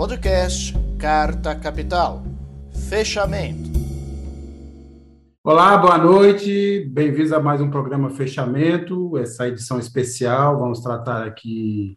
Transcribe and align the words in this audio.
Podcast 0.00 0.74
Carta 0.98 1.54
Capital. 1.54 2.22
Fechamento. 2.88 3.68
Olá, 5.44 5.76
boa 5.76 5.98
noite. 5.98 6.88
Bem-vindos 6.90 7.34
a 7.34 7.38
mais 7.38 7.60
um 7.60 7.68
programa 7.68 8.08
Fechamento, 8.08 9.18
essa 9.18 9.46
edição 9.46 9.78
especial. 9.78 10.58
Vamos 10.58 10.80
tratar 10.80 11.26
aqui, 11.26 11.94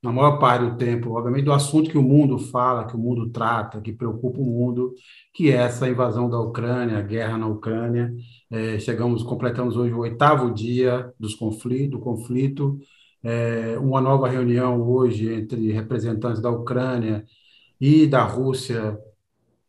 na 0.00 0.12
maior 0.12 0.38
parte 0.38 0.64
do 0.64 0.76
tempo, 0.76 1.10
obviamente, 1.10 1.46
do 1.46 1.52
assunto 1.52 1.90
que 1.90 1.98
o 1.98 2.02
mundo 2.04 2.38
fala, 2.38 2.86
que 2.86 2.94
o 2.94 3.00
mundo 3.00 3.30
trata, 3.30 3.80
que 3.80 3.92
preocupa 3.92 4.38
o 4.38 4.44
mundo, 4.44 4.94
que 5.34 5.50
é 5.50 5.56
essa 5.56 5.88
invasão 5.88 6.30
da 6.30 6.38
Ucrânia, 6.38 6.98
a 6.98 7.02
guerra 7.02 7.36
na 7.36 7.48
Ucrânia. 7.48 8.14
É, 8.48 8.78
chegamos, 8.78 9.24
completamos 9.24 9.76
hoje 9.76 9.92
o 9.92 9.98
oitavo 9.98 10.54
dia 10.54 11.12
dos 11.18 11.34
conflitos, 11.34 11.90
do 11.90 11.98
conflito. 11.98 12.78
É, 13.24 13.76
uma 13.80 14.00
nova 14.00 14.28
reunião 14.28 14.80
hoje 14.80 15.30
entre 15.34 15.72
representantes 15.72 16.40
da 16.40 16.48
Ucrânia 16.48 17.24
e 17.80 18.06
da 18.06 18.22
Rússia 18.22 18.98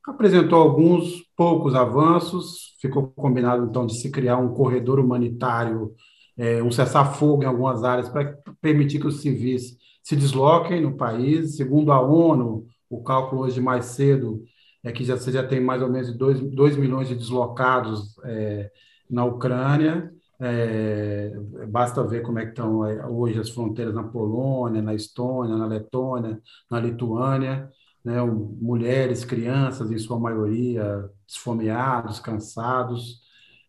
apresentou 0.05 0.59
alguns 0.59 1.23
poucos 1.35 1.76
avanços. 1.76 2.76
Ficou 2.81 3.08
combinado, 3.16 3.66
então, 3.66 3.85
de 3.85 3.95
se 3.95 4.12
criar 4.12 4.38
um 4.38 4.54
corredor 4.54 4.99
humanitário, 4.99 5.94
é, 6.38 6.62
um 6.62 6.71
cessar-fogo 6.71 7.44
em 7.44 7.45
algumas 7.45 7.84
áreas, 7.84 8.09
para 8.09 8.38
permitir 8.59 8.99
que 8.99 9.08
os 9.08 9.21
civis 9.21 9.77
se 10.04 10.16
desloquem 10.16 10.82
no 10.82 10.98
país. 10.98 11.55
Segundo 11.55 11.91
a 11.91 12.02
ONU, 12.02 12.66
o 12.90 13.02
cálculo 13.04 13.44
hoje 13.44 13.62
mais 13.62 13.85
cedo 13.85 14.43
é 14.84 14.91
que 14.91 15.04
já, 15.04 15.16
você 15.16 15.32
já 15.32 15.43
tem 15.46 15.62
mais 15.62 15.82
ou 15.82 15.90
menos 15.90 16.12
2 16.18 16.76
milhões 16.76 17.07
de 17.07 17.16
deslocados 17.16 18.18
é, 18.26 18.71
na 19.09 19.23
Ucrânia. 19.23 20.12
É, 20.43 21.32
basta 21.70 22.04
ver 22.04 22.23
como 22.23 22.40
é 22.40 22.46
que 22.46 22.49
estão 22.49 22.84
é, 22.84 23.05
hoje 23.05 23.40
as 23.40 23.52
fronteiras 23.52 23.93
na 23.93 24.04
Polônia, 24.04 24.82
na 24.82 24.96
Estônia, 24.96 25.55
na 25.55 25.68
Letônia, 25.68 26.41
na 26.70 26.80
Lituânia 26.80 27.70
né, 28.04 28.22
mulheres, 28.23 29.23
crianças, 29.23 29.91
em 29.91 29.98
sua 29.98 30.20
maioria, 30.20 31.10
esfomeados, 31.27 32.20
cansados. 32.20 33.21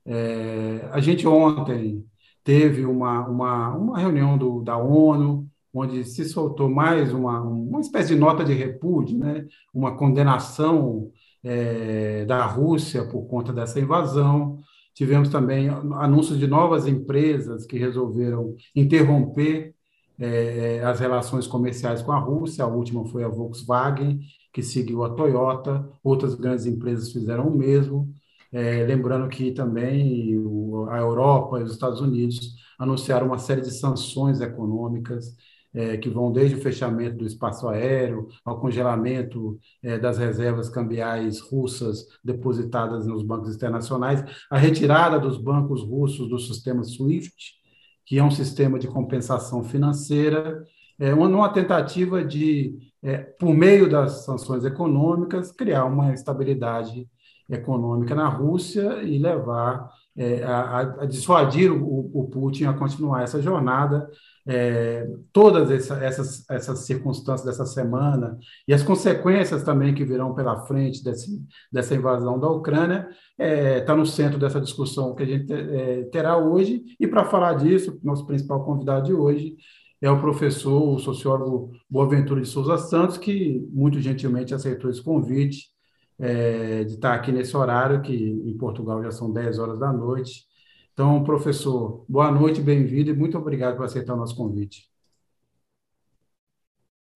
É, 0.04 0.88
a 0.90 1.00
gente 1.00 1.26
ontem 1.26 2.04
teve 2.42 2.84
uma, 2.84 3.28
uma, 3.28 3.76
uma 3.76 3.98
reunião 3.98 4.36
do, 4.36 4.62
da 4.62 4.76
ONU, 4.76 5.48
onde 5.72 6.04
se 6.04 6.24
soltou 6.24 6.68
mais 6.68 7.12
uma, 7.12 7.40
uma 7.40 7.80
espécie 7.80 8.14
de 8.14 8.20
nota 8.20 8.44
de 8.44 8.52
repúdio, 8.52 9.18
né, 9.18 9.46
uma 9.72 9.96
condenação 9.96 11.10
é, 11.42 12.24
da 12.24 12.44
Rússia 12.44 13.04
por 13.08 13.26
conta 13.26 13.52
dessa 13.52 13.80
invasão. 13.80 14.60
Tivemos 14.94 15.28
também 15.28 15.68
anúncios 15.68 16.38
de 16.38 16.46
novas 16.46 16.86
empresas 16.86 17.64
que 17.64 17.78
resolveram 17.78 18.54
interromper 18.76 19.74
é, 20.18 20.82
as 20.84 21.00
relações 21.00 21.46
comerciais 21.46 22.02
com 22.02 22.12
a 22.12 22.18
Rússia, 22.18 22.64
a 22.64 22.68
última 22.68 23.04
foi 23.06 23.24
a 23.24 23.28
Volkswagen, 23.28 24.20
que 24.52 24.62
seguiu 24.62 25.02
a 25.04 25.10
Toyota, 25.14 25.88
outras 26.04 26.34
grandes 26.34 26.66
empresas 26.66 27.10
fizeram 27.10 27.48
o 27.48 27.56
mesmo. 27.56 28.12
É, 28.52 28.84
lembrando 28.84 29.28
que 29.28 29.50
também 29.52 30.36
o, 30.38 30.86
a 30.90 30.98
Europa 30.98 31.58
e 31.58 31.62
os 31.62 31.72
Estados 31.72 32.00
Unidos 32.00 32.54
anunciaram 32.78 33.26
uma 33.28 33.38
série 33.38 33.62
de 33.62 33.70
sanções 33.70 34.40
econômicas 34.40 35.34
é, 35.74 35.96
que 35.96 36.10
vão 36.10 36.30
desde 36.30 36.56
o 36.56 36.60
fechamento 36.60 37.16
do 37.16 37.26
espaço 37.26 37.66
aéreo 37.68 38.28
ao 38.44 38.60
congelamento 38.60 39.58
é, 39.82 39.98
das 39.98 40.18
reservas 40.18 40.68
cambiais 40.68 41.40
russas 41.40 42.06
depositadas 42.22 43.06
nos 43.06 43.22
bancos 43.22 43.54
internacionais, 43.54 44.22
a 44.50 44.58
retirada 44.58 45.18
dos 45.18 45.38
bancos 45.38 45.82
russos 45.82 46.28
do 46.28 46.38
sistema 46.38 46.84
SWIFT, 46.84 47.61
que 48.04 48.18
é 48.18 48.24
um 48.24 48.30
sistema 48.30 48.78
de 48.78 48.88
compensação 48.88 49.62
financeira, 49.64 50.64
é, 50.98 51.12
uma, 51.14 51.48
tentativa 51.48 52.24
de, 52.24 52.78
é, 53.02 53.18
por 53.18 53.54
meio 53.54 53.88
das 53.88 54.24
sanções 54.24 54.64
econômicas, 54.64 55.50
criar 55.50 55.84
uma 55.84 56.12
estabilidade 56.12 57.08
econômica 57.48 58.14
na 58.14 58.28
Rússia 58.28 59.02
e 59.02 59.18
levar 59.18 59.90
é, 60.16 60.42
a, 60.42 60.78
a, 60.80 61.06
dissuadir 61.06 61.72
o, 61.72 62.10
o, 62.12 62.28
Putin 62.28 62.64
a 62.64 62.72
continuar 62.72 63.22
essa 63.22 63.40
jornada. 63.40 64.08
É, 64.46 65.06
todas 65.32 65.70
essa, 65.70 65.94
essas, 66.04 66.44
essas 66.50 66.80
circunstâncias 66.80 67.46
dessa 67.46 67.64
semana 67.64 68.36
e 68.66 68.74
as 68.74 68.82
consequências 68.82 69.62
também 69.62 69.94
que 69.94 70.04
virão 70.04 70.34
pela 70.34 70.66
frente 70.66 71.04
desse, 71.04 71.40
dessa 71.70 71.94
invasão 71.94 72.40
da 72.40 72.48
Ucrânia 72.48 73.08
está 73.38 73.44
é, 73.44 73.80
tá 73.82 73.94
no 73.94 74.04
centro 74.04 74.40
dessa 74.40 74.60
discussão 74.60 75.14
que 75.14 75.22
a 75.22 75.26
gente 75.26 75.52
é, 75.52 76.02
terá 76.10 76.36
hoje. 76.36 76.82
E 76.98 77.06
para 77.06 77.24
falar 77.24 77.54
disso, 77.54 78.00
nosso 78.02 78.26
principal 78.26 78.64
convidado 78.64 79.06
de 79.06 79.12
hoje 79.12 79.56
é 80.00 80.10
o 80.10 80.20
professor, 80.20 80.82
o 80.82 80.98
sociólogo 80.98 81.70
Boaventura 81.88 82.40
de 82.40 82.48
Souza 82.48 82.76
Santos, 82.76 83.16
que 83.16 83.64
muito 83.70 84.00
gentilmente 84.00 84.52
aceitou 84.52 84.90
esse 84.90 85.00
convite 85.00 85.70
é, 86.18 86.82
de 86.82 86.94
estar 86.94 87.14
aqui 87.14 87.30
nesse 87.30 87.56
horário, 87.56 88.02
que 88.02 88.12
em 88.12 88.56
Portugal 88.56 89.00
já 89.02 89.12
são 89.12 89.32
10 89.32 89.60
horas 89.60 89.78
da 89.78 89.92
noite. 89.92 90.44
Então, 90.92 91.24
professor, 91.24 92.04
boa 92.06 92.30
noite, 92.30 92.60
bem-vindo 92.60 93.10
e 93.10 93.14
muito 93.14 93.38
obrigado 93.38 93.76
por 93.76 93.86
aceitar 93.86 94.12
o 94.12 94.16
nosso 94.16 94.36
convite. 94.36 94.90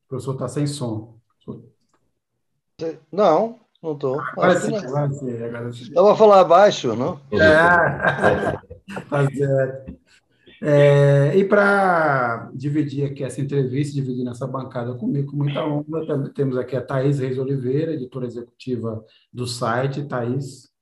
O 0.04 0.08
professor 0.08 0.32
está 0.32 0.48
sem 0.48 0.66
som. 0.66 1.18
Não, 3.12 3.60
não 3.82 3.92
estou. 3.92 4.18
Agora 4.18 4.58
sim, 4.58 4.76
agora 4.76 5.72
sim. 5.72 5.82
Estava 5.82 6.12
a 6.12 6.16
falar 6.16 6.44
baixo, 6.44 6.96
não? 6.96 7.20
É, 7.30 7.36
tá 9.10 9.30
certo. 9.30 9.98
É, 10.62 11.36
e 11.36 11.44
para 11.44 12.50
dividir 12.54 13.04
aqui 13.04 13.22
essa 13.22 13.42
entrevista, 13.42 13.94
dividir 13.94 14.24
nessa 14.24 14.46
bancada 14.46 14.94
comigo, 14.94 15.30
com 15.30 15.36
muita 15.36 15.62
honra, 15.62 16.30
temos 16.34 16.56
aqui 16.56 16.74
a 16.74 16.80
Thaís 16.80 17.18
Reis 17.18 17.36
Oliveira, 17.36 17.92
editora 17.92 18.24
executiva 18.24 19.04
do 19.30 19.46
site. 19.46 20.04
Thaís. 20.04 20.74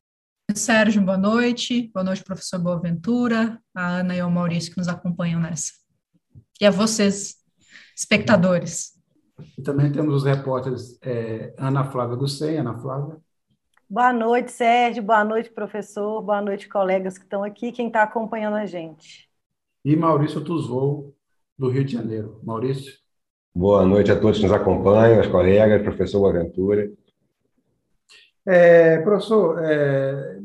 Sérgio, 0.53 1.01
boa 1.03 1.17
noite. 1.17 1.91
Boa 1.93 2.05
noite, 2.05 2.25
professor 2.25 2.59
Boaventura, 2.59 3.61
a 3.75 3.99
Ana 3.99 4.17
e 4.17 4.23
o 4.23 4.31
Maurício 4.31 4.73
que 4.73 4.79
nos 4.79 4.89
acompanham 4.89 5.41
nessa. 5.41 5.73
E 6.61 6.67
a 6.67 6.71
vocês, 6.71 7.37
espectadores. 7.97 8.93
E 9.59 9.63
também 9.63 9.91
temos 9.91 10.15
os 10.15 10.25
repórteres 10.25 10.99
é, 11.03 11.55
Ana 11.59 11.85
Flávia 11.91 12.17
Gussen. 12.17 12.59
Ana 12.59 12.79
Flávia. 12.79 13.17
Boa 13.89 14.13
noite, 14.13 14.53
Sérgio. 14.53 15.03
Boa 15.03 15.25
noite, 15.25 15.51
professor. 15.51 16.23
Boa 16.23 16.41
noite, 16.41 16.69
colegas 16.69 17.19
que 17.19 17.25
estão 17.25 17.43
aqui, 17.43 17.73
quem 17.73 17.89
está 17.89 18.03
acompanhando 18.03 18.57
a 18.57 18.67
gente 18.67 19.29
e 19.85 19.95
Maurício 19.95 20.43
Tuzou, 20.43 21.15
do 21.59 21.69
Rio 21.69 21.85
de 21.85 21.93
Janeiro. 21.93 22.41
Maurício. 22.43 22.95
Boa 23.55 23.85
noite 23.85 24.11
a 24.11 24.19
todos 24.19 24.39
que 24.39 24.45
nos 24.45 24.53
acompanham, 24.53 25.19
aos 25.19 25.27
colegas, 25.27 25.83
professor 25.83 26.27
Aventura. 26.27 26.91
É, 28.47 28.99
professor, 28.99 29.59
é, 29.65 30.39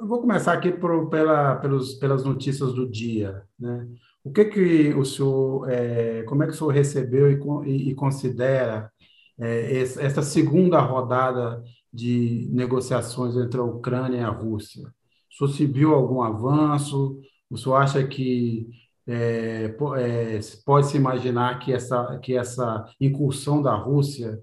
eu 0.00 0.06
vou 0.06 0.20
começar 0.20 0.52
aqui 0.52 0.72
por, 0.72 1.08
pela, 1.08 1.56
pelos, 1.56 1.94
pelas 1.94 2.24
notícias 2.24 2.72
do 2.74 2.88
dia. 2.88 3.42
Né? 3.58 3.86
O 4.24 4.32
que, 4.32 4.44
que 4.46 4.94
o 4.94 5.04
senhor, 5.04 5.70
é, 5.70 6.22
como 6.24 6.42
é 6.42 6.46
que 6.46 6.52
o 6.52 6.56
senhor 6.56 6.70
recebeu 6.70 7.30
e, 7.30 7.70
e, 7.70 7.90
e 7.90 7.94
considera 7.94 8.90
é, 9.38 9.78
essa 9.80 10.22
segunda 10.22 10.80
rodada 10.80 11.62
de 11.92 12.48
negociações 12.52 13.36
entre 13.36 13.60
a 13.60 13.64
Ucrânia 13.64 14.18
e 14.18 14.24
a 14.24 14.30
Rússia? 14.30 14.82
O 15.30 15.36
senhor 15.36 15.50
se 15.52 15.66
viu 15.66 15.94
algum 15.94 16.22
avanço? 16.22 17.20
O 17.48 17.56
senhor 17.56 17.76
acha 17.76 18.04
que 18.04 18.68
é, 19.06 19.74
é, 19.98 20.40
pode-se 20.64 20.96
imaginar 20.96 21.58
que 21.60 21.72
essa, 21.72 22.18
que 22.18 22.36
essa 22.36 22.84
incursão 23.00 23.62
da 23.62 23.74
Rússia 23.74 24.40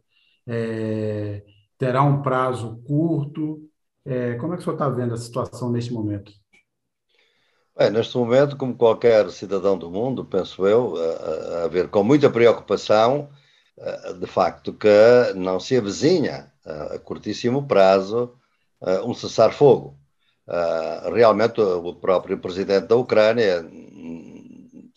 é, 0.47 1.43
terá 1.81 2.03
um 2.03 2.21
prazo 2.21 2.79
curto? 2.85 3.67
É, 4.05 4.35
como 4.35 4.53
é 4.53 4.55
que 4.55 4.61
o 4.61 4.63
senhor 4.63 4.75
está 4.75 4.87
vendo 4.87 5.15
a 5.15 5.17
situação 5.17 5.71
neste 5.71 5.91
momento? 5.91 6.31
É, 7.75 7.89
neste 7.89 8.15
momento, 8.15 8.55
como 8.55 8.75
qualquer 8.75 9.27
cidadão 9.31 9.75
do 9.75 9.89
mundo, 9.89 10.23
penso 10.23 10.67
eu, 10.67 10.93
a, 10.95 11.63
a 11.63 11.67
ver 11.67 11.89
com 11.89 12.03
muita 12.03 12.29
preocupação, 12.29 13.29
de 14.19 14.27
facto, 14.27 14.71
que 14.73 15.33
não 15.35 15.59
se 15.59 15.75
avizinha 15.75 16.51
a 16.63 16.99
curtíssimo 16.99 17.65
prazo 17.65 18.35
um 19.03 19.13
cessar-fogo. 19.15 19.97
Realmente, 21.11 21.59
o 21.59 21.95
próprio 21.95 22.37
presidente 22.37 22.87
da 22.87 22.95
Ucrânia 22.95 23.65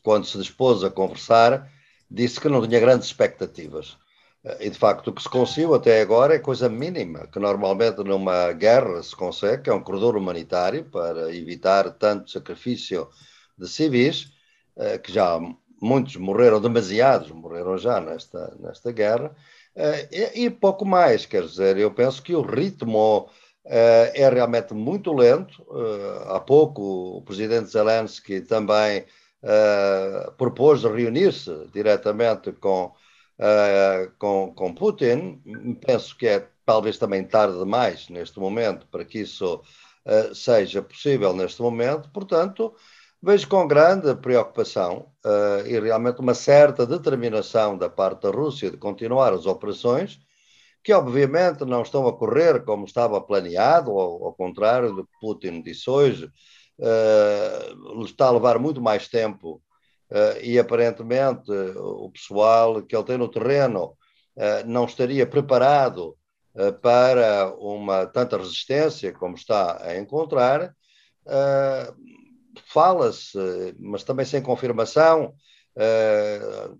quando 0.04 0.26
se 0.26 0.36
dispôs 0.36 0.84
a 0.84 0.90
conversar, 0.90 1.72
disse 2.10 2.38
que 2.38 2.48
não 2.48 2.64
tinha 2.64 2.78
grandes 2.78 3.08
expectativas. 3.08 3.96
E 4.60 4.68
de 4.68 4.78
facto, 4.78 5.08
o 5.08 5.12
que 5.12 5.22
se 5.22 5.28
conseguiu 5.28 5.74
até 5.74 6.02
agora 6.02 6.34
é 6.34 6.38
coisa 6.38 6.68
mínima, 6.68 7.26
que 7.28 7.38
normalmente 7.38 8.04
numa 8.04 8.52
guerra 8.52 9.02
se 9.02 9.16
consegue, 9.16 9.62
que 9.62 9.70
é 9.70 9.72
um 9.72 9.82
corredor 9.82 10.18
humanitário 10.18 10.84
para 10.84 11.34
evitar 11.34 11.90
tanto 11.92 12.30
sacrifício 12.30 13.08
de 13.56 13.66
civis, 13.66 14.32
eh, 14.76 14.98
que 14.98 15.10
já 15.10 15.40
muitos 15.80 16.16
morreram, 16.16 16.60
demasiados 16.60 17.30
morreram 17.30 17.78
já 17.78 17.98
nesta, 18.00 18.54
nesta 18.60 18.92
guerra, 18.92 19.34
eh, 19.74 20.08
e, 20.34 20.50
pouco 20.50 20.84
mais, 20.84 21.24
quer 21.24 21.44
dizer, 21.44 21.78
eu 21.78 21.90
penso 21.90 22.22
que 22.22 22.34
o 22.34 22.42
ritmo 22.42 23.30
eh, 23.64 24.12
é 24.14 24.28
realmente 24.28 24.74
muito 24.74 25.10
lento. 25.14 25.64
há 26.28 26.38
pouco 26.38 27.16
o 27.18 27.22
presidente 27.22 27.70
Zelensky 27.70 28.42
também 28.42 29.06
propôs 30.38 30.84
reunir-se 30.84 31.50
diretamente 31.72 32.52
com 32.52 32.92
uh, 33.38 34.12
com, 34.18 34.52
com 34.54 34.74
Putin. 34.74 35.40
Penso 35.86 36.16
que 36.16 36.26
é 36.26 36.48
talvez 36.64 36.98
também 36.98 37.24
tarde 37.24 37.58
demais 37.58 38.08
neste 38.08 38.38
momento 38.38 38.86
para 38.88 39.04
que 39.04 39.20
isso 39.20 39.56
uh, 40.06 40.34
seja 40.34 40.82
possível 40.82 41.34
neste 41.34 41.60
momento. 41.60 42.10
Portanto, 42.10 42.74
vejo 43.22 43.48
com 43.48 43.66
grande 43.66 44.14
preocupação 44.16 45.10
uh, 45.24 45.66
e 45.66 45.78
realmente 45.78 46.20
uma 46.20 46.34
certa 46.34 46.86
determinação 46.86 47.76
da 47.76 47.88
parte 47.88 48.22
da 48.22 48.30
Rússia 48.30 48.70
de 48.70 48.76
continuar 48.76 49.32
as 49.32 49.46
operações, 49.46 50.18
que 50.82 50.92
obviamente 50.92 51.64
não 51.64 51.82
estão 51.82 52.06
a 52.06 52.12
correr 52.12 52.62
como 52.64 52.84
estava 52.84 53.20
planeado, 53.20 53.92
ou 53.92 54.26
ao 54.26 54.34
contrário 54.34 54.94
do 54.94 55.04
que 55.04 55.12
Putin 55.20 55.62
disse 55.62 55.88
hoje, 55.88 56.30
uh, 56.78 58.02
está 58.04 58.26
a 58.26 58.32
levar 58.32 58.58
muito 58.58 58.80
mais 58.80 59.08
tempo 59.08 59.62
e 60.42 60.58
aparentemente 60.58 61.50
o 61.50 62.10
pessoal 62.10 62.82
que 62.82 62.94
ele 62.94 63.04
tem 63.04 63.18
no 63.18 63.28
terreno 63.28 63.96
não 64.66 64.84
estaria 64.84 65.26
preparado 65.26 66.16
para 66.82 67.52
uma 67.58 68.06
tanta 68.06 68.36
resistência 68.36 69.12
como 69.12 69.34
está 69.34 69.82
a 69.82 69.98
encontrar. 69.98 70.74
Fala-se, 72.66 73.74
mas 73.78 74.04
também 74.04 74.24
sem 74.24 74.42
confirmação, 74.42 75.34
eh, 75.76 76.70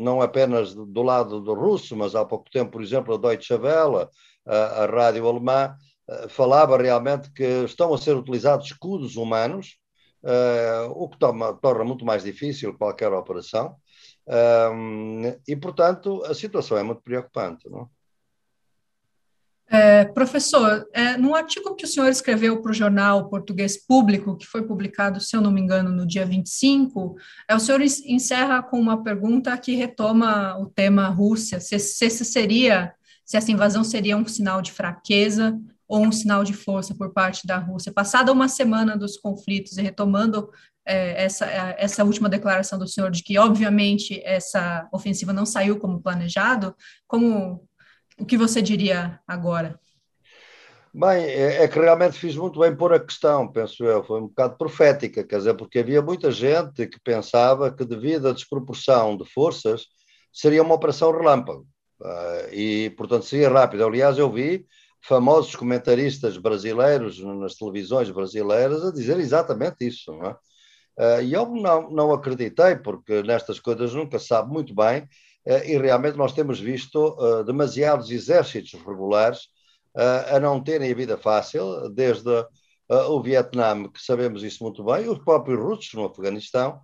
não 0.00 0.22
apenas 0.22 0.74
do 0.74 1.02
lado 1.02 1.40
do 1.40 1.54
russo, 1.54 1.96
mas 1.96 2.14
há 2.14 2.24
pouco 2.24 2.50
tempo, 2.50 2.72
por 2.72 2.82
exemplo, 2.82 3.14
a 3.14 3.18
Deutsche 3.18 3.54
Welle, 3.54 4.08
a, 4.46 4.86
rádio 4.86 5.26
alemã, 5.28 5.76
eh, 6.08 6.28
falava 6.28 6.76
realmente 6.76 7.30
que 7.32 7.44
estão 7.64 7.92
a 7.92 7.98
ser 7.98 8.16
utilizados 8.16 8.66
escudos 8.66 9.16
humanos, 9.16 9.76
eh, 10.24 10.88
o 10.90 11.08
que 11.08 11.18
torna 11.18 11.84
muito 11.84 12.04
mais 12.04 12.22
difícil 12.22 12.76
qualquer 12.76 13.12
operação. 13.12 13.76
e, 15.46 15.56
portanto, 15.56 16.22
a 16.24 16.34
situação 16.34 16.78
é 16.78 16.82
muito 16.82 17.02
preocupante. 17.02 17.68
Não? 17.68 17.90
É, 19.66 20.04
professor, 20.04 20.86
é, 20.92 21.16
no 21.16 21.34
artigo 21.34 21.74
que 21.74 21.84
o 21.84 21.88
senhor 21.88 22.08
escreveu 22.08 22.60
para 22.60 22.70
o 22.70 22.74
jornal 22.74 23.28
Português 23.28 23.76
Público, 23.76 24.36
que 24.36 24.46
foi 24.46 24.62
publicado, 24.62 25.20
se 25.20 25.34
eu 25.34 25.40
não 25.40 25.50
me 25.50 25.60
engano, 25.60 25.90
no 25.90 26.06
dia 26.06 26.24
25, 26.24 27.16
é, 27.48 27.54
o 27.54 27.58
senhor 27.58 27.80
encerra 27.82 28.62
com 28.62 28.78
uma 28.78 29.02
pergunta 29.02 29.56
que 29.56 29.74
retoma 29.74 30.56
o 30.58 30.66
tema 30.66 31.08
Rússia, 31.08 31.60
se, 31.60 31.78
se, 31.78 32.10
seria, 32.10 32.94
se 33.24 33.36
essa 33.36 33.50
invasão 33.50 33.82
seria 33.82 34.16
um 34.16 34.26
sinal 34.26 34.60
de 34.60 34.70
fraqueza 34.70 35.58
ou 35.88 36.04
um 36.04 36.12
sinal 36.12 36.44
de 36.44 36.52
força 36.52 36.94
por 36.94 37.12
parte 37.12 37.46
da 37.46 37.58
Rússia. 37.58 37.92
Passada 37.92 38.32
uma 38.32 38.48
semana 38.48 38.96
dos 38.96 39.16
conflitos 39.16 39.76
e 39.76 39.82
retomando 39.82 40.50
é, 40.86 41.24
essa, 41.24 41.46
é, 41.46 41.76
essa 41.78 42.04
última 42.04 42.28
declaração 42.28 42.78
do 42.78 42.86
senhor 42.86 43.10
de 43.10 43.22
que, 43.22 43.38
obviamente, 43.38 44.20
essa 44.24 44.88
ofensiva 44.92 45.32
não 45.32 45.46
saiu 45.46 45.78
como 45.78 46.02
planejado, 46.02 46.74
como 47.06 47.66
o 48.18 48.24
que 48.24 48.36
você 48.36 48.60
diria 48.60 49.20
agora? 49.26 49.78
Bem, 50.92 51.24
é, 51.24 51.64
é, 51.64 51.68
que 51.68 51.78
realmente 51.78 52.16
fiz 52.16 52.36
muito 52.36 52.60
bem 52.60 52.74
pôr 52.74 52.92
a 52.92 53.00
questão, 53.00 53.50
penso 53.50 53.84
eu, 53.84 54.04
foi 54.04 54.20
um 54.20 54.28
bocado 54.28 54.56
profética, 54.56 55.24
quer 55.24 55.38
dizer, 55.38 55.54
porque 55.54 55.80
havia 55.80 56.00
muita 56.00 56.30
gente 56.30 56.86
que 56.86 57.00
pensava 57.00 57.72
que, 57.72 57.84
devido 57.84 58.28
à 58.28 58.32
desproporção 58.32 59.16
de 59.16 59.24
forças, 59.24 59.86
seria 60.32 60.62
uma 60.62 60.76
operação 60.76 61.10
relâmpago. 61.10 61.66
Uh, 62.00 62.52
e, 62.52 62.90
portanto, 62.90 63.24
seria 63.24 63.48
rápido. 63.48 63.84
Aliás, 63.84 64.18
eu 64.18 64.30
vi 64.30 64.66
famosos 65.06 65.54
comentaristas 65.54 66.38
brasileiros 66.38 67.18
nas 67.20 67.54
televisões 67.54 68.10
brasileiras 68.10 68.84
a 68.84 68.90
dizer 68.90 69.18
exatamente 69.20 69.86
isso, 69.86 70.12
não 70.12 70.26
é? 70.26 70.36
Uh, 70.96 71.22
e 71.22 71.32
eu 71.34 71.46
não, 71.46 71.90
não 71.90 72.12
acreditei, 72.12 72.76
porque 72.76 73.22
nestas 73.22 73.58
coisas 73.58 73.92
nunca 73.92 74.18
sabe 74.18 74.52
muito 74.52 74.74
bem, 74.74 75.08
eh, 75.44 75.72
e 75.72 75.78
realmente 75.78 76.16
nós 76.16 76.32
temos 76.32 76.58
visto 76.58 77.18
eh, 77.20 77.44
demasiados 77.44 78.10
exércitos 78.10 78.72
regulares 78.80 79.48
a 79.94 80.40
não 80.40 80.60
terem 80.60 80.90
a 80.90 80.94
vida 80.94 81.16
fácil, 81.16 81.88
desde 81.90 82.28
o 82.88 83.22
Vietnã, 83.22 83.88
que 83.88 84.02
sabemos 84.02 84.42
isso 84.42 84.64
muito 84.64 84.82
bem, 84.82 85.08
os 85.08 85.18
próprios 85.20 85.60
russos 85.60 85.94
no 85.94 86.06
Afeganistão, 86.06 86.80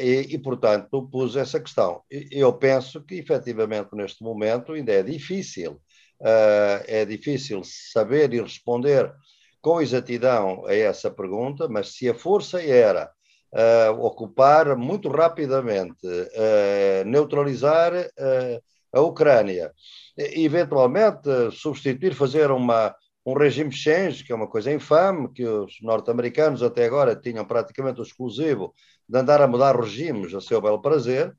e, 0.00 0.26
e, 0.30 0.38
portanto, 0.38 1.06
pus 1.10 1.36
essa 1.36 1.60
questão. 1.60 2.02
Eu 2.30 2.54
penso 2.54 3.02
que, 3.04 3.16
efetivamente, 3.16 3.90
neste 3.92 4.22
momento 4.24 4.72
ainda 4.72 4.92
é 4.92 5.02
difícil, 5.02 5.78
é 6.20 7.04
difícil 7.04 7.62
saber 7.64 8.32
e 8.32 8.40
responder 8.40 9.12
com 9.60 9.80
exatidão 9.80 10.64
a 10.66 10.74
essa 10.74 11.10
pergunta, 11.10 11.68
mas 11.68 11.94
se 11.94 12.08
a 12.08 12.14
força 12.14 12.62
era 12.62 13.10
uh, 13.52 14.00
ocupar 14.00 14.76
muito 14.76 15.08
rapidamente, 15.08 16.06
uh, 16.06 17.04
neutralizar 17.04 17.92
uh, 17.94 18.62
a 18.92 19.00
Ucrânia, 19.00 19.72
eventualmente 20.16 21.28
substituir, 21.52 22.14
fazer 22.14 22.50
uma, 22.50 22.94
um 23.26 23.34
regime 23.34 23.72
change, 23.72 24.24
que 24.24 24.32
é 24.32 24.34
uma 24.34 24.46
coisa 24.46 24.72
infame, 24.72 25.32
que 25.32 25.44
os 25.44 25.78
norte-americanos 25.82 26.62
até 26.62 26.86
agora 26.86 27.14
tinham 27.14 27.44
praticamente 27.44 28.00
o 28.00 28.04
exclusivo 28.04 28.72
de 29.08 29.18
andar 29.18 29.42
a 29.42 29.48
mudar 29.48 29.78
regimes 29.78 30.32
a 30.32 30.40
seu 30.40 30.60
belo 30.62 30.80
prazer, 30.80 31.36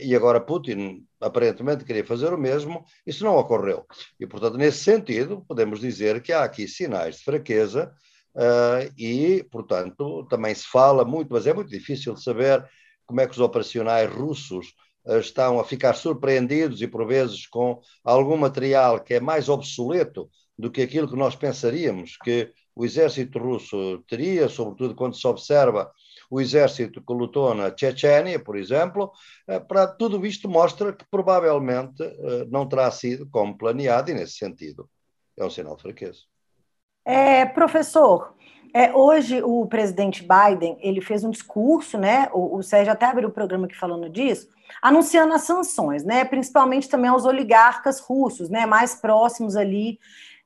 e 0.00 0.14
agora 0.14 0.40
Putin 0.40 1.06
aparentemente 1.20 1.84
queria 1.84 2.04
fazer 2.04 2.32
o 2.32 2.38
mesmo, 2.38 2.84
isso 3.06 3.24
não 3.24 3.36
ocorreu. 3.36 3.86
E, 4.18 4.26
portanto, 4.26 4.56
nesse 4.56 4.78
sentido, 4.78 5.44
podemos 5.46 5.80
dizer 5.80 6.22
que 6.22 6.32
há 6.32 6.44
aqui 6.44 6.66
sinais 6.66 7.16
de 7.16 7.24
fraqueza 7.24 7.92
Uh, 8.36 8.92
e, 8.98 9.42
portanto, 9.44 10.26
também 10.28 10.54
se 10.54 10.66
fala 10.66 11.06
muito, 11.06 11.32
mas 11.32 11.46
é 11.46 11.54
muito 11.54 11.70
difícil 11.70 12.12
de 12.12 12.22
saber 12.22 12.62
como 13.06 13.18
é 13.22 13.26
que 13.26 13.32
os 13.32 13.40
operacionais 13.40 14.12
russos 14.12 14.74
uh, 15.06 15.18
estão 15.18 15.58
a 15.58 15.64
ficar 15.64 15.94
surpreendidos 15.94 16.82
e, 16.82 16.86
por 16.86 17.06
vezes, 17.06 17.46
com 17.46 17.80
algum 18.04 18.36
material 18.36 19.00
que 19.00 19.14
é 19.14 19.20
mais 19.20 19.48
obsoleto 19.48 20.28
do 20.58 20.70
que 20.70 20.82
aquilo 20.82 21.08
que 21.08 21.16
nós 21.16 21.34
pensaríamos 21.34 22.18
que 22.22 22.52
o 22.74 22.84
exército 22.84 23.38
russo 23.38 24.04
teria, 24.06 24.50
sobretudo 24.50 24.94
quando 24.94 25.16
se 25.16 25.26
observa 25.26 25.90
o 26.30 26.40
exército 26.40 27.02
que 27.02 27.12
lutou 27.12 27.54
na 27.54 27.74
Chechênia, 27.76 28.38
por 28.38 28.56
exemplo, 28.56 29.12
uh, 29.48 29.64
para 29.66 29.86
tudo 29.86 30.24
isto 30.26 30.48
mostra 30.48 30.92
que 30.92 31.04
provavelmente 31.10 32.02
não 32.50 32.68
terá 32.68 32.90
sido 32.90 33.28
como 33.30 33.56
planeado 33.56 34.10
e, 34.10 34.14
nesse 34.14 34.34
sentido, 34.34 34.88
é 35.38 35.44
um 35.44 35.50
sinal 35.50 35.76
de 35.76 35.82
fraqueza. 35.82 36.20
É, 37.04 37.44
professor, 37.44 38.34
é, 38.74 38.92
hoje 38.92 39.42
o 39.42 39.64
presidente 39.66 40.22
Biden 40.22 40.76
ele 40.80 41.00
fez 41.00 41.24
um 41.24 41.30
discurso, 41.30 41.96
né? 41.96 42.28
O, 42.32 42.58
o 42.58 42.62
Sérgio 42.62 42.92
até 42.92 43.06
abriu 43.06 43.28
o 43.28 43.32
programa 43.32 43.66
aqui 43.66 43.76
falando 43.76 44.08
disso, 44.10 44.48
anunciando 44.82 45.32
as 45.32 45.42
sanções, 45.42 46.04
né? 46.04 46.24
Principalmente 46.24 46.88
também 46.88 47.08
aos 47.08 47.24
oligarcas 47.24 48.00
russos, 48.00 48.50
né? 48.50 48.66
Mais 48.66 48.94
próximos 48.94 49.56
ali 49.56 49.98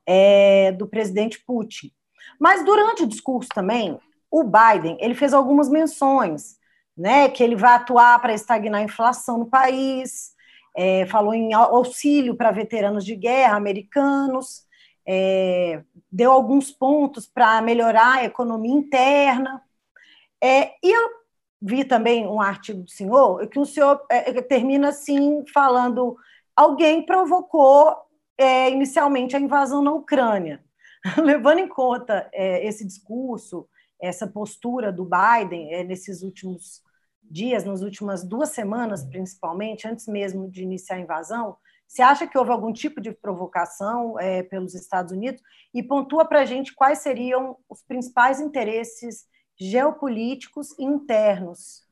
é, 0.06 0.70
do 0.72 0.86
presidente 0.86 1.42
Putin. 1.44 1.90
Mas 2.38 2.64
durante 2.64 3.02
o 3.02 3.06
discurso 3.06 3.48
também, 3.54 3.98
o 4.30 4.44
Biden 4.44 4.96
ele 5.00 5.14
fez 5.14 5.34
algumas 5.34 5.68
menções, 5.68 6.56
né? 6.96 7.28
Que 7.28 7.42
ele 7.42 7.56
vai 7.56 7.74
atuar 7.74 8.20
para 8.20 8.34
estagnar 8.34 8.80
a 8.80 8.84
inflação 8.84 9.38
no 9.38 9.46
país, 9.46 10.32
é, 10.76 11.06
falou 11.06 11.34
em 11.34 11.52
auxílio 11.52 12.36
para 12.36 12.50
veteranos 12.50 13.04
de 13.04 13.16
guerra 13.16 13.56
americanos 13.56 14.68
é, 15.12 15.82
deu 16.10 16.30
alguns 16.30 16.70
pontos 16.70 17.26
para 17.26 17.60
melhorar 17.62 18.18
a 18.18 18.24
economia 18.24 18.72
interna. 18.72 19.60
É, 20.40 20.72
e 20.82 20.90
eu 20.90 21.10
vi 21.60 21.84
também 21.84 22.26
um 22.26 22.40
artigo 22.40 22.82
do 22.82 22.90
senhor, 22.90 23.46
que 23.48 23.58
o 23.58 23.66
senhor 23.66 24.00
é, 24.08 24.40
termina 24.40 24.90
assim, 24.90 25.44
falando: 25.52 26.16
alguém 26.54 27.04
provocou 27.04 27.94
é, 28.38 28.70
inicialmente 28.70 29.36
a 29.36 29.40
invasão 29.40 29.82
na 29.82 29.92
Ucrânia. 29.92 30.62
Levando 31.18 31.58
em 31.58 31.68
conta 31.68 32.28
é, 32.32 32.64
esse 32.66 32.86
discurso, 32.86 33.66
essa 34.00 34.26
postura 34.26 34.92
do 34.92 35.04
Biden 35.04 35.72
é, 35.72 35.84
nesses 35.84 36.22
últimos 36.22 36.82
dias, 37.22 37.64
nas 37.64 37.82
últimas 37.82 38.24
duas 38.24 38.50
semanas, 38.50 39.04
principalmente, 39.04 39.86
antes 39.86 40.06
mesmo 40.06 40.50
de 40.50 40.62
iniciar 40.62 40.96
a 40.96 41.00
invasão, 41.00 41.56
você 41.86 42.02
acha 42.02 42.26
que 42.26 42.38
houve 42.38 42.52
algum 42.52 42.72
tipo 42.72 43.00
de 43.00 43.12
provocação 43.12 44.18
é, 44.18 44.44
pelos 44.44 44.74
Estados 44.74 45.12
Unidos? 45.12 45.42
E 45.74 45.82
pontua 45.82 46.24
para 46.24 46.42
a 46.42 46.44
gente 46.44 46.74
quais 46.74 47.00
seriam 47.00 47.56
os 47.68 47.82
principais 47.82 48.40
interesses 48.40 49.26
geopolíticos 49.58 50.78
internos. 50.78 51.84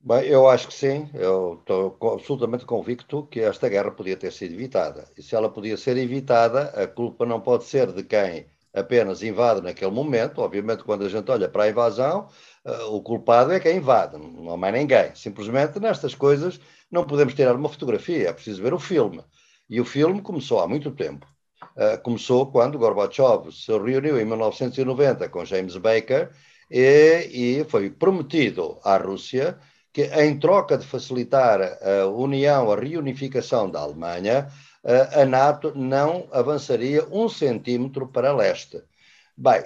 Bem, 0.00 0.26
eu 0.26 0.48
acho 0.48 0.68
que 0.68 0.74
sim. 0.74 1.10
Eu 1.12 1.54
estou 1.60 1.96
absolutamente 2.12 2.64
convicto 2.64 3.26
que 3.26 3.40
esta 3.40 3.68
guerra 3.68 3.90
podia 3.90 4.16
ter 4.16 4.32
sido 4.32 4.54
evitada. 4.54 5.08
E 5.16 5.22
se 5.22 5.34
ela 5.34 5.50
podia 5.50 5.76
ser 5.76 5.96
evitada, 5.96 6.68
a 6.70 6.86
culpa 6.86 7.26
não 7.26 7.40
pode 7.40 7.64
ser 7.64 7.90
de 7.90 8.04
quem 8.04 8.46
apenas 8.74 9.22
invade 9.22 9.62
naquele 9.62 9.90
momento. 9.90 10.40
Obviamente, 10.40 10.82
quando 10.82 11.04
a 11.04 11.08
gente 11.08 11.30
olha 11.30 11.48
para 11.48 11.64
a 11.64 11.68
invasão, 11.68 12.28
uh, 12.64 12.94
o 12.94 13.00
culpado 13.00 13.52
é 13.52 13.60
quem 13.60 13.76
invade, 13.76 14.18
não 14.18 14.52
há 14.52 14.56
mais 14.56 14.74
ninguém. 14.74 15.14
Simplesmente 15.14 15.78
nestas 15.78 16.14
coisas 16.14 16.60
não 16.90 17.04
podemos 17.04 17.34
tirar 17.34 17.54
uma 17.54 17.68
fotografia, 17.68 18.28
é 18.28 18.32
preciso 18.32 18.62
ver 18.62 18.74
o 18.74 18.78
filme. 18.78 19.22
E 19.70 19.80
o 19.80 19.84
filme 19.84 20.20
começou 20.20 20.60
há 20.60 20.68
muito 20.68 20.90
tempo. 20.90 21.26
Uh, 21.76 22.00
começou 22.02 22.50
quando 22.50 22.78
Gorbachev 22.78 23.50
se 23.50 23.72
reuniu 23.72 24.20
em 24.20 24.24
1990 24.24 25.28
com 25.28 25.44
James 25.44 25.76
Baker 25.76 26.30
e, 26.70 27.60
e 27.60 27.64
foi 27.64 27.90
prometido 27.90 28.78
à 28.84 28.96
Rússia 28.96 29.58
que, 29.92 30.02
em 30.02 30.38
troca 30.38 30.76
de 30.76 30.84
facilitar 30.84 31.60
a 31.62 32.06
união, 32.06 32.70
a 32.70 32.76
reunificação 32.76 33.70
da 33.70 33.80
Alemanha, 33.80 34.48
a 34.84 35.24
NATO 35.24 35.72
não 35.74 36.26
avançaria 36.30 37.06
um 37.10 37.28
centímetro 37.28 38.06
para 38.06 38.34
leste. 38.34 38.82
Bem, 39.36 39.62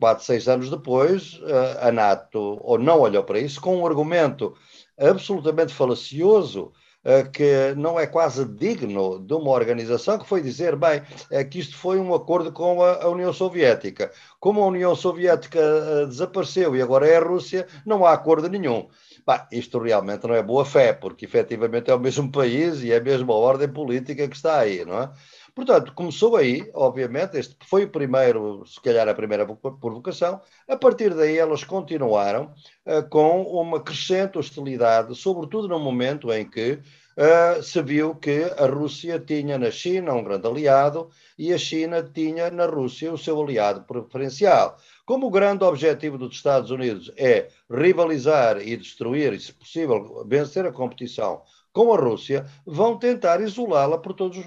quatro, 0.00 0.24
seis 0.24 0.48
anos 0.48 0.70
depois, 0.70 1.40
a 1.80 1.92
NATO 1.92 2.58
ou 2.62 2.78
não 2.78 3.00
olhou 3.00 3.22
para 3.22 3.38
isso 3.38 3.60
com 3.60 3.76
um 3.76 3.86
argumento 3.86 4.56
absolutamente 4.98 5.72
falacioso 5.72 6.72
eh, 7.02 7.22
que 7.24 7.74
não 7.78 7.98
é 7.98 8.06
quase 8.06 8.44
digno 8.44 9.18
de 9.18 9.32
uma 9.32 9.50
organização 9.52 10.18
que 10.18 10.28
foi 10.28 10.42
dizer, 10.42 10.76
bem, 10.76 11.02
é 11.30 11.42
que 11.42 11.58
isto 11.58 11.74
foi 11.74 11.98
um 11.98 12.12
acordo 12.14 12.52
com 12.52 12.82
a, 12.82 13.08
União 13.08 13.32
Soviética. 13.32 14.12
Como 14.38 14.62
a 14.62 14.66
União 14.66 14.94
Soviética 14.94 15.58
eh, 15.58 16.06
desapareceu 16.06 16.76
e 16.76 16.82
agora 16.82 17.08
é 17.08 17.16
a 17.16 17.24
Rússia, 17.24 17.66
não 17.86 18.04
há 18.04 18.12
acordo 18.12 18.48
nenhum. 18.50 18.86
Bah, 19.26 19.48
isto 19.52 19.78
realmente 19.78 20.26
não 20.26 20.34
é 20.34 20.42
boa 20.42 20.64
fé, 20.64 20.92
porque 20.92 21.24
efetivamente 21.24 21.90
é 21.90 21.94
o 21.94 22.00
mesmo 22.00 22.30
país 22.30 22.82
e 22.82 22.92
é 22.92 22.96
a 22.96 23.02
mesma 23.02 23.34
ordem 23.34 23.68
política 23.68 24.28
que 24.28 24.36
está 24.36 24.58
aí, 24.58 24.84
não 24.84 25.02
é? 25.02 25.12
Portanto, 25.54 25.92
começou 25.94 26.36
aí, 26.36 26.70
obviamente, 26.74 27.36
este 27.36 27.56
foi 27.66 27.84
o 27.84 27.90
primeiro, 27.90 28.64
se 28.66 28.80
calhar 28.80 29.08
a 29.08 29.14
primeira 29.14 29.44
provocação. 29.46 30.40
A 30.68 30.76
partir 30.76 31.14
daí, 31.14 31.36
elas 31.36 31.64
continuaram 31.64 32.54
uh, 32.86 33.08
com 33.08 33.42
uma 33.42 33.80
crescente 33.80 34.38
hostilidade, 34.38 35.14
sobretudo 35.14 35.68
no 35.68 35.78
momento 35.78 36.32
em 36.32 36.48
que 36.48 36.78
uh, 37.16 37.62
se 37.62 37.82
viu 37.82 38.14
que 38.14 38.44
a 38.56 38.66
Rússia 38.66 39.18
tinha 39.18 39.58
na 39.58 39.70
China 39.70 40.14
um 40.14 40.24
grande 40.24 40.46
aliado 40.46 41.10
e 41.36 41.52
a 41.52 41.58
China 41.58 42.02
tinha 42.02 42.50
na 42.50 42.66
Rússia 42.66 43.12
o 43.12 43.18
seu 43.18 43.40
aliado 43.42 43.82
preferencial. 43.82 44.78
Como 45.10 45.26
o 45.26 45.30
grande 45.30 45.64
objetivo 45.64 46.16
dos 46.16 46.36
Estados 46.36 46.70
Unidos 46.70 47.10
é 47.16 47.48
rivalizar 47.68 48.58
e 48.58 48.76
destruir, 48.76 49.32
e, 49.32 49.40
se 49.40 49.52
possível, 49.52 50.24
vencer 50.24 50.64
a 50.64 50.70
competição 50.70 51.42
com 51.72 51.92
a 51.92 51.96
Rússia, 51.96 52.46
vão 52.64 52.96
tentar 52.96 53.40
isolá-la 53.40 53.98
por 53.98 54.14
todos 54.14 54.38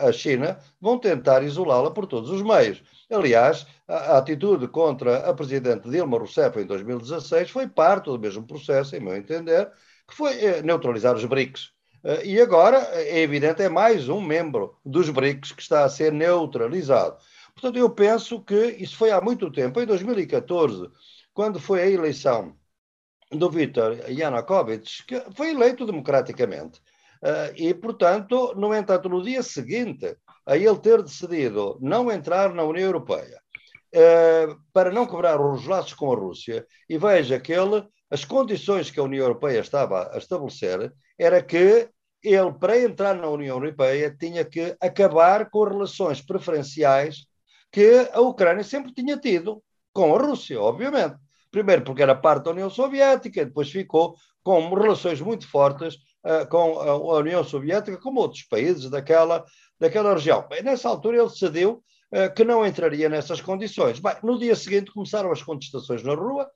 a, 0.00 0.12
China, 0.12 0.56
vão 0.80 1.00
tentar 1.00 1.42
isolá-la 1.42 1.90
por 1.90 2.06
todos 2.06 2.30
os 2.30 2.42
meios. 2.42 2.80
Aliás, 3.10 3.66
a, 3.88 3.96
a, 3.96 4.18
atitude 4.18 4.68
contra 4.68 5.28
a 5.28 5.34
presidente 5.34 5.90
Dilma 5.90 6.16
Rousseff 6.16 6.60
em 6.60 6.64
2016 6.64 7.50
foi 7.50 7.66
parte 7.66 8.04
do 8.04 8.20
mesmo 8.20 8.46
processo, 8.46 8.94
em 8.94 9.00
meu 9.00 9.16
entender, 9.16 9.68
que 10.06 10.14
foi 10.14 10.32
eh, 10.44 10.62
neutralizar 10.62 11.16
os 11.16 11.24
BRICS. 11.24 11.72
Eh, 12.04 12.26
e 12.26 12.40
agora, 12.40 12.78
é 12.92 13.18
evidente, 13.18 13.60
é 13.62 13.68
mais 13.68 14.08
um 14.08 14.20
membro 14.20 14.76
dos 14.86 15.10
BRICS 15.10 15.50
que 15.50 15.62
está 15.62 15.82
a 15.82 15.88
ser 15.88 16.12
neutralizado. 16.12 17.16
Portanto, 17.54 17.78
eu 17.78 17.90
penso 17.90 18.42
que 18.42 18.76
isso 18.78 18.96
foi 18.96 19.10
há 19.10 19.20
muito 19.20 19.50
tempo, 19.50 19.80
em 19.80 19.86
2014, 19.86 20.90
quando 21.32 21.60
foi 21.60 21.82
a 21.82 21.90
eleição 21.90 22.56
do 23.30 23.50
Vítor 23.50 23.98
Yanukovych, 24.08 25.04
que 25.06 25.20
foi 25.34 25.50
eleito 25.50 25.86
democraticamente. 25.86 26.80
Uh, 27.22 27.54
e, 27.56 27.72
portanto, 27.72 28.52
no 28.56 28.74
entanto, 28.74 29.08
no 29.08 29.22
dia 29.22 29.42
seguinte 29.42 30.16
a 30.44 30.56
ele 30.56 30.78
ter 30.78 31.02
decidido 31.02 31.78
não 31.80 32.10
entrar 32.10 32.52
na 32.52 32.64
União 32.64 32.86
Europeia, 32.86 33.40
uh, 33.94 34.60
para 34.72 34.90
não 34.90 35.06
quebrar 35.06 35.40
os 35.40 35.64
laços 35.66 35.94
com 35.94 36.12
a 36.12 36.16
Rússia, 36.16 36.66
e 36.88 36.98
veja 36.98 37.38
que 37.38 37.52
ele, 37.52 37.86
as 38.10 38.24
condições 38.24 38.90
que 38.90 38.98
a 38.98 39.04
União 39.04 39.22
Europeia 39.22 39.60
estava 39.60 40.10
a 40.12 40.18
estabelecer, 40.18 40.92
era 41.16 41.40
que 41.40 41.88
ele, 42.22 42.52
para 42.58 42.78
entrar 42.78 43.14
na 43.14 43.28
União 43.28 43.56
Europeia, 43.56 44.14
tinha 44.18 44.44
que 44.44 44.76
acabar 44.80 45.48
com 45.48 45.64
relações 45.64 46.20
preferenciais 46.20 47.24
que 47.72 48.08
a 48.12 48.20
Ucrânia 48.20 48.62
sempre 48.62 48.92
tinha 48.92 49.16
tido 49.16 49.62
com 49.92 50.14
a 50.14 50.18
Rússia, 50.18 50.60
obviamente. 50.60 51.16
Primeiro 51.50 51.82
porque 51.82 52.02
era 52.02 52.14
parte 52.14 52.44
da 52.44 52.50
União 52.50 52.70
Soviética, 52.70 53.44
depois 53.44 53.70
ficou 53.70 54.14
com 54.42 54.74
relações 54.74 55.20
muito 55.20 55.48
fortes 55.48 55.94
uh, 56.24 56.46
com 56.48 56.80
a 56.80 57.18
União 57.18 57.42
Soviética, 57.42 57.98
como 57.98 58.20
outros 58.20 58.42
países 58.42 58.88
daquela, 58.90 59.44
daquela 59.78 60.14
região. 60.14 60.46
Bem, 60.48 60.62
nessa 60.62 60.88
altura 60.88 61.18
ele 61.18 61.28
decidiu 61.28 61.82
uh, 62.12 62.34
que 62.34 62.44
não 62.44 62.64
entraria 62.64 63.08
nessas 63.08 63.40
condições. 63.40 64.00
Bem, 64.00 64.14
no 64.22 64.38
dia 64.38 64.54
seguinte 64.54 64.92
começaram 64.92 65.30
as 65.32 65.42
contestações 65.42 66.02
na 66.02 66.14
rua, 66.14 66.48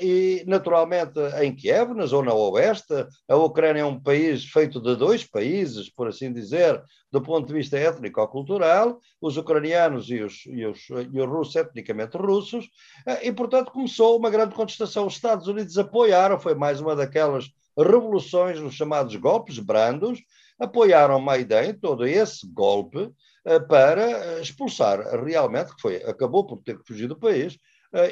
e 0.00 0.44
naturalmente 0.46 1.18
em 1.42 1.54
Kiev, 1.54 1.94
na 1.94 2.06
zona 2.06 2.32
oeste, 2.32 3.06
a 3.28 3.36
Ucrânia 3.36 3.80
é 3.80 3.84
um 3.84 4.00
país 4.00 4.44
feito 4.44 4.80
de 4.80 4.94
dois 4.96 5.24
países, 5.24 5.90
por 5.90 6.08
assim 6.08 6.32
dizer, 6.32 6.82
do 7.10 7.22
ponto 7.22 7.46
de 7.46 7.54
vista 7.54 7.78
étnico-cultural, 7.78 9.00
os 9.20 9.36
ucranianos 9.36 10.10
e 10.10 10.20
os, 10.20 10.44
e 10.46 10.66
os, 10.66 10.88
e 10.90 11.20
os 11.20 11.28
russos 11.28 11.56
etnicamente 11.56 12.16
russos, 12.16 12.66
uh, 13.06 13.18
e 13.22 13.32
portanto 13.32 13.72
começou 13.72 14.18
uma 14.18 14.30
grande 14.30 14.54
contestação. 14.54 15.06
Os 15.06 15.14
Estados 15.14 15.46
Unidos 15.46 15.78
apoiaram, 15.78 16.38
foi 16.38 16.54
mais 16.54 16.80
uma 16.80 16.94
daquelas 16.94 17.50
revoluções, 17.76 18.58
os 18.58 18.74
chamados 18.74 19.16
golpes 19.16 19.58
brandos, 19.58 20.20
apoiaram 20.58 21.20
Maidan, 21.20 21.74
todo 21.74 22.06
esse 22.06 22.46
golpe, 22.46 22.98
uh, 22.98 23.66
para 23.68 24.40
expulsar 24.40 25.00
realmente, 25.24 25.74
que 25.74 25.80
foi, 25.80 25.96
acabou 26.04 26.44
por 26.44 26.62
ter 26.62 26.78
que 26.78 26.86
fugir 26.86 27.06
do 27.06 27.18
país, 27.18 27.58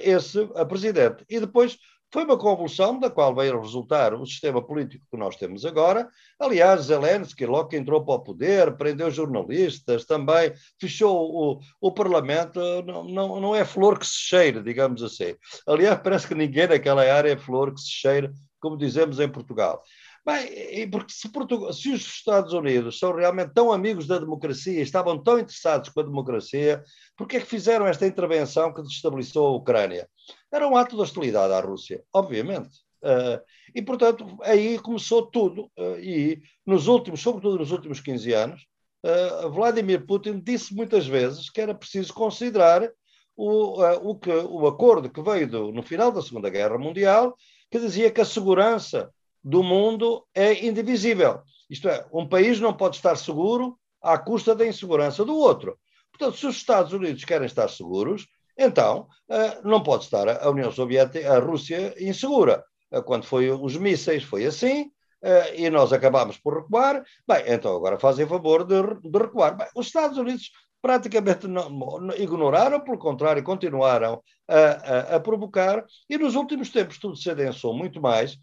esse 0.03 0.47
presidente. 0.69 1.25
E 1.29 1.41
depois 1.41 1.79
foi 2.15 2.23
uma 2.23 2.39
convulsão 2.39 3.01
da 3.01 3.11
qual 3.11 3.35
veio 3.35 3.61
resultar 3.61 4.15
o 4.15 4.25
sistema 4.25 4.63
político 4.63 5.05
que 5.11 5.17
nós 5.17 5.35
temos 5.35 5.65
agora. 5.65 6.09
Aliás, 6.39 6.83
Zelensky, 6.83 7.45
logo 7.45 7.71
que 7.71 7.77
entrou 7.77 8.05
para 8.05 8.15
o 8.15 8.21
poder, 8.21 8.77
prendeu 8.77 9.11
jornalistas, 9.11 10.05
também 10.05 10.53
fechou 10.81 11.13
o, 11.13 11.61
o 11.81 11.91
Parlamento. 11.91 12.61
Não, 12.87 13.03
não, 13.03 13.41
não 13.41 13.53
é 13.53 13.65
flor 13.65 13.99
que 13.99 14.07
se 14.07 14.15
cheira, 14.15 14.63
digamos 14.63 15.03
assim. 15.03 15.35
Aliás, 15.67 15.99
parece 16.05 16.29
que 16.29 16.37
ninguém 16.37 16.69
naquela 16.69 17.03
área 17.03 17.33
é 17.33 17.37
flor 17.37 17.75
que 17.75 17.81
se 17.81 17.91
cheira, 17.91 18.33
como 18.61 18.79
dizemos 18.79 19.19
em 19.19 19.29
Portugal. 19.29 19.83
Bem, 20.27 20.89
porque 20.91 21.13
se, 21.13 21.29
Portugal, 21.31 21.71
se, 21.71 21.93
os 21.93 22.01
Estados 22.01 22.55
Unidos 22.55 22.99
são 22.99 23.15
realmente 23.15 23.53
tão 23.53 23.71
amigos 23.71 24.07
da 24.07 24.19
democracia, 24.19 24.81
estavam 24.81 25.23
tão 25.23 25.39
interessados 25.39 25.91
com 25.91 26.01
a 26.01 26.05
democracia, 26.05 26.83
por 27.15 27.29
que 27.29 27.37
é 27.37 27.41
que 27.41 27.47
fizeram 27.47 27.87
esta 27.87 28.07
intervenção 28.07 28.73
que 28.73 28.83
destabilizou 28.83 29.49
a 29.49 29.57
Ucrânia? 29.57 30.09
Era 30.51 30.67
um 30.67 30.77
ato 30.77 30.97
de 30.97 31.03
hostilidade 31.03 31.53
à 31.53 31.61
Rússia, 31.61 32.03
obviamente. 32.11 32.85
Uh, 33.03 33.39
e, 33.75 33.83
portanto, 33.83 34.27
aí 34.41 34.79
começou 34.79 35.27
tudo. 35.27 35.71
Uh, 35.79 35.99
e 36.01 36.43
nos 36.65 36.89
últimos, 36.89 37.21
sobretudo 37.21 37.59
nos 37.59 37.71
últimos 37.71 38.01
15 38.01 38.33
anos, 38.33 38.67
uh, 39.05 39.51
Vladimir 39.51 40.07
Putin 40.07 40.41
disse 40.41 40.75
muitas 40.75 41.07
vezes 41.07 41.51
que 41.51 41.61
era 41.61 41.75
preciso 41.75 42.15
considerar 42.15 42.91
o, 43.37 43.83
o, 44.11 44.15
que, 44.19 44.31
o 44.31 44.67
acordo 44.67 45.11
que 45.11 45.21
veio 45.21 45.47
do, 45.47 45.71
no 45.71 45.83
final 45.83 46.11
da 46.11 46.23
Segunda 46.23 46.49
Guerra 46.49 46.79
Mundial, 46.79 47.37
que 47.71 47.79
dizia 47.79 48.11
que 48.11 48.23
a 48.23 48.25
segurança 48.25 49.11
do 49.45 49.63
mundo 49.63 50.25
é 50.35 50.65
indivisível. 50.65 51.43
Isto 51.69 51.89
é, 51.89 52.07
um 52.13 52.27
país 52.27 52.59
não 52.61 52.73
pode 52.73 52.97
estar 52.97 53.17
seguro 53.17 53.79
à 54.03 54.17
custa 54.17 54.55
da 54.55 54.67
insegurança 54.67 55.25
do 55.25 55.37
outro. 55.37 55.79
Portanto, 56.11 56.39
se 56.39 56.47
os 56.47 56.57
Estados 56.57 56.93
Unidos 56.93 57.25
querem 57.25 57.47
estar 57.47 57.69
seguros, 57.69 58.27
então 58.57 59.09
eh, 59.29 59.59
não 59.65 59.83
pode 59.83 60.05
estar 60.05 60.29
a 60.29 60.49
União 60.49 60.71
Soviética, 60.71 61.33
a 61.33 61.41
Rússia 61.41 61.95
insegura. 61.99 62.65
Eh, 62.93 63.03
quando 63.03 63.25
foi 63.25 63.51
os 63.51 63.77
mísseis, 63.77 64.23
foi 64.23 64.47
assim, 64.47 64.91
eh, 65.23 65.63
e 65.63 65.71
nós 65.71 65.93
acabámos 65.93 66.39
por 66.39 66.63
recuar. 66.63 67.03
Bem, 67.27 67.45
então 67.49 67.77
agora 67.77 67.99
fazem 67.99 68.27
favor 68.29 68.65
de, 68.65 68.81
de 69.03 69.19
recuar. 69.19 69.57
Bem, 69.57 69.67
os 69.75 69.87
Estados 69.87 70.17
Unidos 70.17 70.51
praticamente 70.81 71.49
não, 71.49 72.11
ignoraram, 72.17 72.79
pelo 72.79 72.99
contrário, 72.99 73.43
continuaram 73.43 74.23
a, 74.47 74.57
a, 74.57 75.17
a, 75.17 75.21
provocar, 75.21 75.83
e 76.11 76.19
nos 76.19 76.35
últimos 76.35 76.69
tempos 76.69 76.99
tudo 76.99 77.17
se 77.17 77.31
adensou 77.31 77.73
muito 77.73 78.03
mais, 78.03 78.37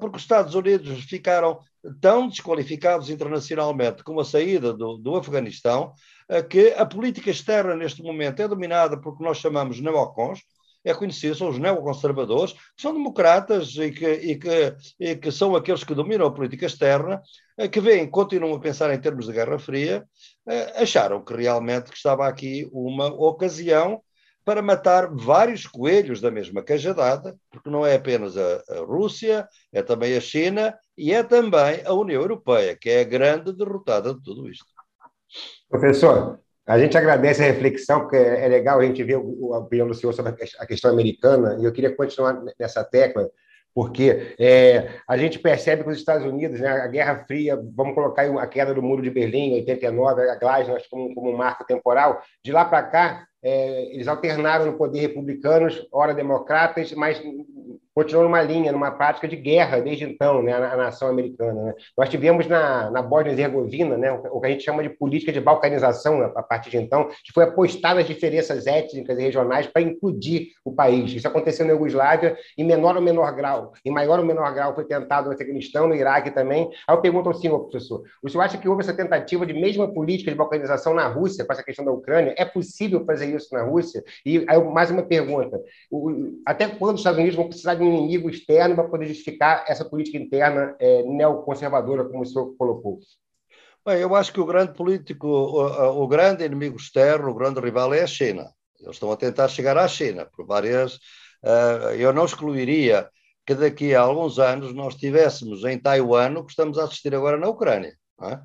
porque 0.00 0.16
os 0.16 0.22
Estados 0.22 0.54
Unidos 0.54 1.04
ficaram 1.04 1.60
tão 2.00 2.28
desqualificados 2.28 3.08
internacionalmente 3.10 4.02
com 4.02 4.18
a 4.18 4.24
saída 4.24 4.72
do, 4.72 4.96
do 4.96 5.16
Afeganistão, 5.16 5.92
eh, 6.28 6.42
que 6.42 6.74
a 6.76 6.84
política 6.84 7.30
externa 7.30 7.76
neste 7.76 8.02
momento 8.02 8.40
é 8.40 8.48
dominada 8.48 9.00
por 9.00 9.16
que 9.16 9.22
nós 9.22 9.38
chamamos 9.38 9.80
neocons, 9.80 10.40
é 10.84 10.94
conhecido, 10.94 11.34
são 11.34 11.48
os 11.48 11.58
neoconservadores, 11.58 12.52
que 12.52 12.82
são 12.82 12.92
democratas 12.92 13.74
e 13.76 13.90
que, 13.90 14.10
e, 14.10 14.36
que, 14.36 14.76
e 14.98 15.16
que 15.16 15.30
são 15.30 15.54
aqueles 15.54 15.84
que 15.84 15.94
dominam 15.94 16.26
a 16.26 16.32
política 16.32 16.66
externa, 16.66 17.22
eh, 17.56 17.68
que 17.68 17.80
veem, 17.80 18.10
continuam 18.10 18.54
a 18.54 18.60
pensar 18.60 18.92
em 18.92 19.00
termos 19.00 19.26
de 19.26 19.32
Guerra 19.32 19.58
Fria, 19.58 20.04
acharam 20.76 21.22
que 21.22 21.34
realmente 21.34 21.90
que 21.90 21.96
estava 21.96 22.26
aqui 22.26 22.66
uma 22.72 23.06
ocasião 23.06 24.02
para 24.48 24.62
matar 24.62 25.10
vários 25.14 25.66
coelhos 25.66 26.22
da 26.22 26.30
mesma 26.30 26.62
cajadada, 26.62 27.36
porque 27.50 27.68
não 27.68 27.84
é 27.84 27.96
apenas 27.96 28.34
a, 28.34 28.62
a, 28.70 28.80
Rússia, 28.80 29.46
é 29.70 29.82
também 29.82 30.16
a 30.16 30.20
China 30.22 30.74
e 30.96 31.12
é 31.12 31.22
também 31.22 31.82
a 31.84 31.92
União 31.92 32.22
Europeia, 32.22 32.74
que 32.74 32.88
é 32.88 33.02
a 33.02 33.04
grande 33.04 33.52
derrotada 33.52 34.14
de 34.14 34.22
tudo 34.22 34.48
isto. 34.48 34.64
Professor, 35.68 36.40
a 36.66 36.78
gente 36.78 36.96
agradece 36.96 37.42
a 37.42 37.46
reflexão, 37.46 38.00
porque 38.00 38.16
é 38.16 38.48
legal 38.48 38.80
a 38.80 38.84
gente 38.86 39.04
ver 39.04 39.16
a 39.16 39.58
opinião 39.58 39.86
do 39.86 39.92
senhor 39.92 40.14
sobre 40.14 40.34
a 40.58 40.66
questão 40.66 40.90
americana, 40.90 41.58
e 41.60 41.66
eu 41.66 41.72
queria 41.72 41.94
continuar 41.94 42.42
nessa 42.58 42.82
tecla, 42.82 43.28
porque 43.74 44.34
é, 44.40 44.88
a 45.06 45.18
gente 45.18 45.38
percebe 45.38 45.84
que 45.84 45.90
os 45.90 45.98
Estados 45.98 46.26
Unidos, 46.26 46.58
né, 46.58 46.68
a 46.68 46.86
Guerra 46.86 47.22
Fria, 47.26 47.60
vamos 47.76 47.94
colocar 47.94 48.22
a 48.22 48.46
queda 48.46 48.72
do 48.72 48.82
Muro 48.82 49.02
de 49.02 49.10
Berlim, 49.10 49.56
89, 49.56 50.22
a 50.22 50.36
Glasnost 50.36 50.88
como, 50.88 51.14
como 51.14 51.30
um 51.30 51.36
marco 51.36 51.66
temporal, 51.66 52.22
de 52.42 52.50
lá 52.50 52.64
para 52.64 52.82
cá, 52.84 53.28
é, 53.42 53.94
eles 53.94 54.08
alternaram 54.08 54.66
no 54.66 54.76
poder 54.76 55.00
republicanos, 55.00 55.86
ora 55.92 56.14
democratas, 56.14 56.92
mas 56.92 57.22
continuou 57.98 58.26
numa 58.26 58.40
linha, 58.40 58.70
numa 58.70 58.92
prática 58.92 59.26
de 59.26 59.34
guerra 59.34 59.80
desde 59.80 60.04
então, 60.04 60.40
né, 60.40 60.52
a, 60.52 60.76
nação 60.76 61.08
americana. 61.08 61.60
Né? 61.64 61.74
Nós 61.96 62.08
tivemos 62.08 62.46
na, 62.46 62.88
na 62.92 63.02
Bósnia-Herzegovina 63.02 63.96
né, 63.96 64.12
o 64.12 64.40
que 64.40 64.46
a 64.46 64.50
gente 64.50 64.62
chama 64.62 64.84
de 64.84 64.90
política 64.90 65.32
de 65.32 65.40
balcanização 65.40 66.22
a 66.22 66.42
partir 66.42 66.70
de 66.70 66.76
então, 66.76 67.08
que 67.24 67.32
foi 67.34 67.42
apostar 67.42 67.96
nas 67.96 68.06
diferenças 68.06 68.68
étnicas 68.68 69.18
e 69.18 69.22
regionais 69.22 69.66
para 69.66 69.82
incluir 69.82 70.50
o 70.64 70.72
país. 70.72 71.12
Isso 71.12 71.26
aconteceu 71.26 71.66
na 71.66 71.72
Iugoslávia 71.72 72.36
em 72.56 72.64
menor 72.64 72.94
ou 72.94 73.02
menor 73.02 73.34
grau, 73.34 73.72
em 73.84 73.90
maior 73.90 74.20
ou 74.20 74.24
menor 74.24 74.54
grau 74.54 74.76
foi 74.76 74.84
tentado 74.84 75.26
no 75.26 75.34
Afeganistão, 75.34 75.88
no 75.88 75.94
Iraque 75.96 76.30
também. 76.30 76.70
Aí 76.86 76.94
eu 76.94 77.00
pergunto 77.00 77.28
ao 77.28 77.34
senhor, 77.34 77.58
professor, 77.58 78.04
o 78.22 78.28
senhor 78.28 78.44
acha 78.44 78.58
que 78.58 78.68
houve 78.68 78.82
essa 78.82 78.94
tentativa 78.94 79.44
de 79.44 79.54
mesma 79.54 79.92
política 79.92 80.30
de 80.30 80.36
balcanização 80.36 80.94
na 80.94 81.08
Rússia, 81.08 81.44
com 81.44 81.52
essa 81.52 81.64
questão 81.64 81.84
da 81.84 81.90
Ucrânia? 81.90 82.32
É 82.38 82.44
possível 82.44 83.04
fazer 83.04 83.26
isso 83.36 83.54
na 83.54 83.62
Rússia? 83.62 84.02
E 84.24 84.44
aí, 84.48 84.64
mais 84.64 84.90
uma 84.90 85.02
pergunta, 85.02 85.60
até 86.46 86.68
quando 86.68 86.94
os 86.94 87.00
Estados 87.00 87.18
Unidos 87.18 87.36
vão 87.36 87.48
precisar 87.48 87.74
de 87.74 87.82
um 87.82 87.92
inimigo 87.92 88.28
externo 88.28 88.74
para 88.74 88.88
poder 88.88 89.06
justificar 89.06 89.64
essa 89.68 89.84
política 89.84 90.18
interna 90.18 90.74
é, 90.78 91.02
neoconservadora, 91.02 92.04
como 92.04 92.22
o 92.22 92.26
senhor 92.26 92.54
colocou? 92.56 93.00
Bem, 93.86 94.00
eu 94.00 94.14
acho 94.14 94.32
que 94.32 94.40
o 94.40 94.46
grande 94.46 94.74
político, 94.74 95.26
o, 95.26 96.02
o, 96.02 96.06
grande 96.06 96.44
inimigo 96.44 96.76
externo, 96.76 97.30
o 97.30 97.34
grande 97.34 97.60
rival 97.60 97.94
é 97.94 98.02
a 98.02 98.06
China. 98.06 98.50
Eles 98.78 98.96
estão 98.96 99.10
a 99.10 99.16
tentar 99.16 99.48
chegar 99.48 99.78
à 99.78 99.88
China 99.88 100.26
por 100.26 100.46
várias. 100.46 100.96
Uh, 101.42 101.94
eu 101.96 102.12
não 102.12 102.24
excluiria 102.24 103.08
que 103.46 103.54
daqui 103.54 103.94
a 103.94 104.02
alguns 104.02 104.38
anos 104.38 104.74
nós 104.74 104.94
tivéssemos 104.94 105.64
em 105.64 105.78
Taiwan 105.78 106.38
o 106.38 106.44
que 106.44 106.50
estamos 106.50 106.78
a 106.78 106.84
assistir 106.84 107.14
agora 107.14 107.38
na 107.38 107.48
Ucrânia. 107.48 107.96
É? 108.22 108.38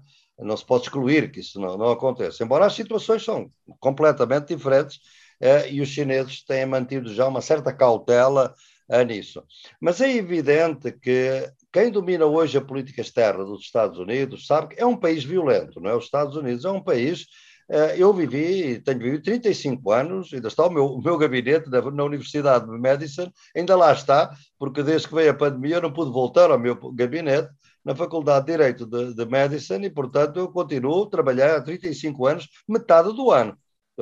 Não 0.43 0.57
se 0.57 0.65
pode 0.65 0.83
excluir 0.83 1.31
que 1.31 1.39
isso 1.39 1.59
não, 1.59 1.77
não 1.77 1.89
aconteça, 1.89 2.43
embora 2.43 2.65
as 2.65 2.73
situações 2.73 3.23
são 3.23 3.49
completamente 3.79 4.53
diferentes 4.53 4.97
uh, 5.41 5.67
e 5.69 5.81
os 5.81 5.89
chineses 5.89 6.43
têm 6.43 6.65
mantido 6.65 7.13
já 7.13 7.27
uma 7.27 7.41
certa 7.41 7.73
cautela 7.73 8.53
uh, 8.89 9.03
nisso. 9.03 9.43
Mas 9.79 10.01
é 10.01 10.15
evidente 10.15 10.91
que 10.91 11.49
quem 11.71 11.91
domina 11.91 12.25
hoje 12.25 12.57
a 12.57 12.61
política 12.61 13.01
externa 13.01 13.43
dos 13.43 13.61
Estados 13.61 13.97
Unidos 13.97 14.47
sabe 14.47 14.75
que 14.75 14.81
é 14.81 14.85
um 14.85 14.97
país 14.97 15.23
violento, 15.23 15.79
não 15.79 15.89
é? 15.89 15.95
Os 15.95 16.05
Estados 16.05 16.35
Unidos 16.35 16.65
é 16.65 16.69
um 16.69 16.81
país. 16.81 17.25
Uh, 17.69 17.95
eu 17.95 18.13
vivi, 18.13 18.79
tenho 18.81 18.99
vivido 18.99 19.23
35 19.23 19.91
anos, 19.91 20.33
ainda 20.33 20.49
está 20.49 20.65
o 20.65 20.69
meu, 20.69 20.85
o 20.85 21.01
meu 21.01 21.17
gabinete 21.17 21.69
na, 21.69 21.81
na 21.81 22.03
Universidade 22.03 22.69
de 22.69 22.77
Madison, 22.77 23.31
ainda 23.55 23.75
lá 23.75 23.93
está, 23.93 24.31
porque 24.59 24.83
desde 24.83 25.07
que 25.07 25.15
veio 25.15 25.31
a 25.31 25.33
pandemia 25.33 25.77
eu 25.77 25.81
não 25.81 25.93
pude 25.93 26.11
voltar 26.11 26.51
ao 26.51 26.59
meu 26.59 26.75
gabinete 26.93 27.49
na 27.83 27.95
Faculdade 27.95 28.45
de 28.45 28.51
Direito 28.51 28.85
de, 28.85 29.13
de 29.13 29.25
Madison 29.25 29.81
e, 29.81 29.89
portanto, 29.89 30.39
eu 30.39 30.47
continuo 30.49 31.03
a 31.03 31.09
trabalhar 31.09 31.55
há 31.55 31.61
35 31.61 32.25
anos, 32.25 32.49
metade 32.67 33.13
do 33.13 33.31
ano 33.31 33.57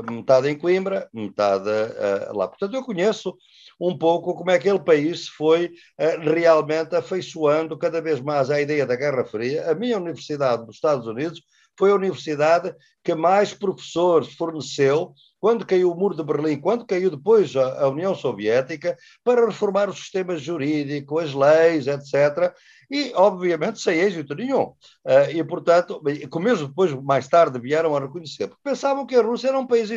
metade 0.10 0.48
em 0.48 0.58
Coimbra, 0.58 1.10
metade 1.14 1.68
uh, 1.68 2.38
lá. 2.38 2.48
Portanto, 2.48 2.74
eu 2.74 2.84
conheço 2.84 3.36
um 3.80 3.98
pouco 3.98 4.34
como 4.36 4.52
é 4.52 4.58
que 4.58 4.70
aquele 4.70 4.84
país 4.84 5.28
foi 5.28 5.66
uh, 5.66 6.30
realmente 6.34 6.96
afeiçoando 6.96 7.78
cada 7.78 8.02
vez 8.02 8.22
mais 8.22 8.50
à 8.50 8.62
ideia 8.62 8.86
da 8.86 8.96
Guerra 8.96 9.26
Fria. 9.26 9.70
A 9.70 9.76
minha 9.76 9.98
universidade 9.98 10.66
dos 10.66 10.76
Estados 10.76 11.08
Unidos 11.08 11.42
foi 11.78 11.92
a 11.92 11.96
universidade 11.96 12.74
que 13.04 13.16
mais 13.16 13.54
professores 13.54 14.34
forneceu 14.34 15.14
quando 15.40 15.66
caiu 15.66 15.92
o 15.92 15.96
muro 15.96 16.16
de 16.16 16.24
Berlim, 16.24 16.60
quando 16.62 16.86
caiu 16.86 17.10
depois 17.10 17.56
a 17.56 17.90
União 17.90 18.14
Soviética, 18.14 18.96
para 19.24 19.48
reformar 19.48 19.90
o 19.90 19.94
sistema 19.94 20.38
jurídico, 20.38 21.18
as 21.18 21.34
leis, 21.34 21.88
etc 21.88 22.54
e, 22.92 23.14
obviamente, 23.16 23.80
sem 23.80 24.00
êxito 24.00 24.36
nenhum. 24.36 24.64
Uh, 25.06 25.32
e, 25.34 25.42
portanto, 25.46 26.02
como 26.30 26.46
mesmo 26.46 26.68
depois, 26.68 26.94
mais 27.02 27.26
tarde, 27.26 27.58
vieram 27.58 27.96
a 27.96 28.02
reconhecer, 28.02 28.48
porque 28.48 28.62
pensavam 28.62 29.06
que 29.06 29.16
a 29.16 29.22
Rússia 29.22 29.48
era 29.48 29.58
um 29.58 29.66
país 29.66 29.90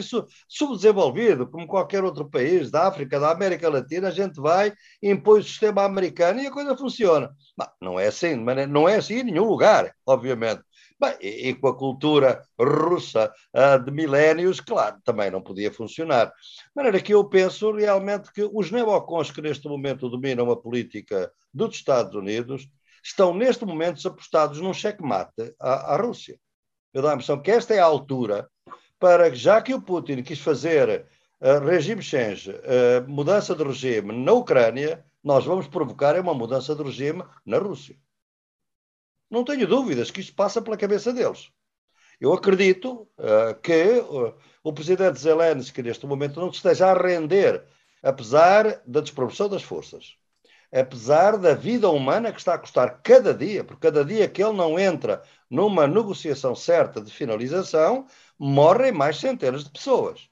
subdesenvolvido, 0.48 1.48
como 1.48 1.66
qualquer 1.66 2.04
outro 2.04 2.30
país 2.30 2.70
da 2.70 2.86
África, 2.86 3.18
da 3.18 3.32
América 3.32 3.68
Latina, 3.68 4.08
a 4.08 4.12
gente 4.12 4.40
vai, 4.40 4.72
impõe 5.02 5.40
o 5.40 5.42
sistema 5.42 5.82
americano 5.82 6.40
e 6.40 6.46
a 6.46 6.52
coisa 6.52 6.76
funciona. 6.76 7.30
Não, 7.58 7.66
não 7.82 8.00
é 8.00 8.06
assim, 8.06 8.36
não 8.68 8.88
é 8.88 8.96
assim 8.96 9.14
em 9.14 9.24
nenhum 9.24 9.44
lugar, 9.44 9.92
obviamente. 10.06 10.62
Bem, 11.00 11.16
e, 11.20 11.54
com 11.54 11.66
a 11.66 11.76
cultura 11.76 12.40
russa 12.58 13.32
uh, 13.52 13.84
de 13.84 13.90
milénios, 13.90 14.60
claro, 14.60 14.98
também 15.04 15.30
não 15.32 15.42
podia 15.42 15.72
funcionar. 15.72 16.26
De 16.26 16.32
maneira 16.76 17.00
que 17.00 17.12
eu 17.12 17.28
penso 17.28 17.72
realmente 17.72 18.32
que 18.32 18.48
os 18.52 18.70
neocons 18.70 19.32
que 19.32 19.42
neste 19.42 19.66
momento 19.66 20.08
dominam 20.08 20.48
a 20.52 20.56
política 20.56 21.32
dos 21.52 21.74
Estados 21.74 22.14
Unidos 22.14 22.68
estão 23.04 23.34
neste 23.34 23.66
momento 23.66 24.06
apostados 24.08 24.60
num 24.60 24.72
checkmate 24.72 25.54
à, 25.60 25.94
à 25.94 25.96
Rússia. 25.96 26.40
Eu 26.92 27.02
dou 27.02 27.10
a 27.10 27.14
impressão 27.14 27.40
que 27.40 27.50
esta 27.50 27.74
é 27.74 27.78
a 27.78 27.84
altura 27.84 28.48
para, 28.98 29.32
já 29.34 29.60
que 29.60 29.74
o 29.74 29.82
Putin 29.82 30.22
quis 30.22 30.40
fazer 30.40 31.06
uh, 31.40 31.64
regime 31.66 32.00
change, 32.00 32.50
uh, 32.50 33.06
mudança 33.06 33.54
de 33.54 33.62
regime 33.62 34.12
na 34.24 34.32
Ucrânia, 34.32 35.04
nós 35.22 35.44
vamos 35.44 35.68
provocar 35.68 36.18
uma 36.18 36.32
mudança 36.32 36.74
de 36.74 36.82
regime 36.82 37.22
na 37.44 37.58
Rússia. 37.58 37.96
Não 39.30 39.44
tenho 39.44 39.66
dúvidas 39.66 40.10
que 40.10 40.20
isto 40.20 40.34
passa 40.34 40.62
pela 40.62 40.76
cabeça 40.76 41.12
deles. 41.12 41.50
Eu 42.18 42.32
acredito 42.32 43.08
uh, 43.18 43.54
que 43.60 43.98
uh, 43.98 44.34
o 44.62 44.72
presidente 44.72 45.18
Zelensky, 45.18 45.82
neste 45.82 46.06
momento, 46.06 46.40
não 46.40 46.50
se 46.50 46.56
esteja 46.56 46.90
a 46.90 46.94
render, 46.94 47.66
apesar 48.02 48.80
da 48.86 49.00
desproporção 49.00 49.48
das 49.48 49.62
forças 49.62 50.16
apesar 50.74 51.38
da 51.38 51.54
vida 51.54 51.88
humana 51.88 52.32
que 52.32 52.40
está 52.40 52.54
a 52.54 52.58
custar 52.58 53.00
cada 53.00 53.32
dia, 53.32 53.62
porque 53.62 53.86
cada 53.86 54.04
dia 54.04 54.28
que 54.28 54.42
ele 54.42 54.54
não 54.54 54.76
entra 54.76 55.22
numa 55.48 55.86
negociação 55.86 56.54
certa 56.56 57.00
de 57.00 57.12
finalização, 57.12 58.06
morrem 58.36 58.90
mais 58.90 59.18
centenas 59.18 59.62
de 59.62 59.70
pessoas. 59.70 60.28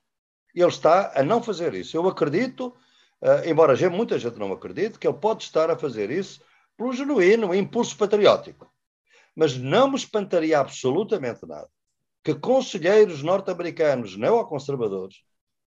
Ele 0.53 0.67
está 0.67 1.13
a 1.15 1.23
não 1.23 1.41
fazer 1.41 1.75
isso. 1.75 1.97
Eu 1.97 2.09
acredito, 2.09 2.75
uh, 3.23 3.49
embora 3.49 3.77
muita 3.89 4.19
gente 4.19 4.37
não 4.37 4.53
acredite, 4.53 4.99
que 4.99 5.07
ele 5.07 5.17
pode 5.17 5.45
estar 5.45 5.71
a 5.71 5.79
fazer 5.79 6.11
isso 6.11 6.43
por 6.77 6.89
um 6.89 6.93
genuíno 6.93 7.55
impulso 7.55 7.97
patriótico. 7.97 8.69
Mas 9.37 9.57
não 9.57 9.91
me 9.91 9.97
espantaria 9.97 10.59
absolutamente 10.59 11.47
nada 11.47 11.69
que 12.25 12.35
conselheiros 12.35 13.23
norte-americanos 13.23 14.17
neoconservadores 14.17 15.23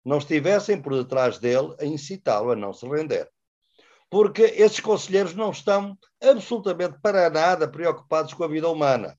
não 0.03 0.17
estivessem 0.17 0.81
por 0.81 0.95
detrás 0.95 1.37
dele 1.37 1.75
a 1.79 1.85
incitá-lo 1.85 2.51
a 2.51 2.55
não 2.55 2.73
se 2.73 2.87
render 2.87 3.29
porque 4.13 4.43
esses 4.43 4.79
conselheiros 4.79 5.33
não 5.33 5.49
estão 5.49 5.97
absolutamente 6.21 6.99
para 7.01 7.31
nada 7.31 7.67
preocupados 7.67 8.31
com 8.35 8.43
a 8.43 8.47
vida 8.47 8.69
humana. 8.69 9.17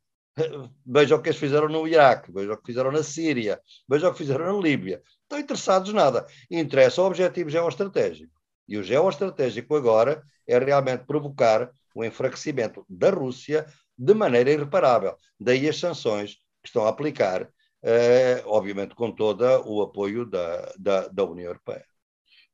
Vejam 0.86 1.18
o 1.18 1.20
que 1.20 1.30
eles 1.30 1.40
fizeram 1.40 1.68
no 1.68 1.88
Iraque, 1.88 2.30
vejam 2.30 2.54
o 2.54 2.56
que 2.56 2.66
fizeram 2.66 2.92
na 2.92 3.02
Síria, 3.02 3.60
vejam 3.88 4.08
o 4.08 4.12
que 4.12 4.18
fizeram 4.18 4.54
na 4.54 4.62
Líbia. 4.62 5.02
Estão 5.22 5.40
interessados 5.40 5.92
nada. 5.92 6.24
Interessa 6.48 7.02
o 7.02 7.06
objetivo 7.06 7.50
geoestratégico. 7.50 8.32
E 8.68 8.78
o 8.78 8.84
geoestratégico 8.84 9.74
agora 9.74 10.22
é 10.46 10.56
realmente 10.60 11.04
provocar 11.06 11.72
o 11.92 12.04
enfraquecimento 12.04 12.86
da 12.88 13.10
Rússia 13.10 13.66
de 13.98 14.14
maneira 14.14 14.52
irreparável. 14.52 15.16
Daí 15.40 15.68
as 15.68 15.80
sanções 15.80 16.34
que 16.62 16.68
estão 16.68 16.86
a 16.86 16.90
aplicar, 16.90 17.48
eh, 17.82 18.44
obviamente 18.46 18.94
com 18.94 19.10
todo 19.10 19.42
o 19.66 19.82
apoio 19.82 20.24
da, 20.24 20.72
da, 20.78 21.08
da 21.08 21.24
União 21.24 21.48
Europeia. 21.48 21.84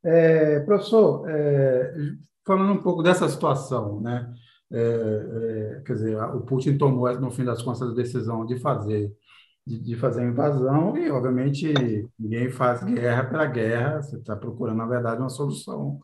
É, 0.02 0.60
professor, 0.60 1.28
é, 1.28 1.92
falando 2.46 2.72
um 2.72 2.82
pouco 2.82 3.02
dessa 3.02 3.28
situação, 3.28 4.00
né? 4.00 4.32
É, 4.72 4.78
é, 5.78 5.82
quer 5.84 5.94
dizer, 5.94 6.16
o 6.34 6.42
Putin 6.42 6.78
tomou, 6.78 7.12
no 7.20 7.30
fim 7.30 7.44
das 7.44 7.60
contas, 7.60 7.82
a 7.82 7.94
decisão 7.94 8.46
de 8.46 8.58
fazer 8.58 9.12
de, 9.66 9.78
de 9.78 9.96
fazer 9.96 10.22
a 10.22 10.26
invasão 10.26 10.96
e, 10.96 11.10
obviamente, 11.10 11.72
ninguém 12.18 12.50
faz 12.50 12.82
guerra 12.82 13.24
pela 13.24 13.46
guerra. 13.46 14.02
Você 14.02 14.16
está 14.16 14.34
procurando, 14.36 14.78
na 14.78 14.86
verdade, 14.86 15.20
uma 15.20 15.28
solução 15.28 16.00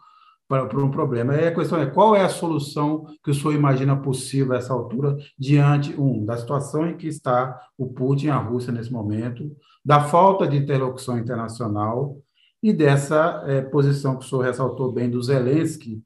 para, 0.49 0.67
para 0.67 0.79
um 0.79 0.91
problema. 0.91 1.35
E 1.35 1.49
a 1.49 1.55
questão 1.55 1.81
é 1.81 1.87
qual 1.87 2.15
é 2.15 2.23
a 2.23 2.29
solução 2.29 3.07
que 3.25 3.31
o 3.31 3.35
senhor 3.35 3.55
imagina 3.55 3.97
possível 3.97 4.53
a 4.53 4.59
essa 4.59 4.73
altura 4.73 5.17
diante 5.39 5.99
um 6.01 6.25
da 6.25 6.37
situação 6.37 6.89
em 6.89 6.97
que 6.97 7.09
está 7.09 7.61
o 7.77 7.89
Putin 7.93 8.27
e 8.27 8.31
a 8.31 8.37
Rússia 8.37 8.73
nesse 8.73 8.93
momento, 8.93 9.51
da 9.85 10.01
falta 10.01 10.47
de 10.47 10.57
interlocução 10.57 11.19
internacional 11.19 12.19
e 12.63 12.73
dessa 12.73 13.45
é, 13.47 13.61
posição 13.61 14.17
que 14.17 14.25
o 14.25 14.29
senhor 14.29 14.43
ressaltou 14.43 14.93
bem 14.93 15.11
do 15.11 15.23
Zelensky, 15.23 16.03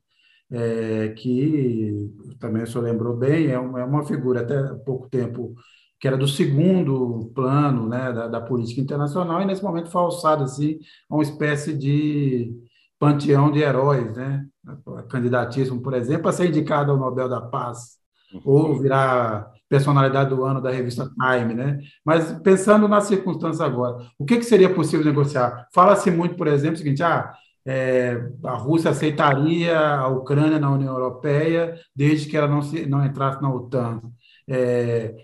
é, 0.53 1.09
que 1.11 2.11
também 2.39 2.63
o 2.63 2.67
senhor 2.67 2.85
lembrou 2.85 3.17
bem, 3.17 3.49
é 3.49 3.59
uma, 3.59 3.81
é 3.81 3.85
uma 3.85 4.05
figura 4.05 4.41
até 4.41 4.59
há 4.59 4.75
pouco 4.75 5.09
tempo 5.09 5.55
que 6.01 6.09
era 6.09 6.17
do 6.17 6.27
segundo 6.27 7.31
plano 7.35 7.87
né, 7.87 8.11
da, 8.13 8.27
da, 8.27 8.41
política 8.41 8.81
internacional, 8.81 9.43
e 9.43 9.45
nesse 9.45 9.63
momento 9.63 9.91
foi 9.91 10.01
alçado 10.01 10.45
assim, 10.45 10.79
a 11.11 11.15
uma 11.15 11.23
espécie 11.23 11.75
de 11.75 12.51
panteão 12.99 13.51
de 13.51 13.61
heróis, 13.61 14.15
né? 14.17 14.47
candidatíssimo, 15.09 15.83
por 15.83 15.95
exemplo, 15.95 16.29
a 16.29 16.33
ser 16.33 16.49
indicado 16.49 16.91
ao 16.91 16.99
Nobel 16.99 17.29
da 17.29 17.41
Paz, 17.41 17.99
uhum. 18.33 18.41
ou 18.45 18.79
virar 18.79 19.51
personalidade 19.69 20.31
do 20.31 20.45
ano 20.45 20.61
da 20.61 20.71
revista 20.71 21.09
Time, 21.09 21.55
né? 21.55 21.79
Mas 22.05 22.33
pensando 22.43 22.89
na 22.89 23.01
circunstância 23.01 23.65
agora, 23.65 24.05
o 24.19 24.25
que, 24.25 24.39
que 24.39 24.45
seria 24.45 24.73
possível 24.73 25.05
negociar? 25.05 25.69
Fala-se 25.73 26.11
muito, 26.11 26.35
por 26.35 26.47
exemplo, 26.47 26.75
o 26.75 26.79
seguinte: 26.79 27.03
ah, 27.03 27.33
é, 27.67 28.31
a 28.45 28.55
Rússia 28.55 28.91
aceitaria 28.91 29.79
a 29.79 30.09
Ucrânia 30.09 30.59
na 30.59 30.73
União 30.73 30.93
Europeia 30.93 31.79
desde 31.95 32.29
que 32.29 32.37
ela 32.37 32.49
não, 32.49 32.63
se, 32.63 32.87
não 32.87 33.05
entrasse 33.05 33.43
na 33.43 33.53
OTAN. 33.53 34.01
É, 34.49 35.15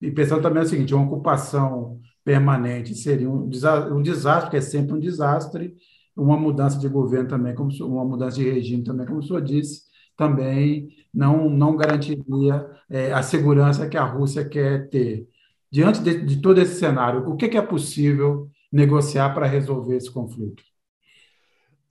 e 0.00 0.10
pensando 0.10 0.42
também 0.42 0.62
o 0.62 0.66
seguinte: 0.66 0.94
uma 0.94 1.04
ocupação 1.04 2.00
permanente 2.24 2.94
seria 2.94 3.28
um, 3.30 3.48
um 3.92 4.02
desastre, 4.02 4.50
que 4.50 4.56
é 4.56 4.60
sempre 4.60 4.94
um 4.94 5.00
desastre, 5.00 5.74
uma 6.16 6.36
mudança 6.36 6.78
de 6.78 6.88
governo 6.88 7.28
também, 7.28 7.54
como 7.54 7.70
uma 7.86 8.04
mudança 8.04 8.36
de 8.36 8.50
regime 8.50 8.84
também, 8.84 9.06
como 9.06 9.18
o 9.18 9.22
senhor 9.22 9.42
disse, 9.42 9.82
também 10.16 10.88
não, 11.12 11.48
não 11.50 11.76
garantiria 11.76 12.66
é, 12.88 13.12
a 13.12 13.22
segurança 13.22 13.88
que 13.88 13.96
a 13.96 14.04
Rússia 14.04 14.44
quer 14.48 14.88
ter. 14.88 15.28
Diante 15.70 16.00
de, 16.00 16.24
de 16.24 16.40
todo 16.40 16.60
esse 16.60 16.78
cenário, 16.78 17.28
o 17.28 17.36
que, 17.36 17.48
que 17.48 17.56
é 17.58 17.62
possível 17.62 18.48
negociar 18.72 19.34
para 19.34 19.46
resolver 19.46 19.96
esse 19.96 20.10
conflito? 20.10 20.62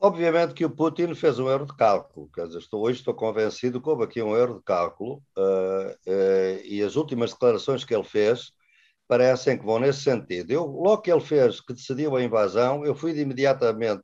Obviamente 0.05 0.53
que 0.53 0.65
o 0.65 0.69
Putin 0.69 1.15
fez 1.15 1.39
um 1.39 1.49
erro 1.49 1.65
de 1.65 1.73
cálculo, 1.77 2.29
quer 2.35 2.45
dizer, 2.45 2.59
estou, 2.59 2.81
hoje 2.83 2.99
estou 2.99 3.13
convencido 3.13 3.81
que 3.81 3.89
houve 3.89 4.03
aqui 4.03 4.21
um 4.21 4.35
erro 4.35 4.55
de 4.55 4.63
cálculo 4.65 5.23
uh, 5.37 5.91
uh, 5.91 6.61
e 6.65 6.83
as 6.83 6.97
últimas 6.97 7.31
declarações 7.31 7.85
que 7.85 7.95
ele 7.95 8.03
fez 8.03 8.51
parecem 9.07 9.57
que 9.57 9.65
vão 9.65 9.79
nesse 9.79 10.01
sentido. 10.01 10.51
Eu, 10.51 10.65
logo 10.65 11.01
que 11.03 11.09
ele 11.09 11.21
fez, 11.21 11.61
que 11.61 11.71
decidiu 11.71 12.17
a 12.17 12.21
invasão, 12.21 12.83
eu 12.83 12.93
fui 12.93 13.13
de 13.13 13.21
imediatamente 13.21 14.03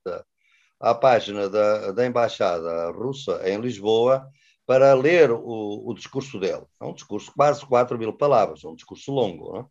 à 0.80 0.96
página 0.96 1.50
da, 1.50 1.92
da 1.92 2.06
Embaixada 2.06 2.92
Russa 2.92 3.42
em 3.44 3.60
Lisboa 3.60 4.26
para 4.66 4.94
ler 4.94 5.32
o, 5.32 5.84
o 5.86 5.94
discurso 5.94 6.40
dele. 6.40 6.64
É 6.80 6.86
um 6.86 6.94
discurso 6.94 7.28
de 7.28 7.34
quase 7.34 7.66
4 7.66 8.00
mil 8.00 8.14
palavras, 8.14 8.64
um 8.64 8.74
discurso 8.74 9.12
longo. 9.12 9.54
Não? 9.54 9.70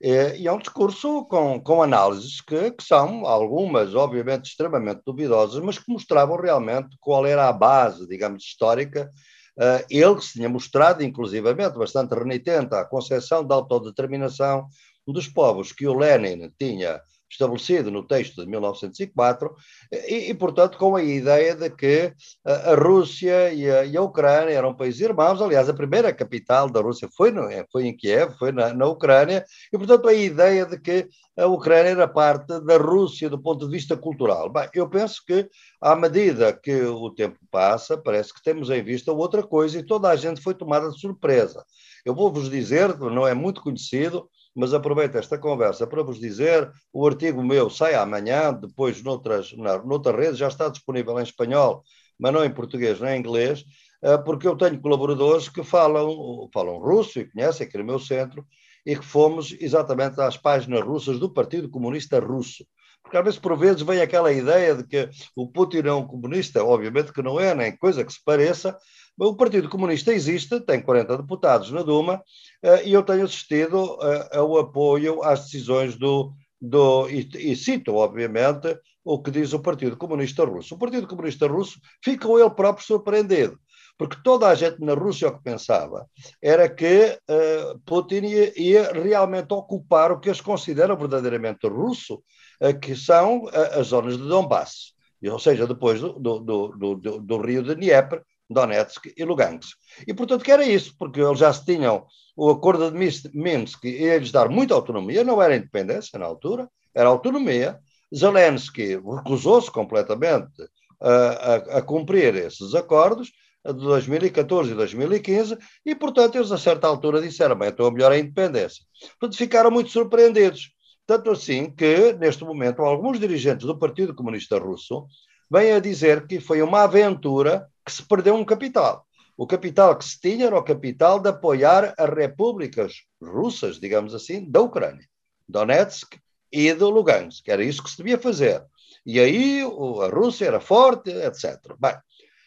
E 0.00 0.46
é 0.46 0.52
um 0.52 0.58
discurso 0.58 1.24
com, 1.24 1.60
com 1.60 1.82
análises 1.82 2.40
que, 2.40 2.70
que, 2.70 2.84
são 2.84 3.26
algumas, 3.26 3.94
obviamente, 3.96 4.46
extremamente 4.46 5.02
duvidosas, 5.04 5.60
mas 5.62 5.76
que 5.76 5.90
mostravam 5.90 6.36
realmente 6.36 6.96
qual 7.00 7.26
era 7.26 7.48
a 7.48 7.52
base, 7.52 8.06
digamos, 8.06 8.44
histórica. 8.44 9.10
Uh, 9.58 9.84
ele 9.90 10.14
que 10.14 10.24
se 10.24 10.34
tinha 10.34 10.48
mostrado, 10.48 11.02
inclusivamente, 11.02 11.76
bastante 11.76 12.14
renitente 12.14 12.76
à 12.76 12.84
concepção 12.84 13.44
da 13.44 13.56
autodeterminação 13.56 14.68
dos 15.04 15.26
povos 15.26 15.72
que 15.72 15.86
o 15.88 15.98
Lenin 15.98 16.52
tinha 16.56 17.00
estabelecido 17.30 17.90
no 17.90 18.02
texto 18.02 18.42
de 18.42 18.48
1904, 18.48 19.54
e, 19.92 20.30
e, 20.30 20.34
portanto, 20.34 20.78
com 20.78 20.96
a 20.96 21.02
ideia 21.02 21.54
de 21.54 21.70
que 21.70 22.12
a, 22.44 22.74
Rússia 22.74 23.52
e 23.52 23.70
a, 23.70 23.84
e 23.84 23.96
a, 23.96 24.02
Ucrânia 24.02 24.52
eram 24.52 24.74
países 24.74 25.00
irmãos. 25.00 25.40
Aliás, 25.40 25.68
a 25.68 25.74
primeira 25.74 26.12
capital 26.12 26.70
da 26.70 26.80
Rússia 26.80 27.08
foi, 27.16 27.30
no, 27.30 27.48
foi 27.70 27.86
em 27.86 27.96
Kiev, 27.96 28.34
foi 28.38 28.52
na, 28.52 28.72
na 28.72 28.86
Ucrânia, 28.86 29.44
e, 29.72 29.78
portanto, 29.78 30.08
a 30.08 30.14
ideia 30.14 30.64
de 30.64 30.78
que 30.80 31.08
a 31.38 31.46
Ucrânia 31.46 31.90
era 31.90 32.08
parte 32.08 32.46
da 32.60 32.76
Rússia 32.76 33.30
do 33.30 33.40
ponto 33.40 33.66
de 33.66 33.70
vista 33.70 33.96
cultural. 33.96 34.50
Bem, 34.50 34.68
eu 34.74 34.88
penso 34.88 35.22
que, 35.24 35.48
à 35.80 35.94
medida 35.94 36.52
que 36.52 36.82
o 36.82 37.10
tempo 37.10 37.38
passa, 37.50 37.96
parece 37.96 38.34
que 38.34 38.42
temos 38.42 38.70
em 38.70 38.82
vista 38.82 39.12
outra 39.12 39.42
coisa 39.42 39.78
e 39.78 39.86
toda 39.86 40.08
a 40.08 40.16
gente 40.16 40.40
foi 40.40 40.54
tomada 40.54 40.90
de 40.90 40.98
surpresa. 40.98 41.64
Eu 42.04 42.14
vou-vos 42.14 42.50
dizer, 42.50 42.98
não 42.98 43.26
é 43.26 43.34
muito 43.34 43.60
conhecido, 43.60 44.28
mas 44.54 44.74
aproveito 44.74 45.16
esta 45.16 45.38
conversa 45.38 45.86
para 45.86 46.02
vos 46.02 46.18
dizer: 46.18 46.70
o 46.92 47.06
artigo 47.06 47.42
meu 47.42 47.70
sai 47.70 47.94
amanhã, 47.94 48.52
depois 48.52 49.02
noutras, 49.02 49.52
na, 49.56 49.78
noutra 49.78 50.16
rede, 50.16 50.36
já 50.36 50.48
está 50.48 50.68
disponível 50.68 51.18
em 51.18 51.22
espanhol, 51.22 51.82
mas 52.18 52.32
não 52.32 52.44
em 52.44 52.50
português 52.50 53.00
nem 53.00 53.16
em 53.16 53.20
inglês, 53.20 53.64
eh, 54.02 54.18
porque 54.18 54.46
eu 54.46 54.56
tenho 54.56 54.80
colaboradores 54.80 55.48
que 55.48 55.62
falam, 55.62 56.48
falam 56.52 56.78
russo 56.78 57.20
e 57.20 57.30
conhecem 57.30 57.66
aqui 57.66 57.78
no 57.78 57.84
meu 57.84 57.98
centro, 57.98 58.46
e 58.84 58.96
que 58.96 59.04
fomos 59.04 59.54
exatamente 59.60 60.20
às 60.20 60.36
páginas 60.36 60.82
russas 60.82 61.18
do 61.18 61.32
Partido 61.32 61.68
Comunista 61.68 62.18
Russo. 62.18 62.64
Porque 63.02 63.16
às 63.16 63.24
vezes, 63.24 63.38
por 63.38 63.56
vezes, 63.56 63.82
vem 63.82 64.00
aquela 64.00 64.32
ideia 64.32 64.74
de 64.74 64.86
que 64.86 65.08
o 65.34 65.46
Putin 65.46 65.82
é 65.86 65.92
um 65.92 66.06
comunista, 66.06 66.64
obviamente 66.64 67.12
que 67.12 67.22
não 67.22 67.40
é, 67.40 67.54
nem 67.54 67.76
coisa 67.76 68.04
que 68.04 68.12
se 68.12 68.22
pareça, 68.24 68.76
o 69.18 69.34
Partido 69.34 69.68
Comunista 69.68 70.12
existe, 70.12 70.60
tem 70.60 70.80
40 70.80 71.16
deputados 71.18 71.72
na 71.72 71.82
Duma, 71.82 72.22
eh, 72.62 72.88
e 72.88 72.92
eu 72.92 73.02
tenho 73.02 73.24
assistido 73.24 73.98
eh, 74.00 74.38
ao 74.38 74.58
apoio 74.58 75.22
às 75.24 75.44
decisões 75.44 75.96
do. 75.96 76.32
do 76.60 77.08
e, 77.08 77.28
e 77.34 77.56
cito, 77.56 77.94
obviamente, 77.94 78.78
o 79.04 79.20
que 79.20 79.30
diz 79.30 79.52
o 79.52 79.60
Partido 79.60 79.96
Comunista 79.96 80.44
Russo. 80.44 80.74
O 80.74 80.78
Partido 80.78 81.06
Comunista 81.06 81.46
Russo 81.46 81.80
ficou 82.04 82.38
ele 82.38 82.50
próprio 82.50 82.86
surpreendido, 82.86 83.58
porque 83.96 84.18
toda 84.22 84.46
a 84.46 84.54
gente 84.54 84.80
na 84.80 84.94
Rússia 84.94 85.28
o 85.28 85.36
que 85.36 85.42
pensava 85.42 86.06
era 86.42 86.68
que 86.68 87.18
uh, 87.28 87.78
Putin 87.86 88.26
ia, 88.26 88.60
ia, 88.60 88.92
realmente 88.92 89.52
ocupar 89.52 90.12
o 90.12 90.20
que 90.20 90.28
eles 90.28 90.40
consideram 90.40 90.96
verdadeiramente 90.96 91.66
russo, 91.66 92.22
uh, 92.60 92.78
que 92.78 92.94
são 92.94 93.44
uh, 93.44 93.80
as 93.80 93.88
zonas 93.88 94.18
de 94.18 94.28
Donbass, 94.28 94.92
ou 95.24 95.38
seja, 95.38 95.66
depois 95.66 96.00
do, 96.00 96.12
do, 96.12 96.38
do, 96.38 96.94
do, 96.94 97.20
do 97.20 97.36
rio 97.38 97.62
de 97.62 97.74
Dnieper, 97.74 98.22
Donetsk 98.48 99.12
e 99.16 99.24
Lugansk. 99.24 99.76
E, 100.06 100.14
portanto, 100.14 100.44
que 100.44 100.52
era 100.52 100.64
isso, 100.64 100.94
porque 100.98 101.20
eles 101.20 101.38
já 101.38 101.52
se 101.52 101.64
tinham 101.64 102.06
o 102.36 102.50
acordo 102.50 102.90
de 102.90 102.96
Minsk 103.34 103.84
ia-lhes 103.84 104.30
dar 104.30 104.48
muita 104.48 104.72
autonomia, 104.74 105.24
não 105.24 105.42
era 105.42 105.56
independência 105.56 106.18
na 106.18 106.26
altura, 106.26 106.68
era 106.94 107.08
autonomia. 107.08 107.78
Zelensky 108.14 108.96
recusou-se 108.96 109.70
completamente 109.70 110.62
a, 111.00 111.10
a, 111.10 111.54
a, 111.78 111.82
cumprir 111.82 112.34
esses 112.36 112.74
acordos 112.74 113.32
de 113.66 113.72
2014 113.74 114.70
e 114.70 114.74
2015 114.74 115.58
e, 115.84 115.94
portanto, 115.94 116.36
eles 116.36 116.50
a 116.50 116.58
certa 116.58 116.86
altura 116.86 117.20
disseram, 117.20 117.56
bem, 117.56 117.68
então 117.68 117.86
a 117.86 117.90
melhor 117.90 118.12
é 118.12 118.16
a 118.16 118.18
independência. 118.18 118.84
Portanto, 119.18 119.36
ficaram 119.36 119.70
muito 119.70 119.90
surpreendidos. 119.90 120.70
Tanto 121.06 121.30
assim 121.30 121.70
que, 121.70 122.12
neste 122.14 122.44
momento, 122.44 122.82
alguns 122.82 123.18
dirigentes 123.18 123.66
do 123.66 123.78
Partido 123.78 124.14
Comunista 124.14 124.58
Russo 124.58 125.06
vêm 125.50 125.72
a 125.72 125.80
dizer 125.80 126.26
que 126.26 126.38
foi 126.38 126.62
uma 126.62 126.82
aventura 126.82 127.66
que 127.88 127.92
se 127.94 128.02
perdeu 128.02 128.34
um 128.34 128.44
capital. 128.44 129.06
O 129.34 129.46
capital 129.46 129.96
que 129.96 130.04
se 130.04 130.20
tinha 130.20 130.46
era 130.46 130.58
o 130.58 130.62
capital 130.62 131.18
de 131.18 131.30
apoiar 131.30 131.94
as 131.96 132.10
repúblicas 132.10 133.04
russas, 133.22 133.80
digamos 133.80 134.14
assim, 134.14 134.44
da 134.50 134.60
Ucrânia, 134.60 135.06
Donetsk 135.48 136.18
e 136.52 136.74
do 136.74 136.90
Lugansk. 136.90 137.48
Era 137.48 137.64
isso 137.64 137.82
que 137.82 137.90
se 137.90 137.96
devia 137.96 138.18
fazer. 138.18 138.62
E 139.06 139.18
aí 139.18 139.62
a 139.62 140.14
Rússia 140.14 140.44
era 140.46 140.60
forte, 140.60 141.10
etc. 141.10 141.74
Bem, 141.78 141.96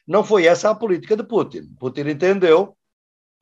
não 0.07 0.23
foi 0.23 0.45
essa 0.45 0.69
a 0.69 0.75
política 0.75 1.17
de 1.17 1.23
Putin. 1.23 1.73
Putin 1.79 2.01
entendeu 2.01 2.77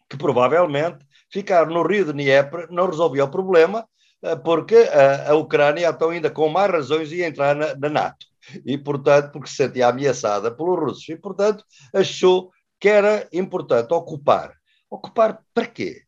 que 0.08 0.16
provavelmente 0.16 1.06
ficar 1.30 1.68
no 1.68 1.84
rio 1.86 2.06
de 2.06 2.14
Dnieper 2.14 2.68
não 2.72 2.88
resolvia 2.88 3.26
o 3.26 3.32
problema, 3.32 3.86
eh, 4.22 4.36
porque 4.38 4.90
a, 5.28 5.36
Ucrânia, 5.36 5.90
então, 5.90 6.10
ainda 6.10 6.32
com 6.32 6.48
mais 6.48 6.72
razões, 6.72 7.12
ia 7.12 7.28
entrar 7.28 7.56
na, 7.56 7.76
na 7.76 7.90
NATO 7.90 8.29
e, 8.66 8.78
portanto, 8.78 9.32
porque 9.32 9.50
se 9.50 9.56
sentia 9.56 9.88
ameaçada 9.88 10.52
pelos 10.52 10.80
russos, 10.80 11.10
e, 11.10 11.16
portanto, 11.16 11.64
achou 11.94 12.52
que 12.80 12.88
era 12.88 13.28
importante 13.34 13.94
ocupar. 13.94 14.54
Ocupar 14.90 15.44
para 15.54 15.68
quê? 15.68 16.04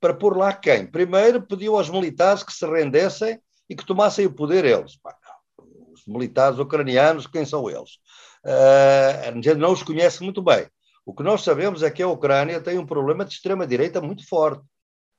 Para 0.00 0.12
pôr 0.12 0.36
lá 0.36 0.52
quem? 0.52 0.86
Primeiro 0.86 1.40
pediu 1.40 1.76
aos 1.76 1.88
militares 1.88 2.42
que 2.42 2.52
se 2.52 2.66
rendessem 2.66 3.40
e 3.68 3.74
que 3.74 3.86
tomassem 3.86 4.26
o 4.26 4.32
poder 4.32 4.64
eles. 4.64 4.98
Os 5.92 6.06
militares 6.06 6.58
ucranianos, 6.58 7.26
quem 7.26 7.44
são 7.44 7.68
eles? 7.70 7.94
Uh, 8.44 9.28
a 9.28 9.32
gente 9.32 9.54
não 9.54 9.72
os 9.72 9.82
conhece 9.82 10.22
muito 10.22 10.42
bem. 10.42 10.66
O 11.04 11.14
que 11.14 11.22
nós 11.22 11.42
sabemos 11.42 11.82
é 11.82 11.90
que 11.90 12.02
a 12.02 12.08
Ucrânia 12.08 12.60
tem 12.60 12.78
um 12.78 12.86
problema 12.86 13.24
de 13.24 13.34
extrema-direita 13.34 14.00
muito 14.00 14.26
forte. 14.28 14.62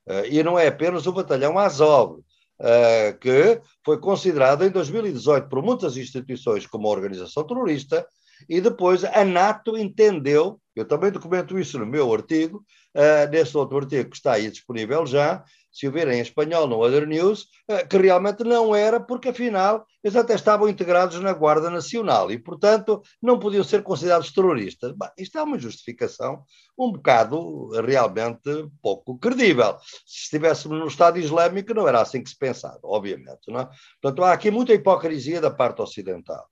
Uh, 0.08 0.26
e 0.30 0.44
não 0.44 0.58
é 0.58 0.68
apenas 0.68 1.08
o 1.08 1.12
batalhão 1.12 1.58
Azov, 1.58 2.20
uh, 2.60 3.18
que 3.20 3.62
foi 3.84 4.00
considerado 4.00 4.64
em 4.64 4.70
2018 4.70 5.48
por 5.48 5.62
muitas 5.62 5.98
instituições 5.98 6.66
como 6.66 6.88
organização 6.88 7.46
terrorista, 7.46 8.06
e 8.48 8.62
depois 8.62 9.04
a 9.04 9.26
NATO 9.26 9.78
entendeu, 9.78 10.60
eu 10.76 10.86
também 10.86 11.12
documento 11.12 11.58
isso 11.58 11.80
no 11.80 11.86
meu 11.86 12.14
artigo, 12.14 12.64
uh, 12.98 13.30
nesse 13.30 13.56
outro 13.56 13.78
artigo 13.78 14.10
que 14.10 14.16
está 14.18 14.34
aí 14.34 14.50
disponível 14.50 15.06
já, 15.06 15.44
se 15.72 15.88
o 15.88 15.92
verem 15.92 16.18
em 16.18 16.22
espanhol 16.22 16.68
no 16.68 16.84
Other 16.84 17.08
News, 17.08 17.50
eh, 17.68 17.86
que 17.86 17.98
realmente 17.98 18.44
não 18.44 18.76
era, 18.76 19.00
porque 19.00 19.30
afinal 19.30 19.86
eles 20.04 20.16
até 20.16 20.34
estavam 20.34 20.68
integrados 20.68 21.20
na 21.20 21.32
Guarda 21.34 21.70
Nacional 21.70 22.32
e, 22.32 22.40
portanto, 22.40 23.04
não 23.22 23.38
podiam 23.38 23.64
ser 23.64 23.84
considerados 23.84 24.32
terroristas. 24.32 24.96
Isto 25.16 25.38
é 25.38 25.44
uma 25.44 25.60
justificação 25.60 26.44
um 26.76 26.92
bocado 26.92 27.70
realmente 27.82 28.50
pouco 28.82 29.20
credível. 29.20 29.78
Se 30.04 30.24
estivéssemos 30.24 30.80
no 30.80 30.88
Estado 30.88 31.20
Islâmico, 31.20 31.76
não 31.76 31.88
era 31.88 32.02
assim 32.02 32.24
que 32.24 32.30
se 32.32 32.38
pensava, 32.38 32.80
obviamente. 32.82 33.42
Não 33.48 33.60
é? 33.60 33.70
Portanto, 34.02 34.24
há 34.24 34.34
aqui 34.34 34.50
muita 34.50 34.74
hipocrisia 34.74 35.40
da 35.40 35.52
parte 35.52 35.82
ocidental. 35.82 36.48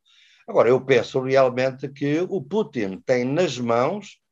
Agora, 0.47 0.69
eu 0.69 0.79
penso 0.79 1.19
realmente 1.21 1.89
que 1.89 2.19
o 2.29 2.39
Putin 2.43 3.01
tem 3.03 3.25
nas 3.25 3.57
mãos 3.57 4.05
uh, 4.05 4.24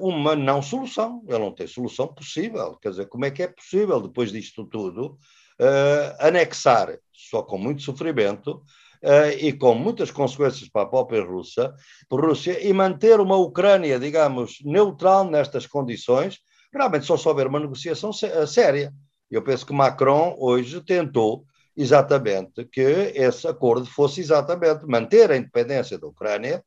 uma 0.00 0.34
não 0.34 0.60
solução. 0.60 1.22
Ele 1.28 1.38
não 1.38 1.52
tem 1.52 1.66
solução 1.66 2.08
possível. 2.08 2.76
Quer 2.80 2.90
dizer, 2.90 3.08
como 3.08 3.24
é 3.24 3.30
que 3.30 3.42
é 3.42 3.48
possível, 3.48 4.00
depois 4.00 4.32
disto 4.32 4.64
tudo, 4.66 5.18
uh, 5.60 6.16
anexar, 6.18 6.98
só 7.12 7.42
com 7.42 7.58
muito 7.58 7.82
sofrimento, 7.82 8.62
uh, 9.02 9.30
e 9.38 9.52
com 9.52 9.74
muitas 9.74 10.10
consequências 10.10 10.68
para 10.68 10.82
a 10.82 10.86
própria 10.86 11.22
Rússia, 11.22 11.72
Rússia, 12.10 12.66
e 12.66 12.72
manter 12.72 13.20
uma 13.20 13.36
Ucrânia, 13.36 13.98
digamos, 13.98 14.58
neutral 14.64 15.24
nestas 15.24 15.66
condições, 15.66 16.38
realmente 16.72 17.06
só 17.06 17.16
se 17.16 17.28
houver 17.28 17.46
uma 17.46 17.60
negociação 17.60 18.12
séria. 18.12 18.92
Eu 19.30 19.42
penso 19.42 19.66
que 19.66 19.72
Macron 19.72 20.36
hoje 20.38 20.80
tentou 20.80 21.44
exatamente 21.76 22.64
que 22.66 22.80
esse 22.80 23.46
acordo 23.48 23.86
fosse 23.86 24.20
exatamente 24.20 24.86
manter 24.86 25.30
a 25.30 25.36
independência 25.36 25.98
da 25.98 26.06
Ucrânia, 26.06 26.64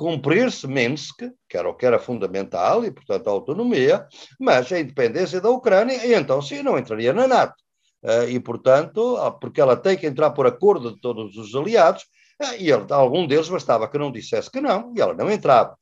cumprir-se 0.00 0.66
Minsk, 0.66 1.30
que 1.46 1.58
era 1.58 1.68
o 1.68 1.74
que 1.74 1.84
era 1.84 1.98
fundamental, 1.98 2.82
e, 2.86 2.90
portanto, 2.90 3.28
a 3.28 3.32
autonomia, 3.32 4.06
mas 4.38 4.72
a 4.72 4.80
independência 4.80 5.42
da 5.42 5.50
Ucrânia, 5.50 6.06
e 6.06 6.14
então 6.14 6.40
sim, 6.40 6.62
não 6.62 6.78
entraria 6.78 7.12
na 7.12 7.28
NATO. 7.28 7.62
Eh, 8.02 8.30
e, 8.30 8.40
portanto, 8.40 9.18
ah, 9.18 9.30
porque 9.30 9.60
ela 9.60 9.76
tem 9.76 9.98
que 9.98 10.06
entrar 10.06 10.30
por 10.30 10.46
acordo 10.46 10.94
de 10.94 11.00
todos 11.02 11.36
os 11.36 11.54
aliados, 11.54 12.06
eh, 12.40 12.62
e 12.62 12.70
ele, 12.70 12.86
algum 12.88 13.26
deles 13.26 13.50
bastava 13.50 13.86
que 13.90 13.98
não 13.98 14.10
dissesse 14.10 14.50
que 14.50 14.58
não, 14.58 14.90
e 14.96 15.02
ela 15.02 15.12
não 15.12 15.30
entrava. 15.30 15.76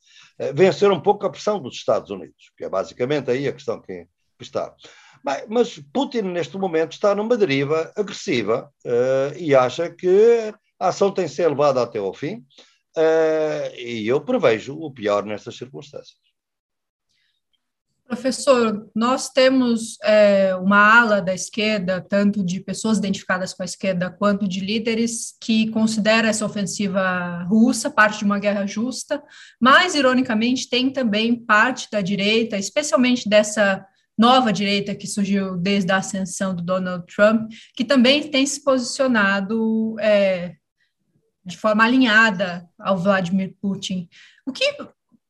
vencer 0.53 0.91
um 0.91 0.99
pouco 0.99 1.25
a 1.25 1.29
pressão 1.29 1.57
dos 1.57 1.75
Estados 1.75 2.09
Unidos, 2.09 2.51
que 2.57 2.65
é 2.65 2.69
basicamente 2.69 3.31
aí 3.31 3.47
a 3.47 3.53
questão 3.53 3.81
que, 3.81 4.05
que 4.37 4.43
está. 4.43 4.75
Bem, 5.23 5.45
mas 5.47 5.79
Putin, 5.93 6.23
neste 6.23 6.57
momento, 6.57 6.91
está 6.91 7.15
numa 7.15 7.37
deriva 7.37 7.89
agressiva 7.95 8.69
uh, 8.85 9.37
e 9.37 9.55
acha 9.55 9.89
que 9.89 10.53
a 10.77 10.89
ação 10.89 11.11
tem 11.11 11.25
que 11.25 11.31
ser 11.31 11.47
levada 11.47 11.81
até 11.81 11.99
ao 11.99 12.13
fim. 12.13 12.45
Uh, 12.99 13.73
e 13.77 14.05
eu 14.05 14.19
prevejo 14.19 14.77
o 14.77 14.91
pior 14.91 15.23
nestas 15.23 15.55
circunstâncias. 15.55 16.17
Professor, 18.05 18.89
nós 18.93 19.29
temos 19.29 19.97
é, 20.03 20.53
uma 20.55 20.99
ala 20.99 21.21
da 21.21 21.33
esquerda, 21.33 22.01
tanto 22.01 22.43
de 22.43 22.59
pessoas 22.59 22.97
identificadas 22.97 23.53
com 23.53 23.61
a 23.61 23.65
esquerda 23.65 24.09
quanto 24.09 24.47
de 24.47 24.59
líderes, 24.59 25.37
que 25.39 25.69
considera 25.69 26.27
essa 26.27 26.45
ofensiva 26.45 27.43
russa 27.43 27.89
parte 27.89 28.19
de 28.19 28.25
uma 28.25 28.39
guerra 28.39 28.65
justa, 28.65 29.23
mas, 29.61 29.95
ironicamente, 29.95 30.67
tem 30.67 30.91
também 30.91 31.35
parte 31.35 31.87
da 31.91 32.01
direita, 32.01 32.57
especialmente 32.57 33.29
dessa 33.29 33.85
nova 34.17 34.51
direita 34.51 34.93
que 34.93 35.07
surgiu 35.07 35.55
desde 35.55 35.91
a 35.93 35.97
ascensão 35.97 36.53
do 36.53 36.61
Donald 36.61 37.05
Trump, 37.05 37.49
que 37.73 37.85
também 37.85 38.29
tem 38.29 38.45
se 38.45 38.61
posicionado 38.61 39.95
é, 39.99 40.55
de 41.45 41.57
forma 41.57 41.83
alinhada 41.83 42.69
ao 42.77 42.97
Vladimir 42.97 43.55
Putin. 43.61 44.07
O 44.45 44.51
que, 44.51 44.75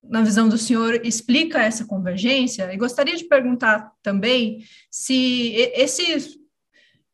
na 0.04 0.22
visão 0.22 0.50
do 0.50 0.58
senhor, 0.58 1.06
explica 1.06 1.62
essa 1.62 1.86
convergência? 1.86 2.74
E 2.74 2.78
gostaria 2.78 3.15
de 3.15 3.26
perguntar 3.26 3.91
também 4.02 4.63
se 4.89 5.54
esse, 5.76 6.39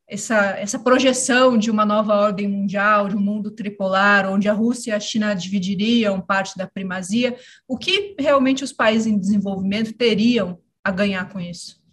essa, 0.08 0.36
essa 0.58 0.80
projeção 0.80 1.58
de 1.58 1.70
uma 1.70 1.86
nova 1.86 2.16
ordem 2.16 2.48
mundial, 2.48 3.10
de 3.10 3.16
um 3.16 3.22
mundo 3.22 3.52
tripolar, 3.52 4.30
onde 4.30 4.48
a 4.48 4.54
Rússia 4.54 4.92
e 4.92 4.94
a 4.94 5.00
China 5.00 5.34
dividiriam 5.34 6.22
parte 6.22 6.58
da 6.58 6.68
primazia, 6.68 7.38
o 7.68 7.78
que 7.78 8.16
realmente 8.20 8.64
os 8.64 8.72
países 8.72 9.08
em 9.08 9.18
desenvolvimento 9.18 9.94
teriam 9.94 10.60
a 10.84 10.92
ganhar 10.92 11.30
com 11.30 11.40
isso? 11.40 11.85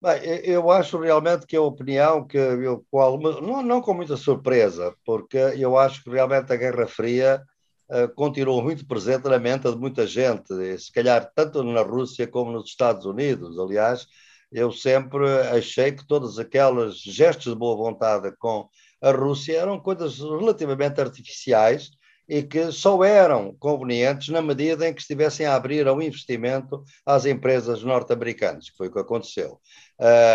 Bem, 0.00 0.22
eu 0.44 0.70
acho 0.70 0.96
realmente 0.98 1.44
que 1.44 1.56
a 1.56 1.60
opinião 1.60 2.24
que 2.24 2.38
eu, 2.38 2.86
com 2.88 3.18
não, 3.18 3.62
não 3.62 3.80
com 3.80 3.92
muita 3.92 4.16
surpresa, 4.16 4.94
porque 5.04 5.36
eu 5.36 5.76
acho 5.76 6.04
que 6.04 6.10
realmente 6.10 6.52
a 6.52 6.56
Guerra 6.56 6.86
Fria 6.86 7.42
uh, 7.90 8.08
continuou 8.14 8.62
muito 8.62 8.86
presente 8.86 9.28
na 9.28 9.40
mente 9.40 9.68
de 9.68 9.76
muita 9.76 10.06
gente, 10.06 10.78
se 10.78 10.92
calhar 10.92 11.28
tanto 11.34 11.64
na 11.64 11.82
Rússia 11.82 12.28
como 12.28 12.52
nos 12.52 12.66
Estados 12.70 13.06
Unidos. 13.06 13.58
Aliás, 13.58 14.06
eu 14.52 14.70
sempre 14.70 15.26
achei 15.52 15.90
que 15.90 16.06
todos 16.06 16.38
aqueles 16.38 16.98
gestos 16.98 17.52
de 17.52 17.58
boa 17.58 17.76
vontade 17.76 18.30
com 18.38 18.68
a 19.02 19.10
Rússia 19.10 19.58
eram 19.58 19.80
coisas 19.80 20.18
relativamente 20.20 21.00
artificiais 21.00 21.90
e 22.28 22.42
que 22.42 22.70
só 22.70 23.02
eram 23.02 23.54
convenientes 23.58 24.28
na 24.28 24.42
medida 24.42 24.86
em 24.86 24.92
que 24.92 25.00
estivessem 25.00 25.46
a 25.46 25.54
abrir 25.54 25.88
ao 25.88 26.02
investimento 26.02 26.84
às 27.06 27.24
empresas 27.24 27.82
norte-americanas, 27.82 28.68
que 28.68 28.76
foi 28.76 28.88
o 28.88 28.92
que 28.92 28.98
aconteceu. 28.98 29.58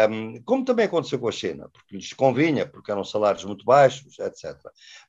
Um, 0.09 0.41
como 0.43 0.65
também 0.65 0.85
aconteceu 0.85 1.19
com 1.19 1.27
a 1.27 1.31
China, 1.31 1.69
porque 1.71 1.95
lhes 1.95 2.11
convinha, 2.11 2.65
porque 2.65 2.91
eram 2.91 3.03
salários 3.03 3.45
muito 3.45 3.63
baixos, 3.63 4.17
etc. 4.17 4.57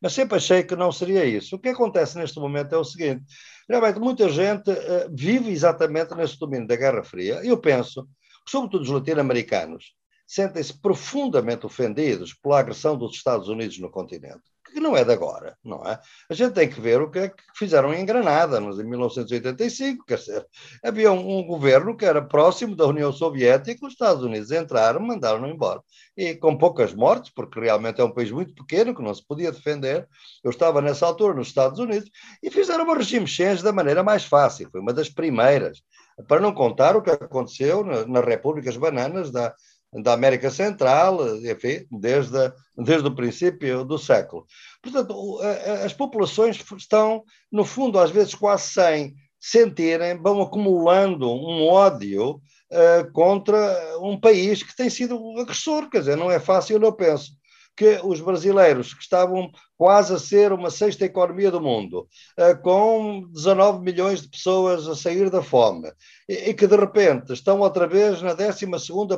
Mas 0.01 0.13
sempre 0.13 0.37
achei 0.37 0.63
que 0.63 0.77
não 0.77 0.93
seria 0.93 1.25
isso. 1.25 1.57
O 1.57 1.59
que 1.59 1.71
acontece 1.71 2.19
neste 2.19 2.39
momento 2.39 2.75
é 2.75 2.79
o 2.79 2.85
seguinte: 2.85 3.25
realmente 3.67 3.99
muita 3.99 4.29
gente 4.29 4.71
uh, 4.71 5.11
vive 5.11 5.51
exatamente 5.51 6.15
nesse 6.15 6.39
domínio 6.39 6.69
da 6.69 6.77
Guerra 6.77 7.03
Fria. 7.03 7.41
Eu 7.43 7.57
penso, 7.57 8.07
sobretudo 8.47 8.83
os 8.83 8.91
latino-americanos, 8.91 9.95
sentem-se 10.27 10.79
profundamente 10.81 11.65
ofendidos 11.65 12.35
pela 12.35 12.61
agressão 12.61 12.97
dos 12.97 13.17
Estados 13.17 13.49
Unidos 13.49 13.79
no 13.79 13.91
continente 13.91 14.54
que 14.75 14.81
não 14.81 14.97
é 14.97 15.05
de 15.05 15.13
agora, 15.13 15.57
não 15.65 15.87
é? 15.87 16.01
A 16.29 16.35
gente 16.35 16.53
tem 16.53 16.69
que 16.69 16.81
ver 16.81 17.01
o 17.01 17.09
que 17.09 17.21
é 17.21 17.29
que 17.29 17.43
fizeram 17.57 17.95
em 17.95 18.05
Granada, 18.05 18.59
em 18.59 18.85
1985, 18.85 20.05
quer 20.05 20.19
dizer, 20.19 20.47
havia 20.83 21.13
um, 21.13 21.39
um, 21.39 21.47
governo 21.47 21.97
que 21.97 22.05
era 22.05 22.21
próximo 22.21 22.75
da 22.75 22.85
União 22.85 23.13
Soviética, 23.13 23.87
os 23.87 23.93
Estados 23.93 24.25
Unidos 24.25 24.51
entraram, 24.51 25.01
mandaram-no 25.01 25.47
embora, 25.47 25.81
e 26.17 26.35
com 26.35 26.59
poucas 26.59 26.93
mortes, 26.93 27.31
porque 27.33 27.61
realmente 27.61 28.01
é 28.01 28.05
um 28.05 28.11
país 28.11 28.33
muito 28.33 28.53
pequeno, 28.53 28.95
que 28.95 29.03
não 29.03 29.15
se 29.15 29.25
podia 29.25 29.53
defender, 29.53 30.09
eu 30.43 30.51
estava 30.51 30.83
nessa 30.83 31.07
altura 31.07 31.35
nos 31.35 31.47
Estados 31.47 31.79
Unidos, 31.79 32.11
e 32.43 32.51
fizeram 32.51 32.85
o 32.85 32.95
regime 32.95 33.29
change 33.29 33.63
da 33.63 33.73
maneira 33.73 34.03
mais 34.03 34.25
fácil, 34.25 34.69
foi 34.73 34.81
uma 34.81 34.93
das 34.93 35.09
primeiras, 35.09 35.83
para 36.27 36.41
não 36.41 36.53
contar 36.53 36.97
o 36.97 37.03
que 37.03 37.11
aconteceu 37.11 37.85
nas 37.85 38.25
Repúblicas 38.25 38.77
Bananas 38.77 39.31
da, 39.31 39.55
da 40.03 40.13
América 40.13 40.51
Central, 40.51 41.37
enfim, 41.39 41.87
desde, 41.91 42.53
desde 42.77 43.07
o 43.07 43.15
princípio 43.15 43.85
do 43.85 43.99
século. 43.99 44.47
Portanto, 44.83 45.41
as 45.85 45.93
populações 45.93 46.63
estão, 46.77 47.23
no 47.51 47.65
fundo, 47.65 47.99
às 47.99 48.11
vezes 48.11 48.35
quase 48.35 48.69
sem 48.73 49.15
sentirem, 49.41 50.21
vão 50.21 50.41
acumulando 50.41 51.31
um 51.31 51.67
ódio 51.67 52.31
uh, 52.31 53.13
contra 53.13 53.99
um 54.01 54.19
país 54.19 54.63
que 54.63 54.75
tem 54.75 54.89
sido 54.89 55.19
agressor, 55.39 55.91
quer 55.91 55.99
dizer, 55.99 56.17
não 56.17 56.31
é 56.31 56.41
fácil, 56.41 56.83
eu 56.83 56.93
penso 56.93 57.33
que 57.77 58.01
os 58.05 58.21
brasileiros, 58.21 58.95
que 58.95 59.03
estavam 59.03 59.51
quase 59.77 60.15
a 60.15 60.19
ser 60.19 60.53
uma 60.53 60.71
sexta 60.71 61.05
economia 61.05 61.51
do 61.51 61.61
mundo, 61.61 62.09
eh, 62.37 62.55
com 62.55 63.29
19 63.33 63.83
milhões 63.83 64.23
de 64.23 64.29
pessoas 64.29 64.87
a 64.87 64.95
sair 64.95 65.29
da 65.31 65.43
fome, 65.43 65.91
e 66.29 66.55
que 66.55 66.67
de 66.67 66.77
repente 66.77 67.33
estão 67.33 67.61
outra 67.61 67.87
vez 67.87 68.23
na 68.23 68.33
12 68.33 68.67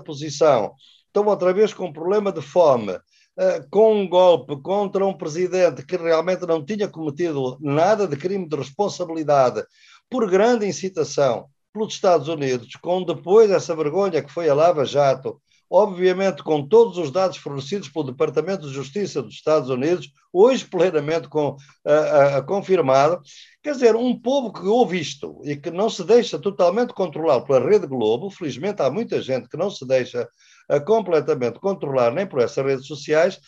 posição, 0.04 0.74
estão 1.06 1.26
outra 1.26 1.52
vez 1.52 1.74
com 1.74 1.86
um 1.86 1.92
problema 1.92 2.32
de 2.32 2.40
fome, 2.40 2.98
eh, 3.38 3.64
com 3.70 3.94
um 3.94 4.08
golpe 4.08 4.56
contra 4.62 5.04
um 5.04 5.16
presidente 5.16 5.84
que 5.84 5.96
realmente 5.96 6.46
não 6.46 6.64
tinha 6.64 6.88
cometido 6.88 7.58
nada 7.60 8.06
de 8.08 8.16
crime 8.16 8.48
de 8.48 8.56
responsabilidade, 8.56 9.62
por 10.08 10.30
grande 10.30 10.66
incitação 10.66 11.46
pelos 11.72 11.92
Estados 11.92 12.28
Unidos, 12.28 12.74
com 12.76 13.04
depois 13.04 13.50
essa 13.50 13.76
vergonha 13.76 14.22
que 14.22 14.32
foi 14.32 14.48
a 14.48 14.54
Lava 14.54 14.86
Jato, 14.86 15.40
obviamente 15.70 16.42
com 16.42 16.66
todos 16.66 16.96
os 16.98 17.10
dados 17.10 17.36
fornecidos 17.36 17.88
pelo 17.88 18.06
Departamento 18.06 18.66
de 18.66 18.72
Justiça 18.72 19.22
dos 19.22 19.34
Estados 19.34 19.68
Unidos, 19.68 20.10
hoje 20.32 20.64
plenamente 20.64 21.28
com, 21.28 21.50
uh, 21.50 22.38
uh, 22.38 22.46
confirmado. 22.46 23.20
Quer 23.62 23.72
dizer, 23.72 23.96
um 23.96 24.18
povo 24.18 24.52
que 24.52 24.66
ouve 24.66 25.00
isto 25.00 25.40
e 25.44 25.56
que 25.56 25.70
não 25.70 25.90
se 25.90 26.04
deixa 26.04 26.38
totalmente 26.38 26.94
controlar 26.94 27.40
pela 27.40 27.60
Rede 27.60 27.86
Globo, 27.86 28.30
felizmente 28.30 28.82
há 28.82 28.90
muita 28.90 29.20
gente 29.20 29.48
que 29.48 29.56
não 29.56 29.70
se 29.70 29.86
deixa 29.86 30.28
uh, 30.70 30.84
completamente 30.84 31.58
controlar 31.58 32.12
nem 32.12 32.26
por 32.26 32.40
essas 32.40 32.64
redes 32.64 32.86
sociais, 32.86 33.40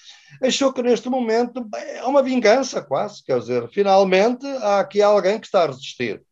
achou 0.43 0.73
que 0.73 0.83
neste 0.83 1.09
momento 1.09 1.67
é 1.75 2.05
uma 2.05 2.23
vingança 2.23 2.83
quase, 2.83 3.23
quer 3.23 3.39
dizer, 3.39 3.69
finalmente 3.69 4.47
há 4.47 4.81
aqui 4.81 5.01
alguém 5.01 5.39
que 5.39 5.47
está 5.47 5.63
a 5.63 5.67
resistir. 5.67 6.23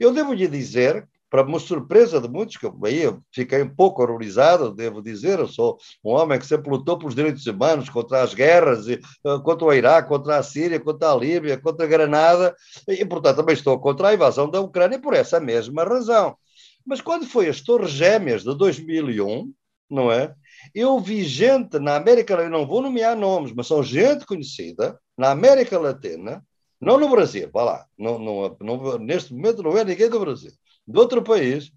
eu 0.00 0.12
devo 0.12 0.32
lhe 0.32 0.48
dizer 0.48 1.06
para 1.32 1.46
uma 1.46 1.58
surpresa 1.58 2.20
de 2.20 2.28
muitos, 2.28 2.58
que 2.58 2.66
eu, 2.66 2.78
aí 2.84 3.00
eu 3.00 3.22
fiquei 3.32 3.62
um 3.62 3.74
pouco 3.74 4.02
horrorizado, 4.02 4.70
devo 4.70 5.00
dizer, 5.00 5.38
eu 5.38 5.48
sou 5.48 5.78
um 6.04 6.10
homem 6.10 6.38
que 6.38 6.44
sempre 6.44 6.68
lutou 6.68 6.98
pelos 6.98 7.14
direitos 7.14 7.46
humanos, 7.46 7.88
contra 7.88 8.22
as 8.22 8.34
guerras, 8.34 8.86
e, 8.86 9.00
uh, 9.24 9.42
contra 9.42 9.66
o 9.66 9.72
Iraque, 9.72 10.10
contra 10.10 10.36
a 10.36 10.42
Síria, 10.42 10.78
contra 10.78 11.10
a 11.10 11.16
Líbia, 11.16 11.56
contra 11.56 11.86
a 11.86 11.88
Granada, 11.88 12.54
e, 12.86 13.02
portanto, 13.06 13.36
também 13.36 13.54
estou 13.54 13.80
contra 13.80 14.08
a 14.08 14.14
invasão 14.14 14.50
da 14.50 14.60
Ucrânia 14.60 15.00
por 15.00 15.14
essa 15.14 15.40
mesma 15.40 15.84
razão. 15.84 16.36
Mas 16.84 17.00
quando 17.00 17.26
foi 17.26 17.48
as 17.48 17.62
Torres 17.62 17.92
Gêmeas 17.92 18.42
de 18.42 18.54
2001, 18.54 19.50
não 19.88 20.12
é? 20.12 20.34
Eu 20.74 21.00
vi 21.00 21.24
gente 21.24 21.78
na 21.78 21.96
América, 21.96 22.34
eu 22.34 22.50
não 22.50 22.66
vou 22.66 22.82
nomear 22.82 23.16
nomes, 23.16 23.54
mas 23.54 23.68
são 23.68 23.82
gente 23.82 24.26
conhecida, 24.26 25.00
na 25.16 25.30
América 25.30 25.78
Latina, 25.78 26.44
não 26.78 26.98
no 26.98 27.08
Brasil, 27.08 27.48
vá 27.50 27.62
lá, 27.62 27.86
não, 27.96 28.18
não, 28.18 28.56
não, 28.60 28.98
neste 28.98 29.32
momento 29.32 29.62
não 29.62 29.78
é 29.78 29.84
ninguém 29.84 30.10
do 30.10 30.20
Brasil, 30.20 30.50
de 30.92 30.98
outro 30.98 31.22
país, 31.22 31.72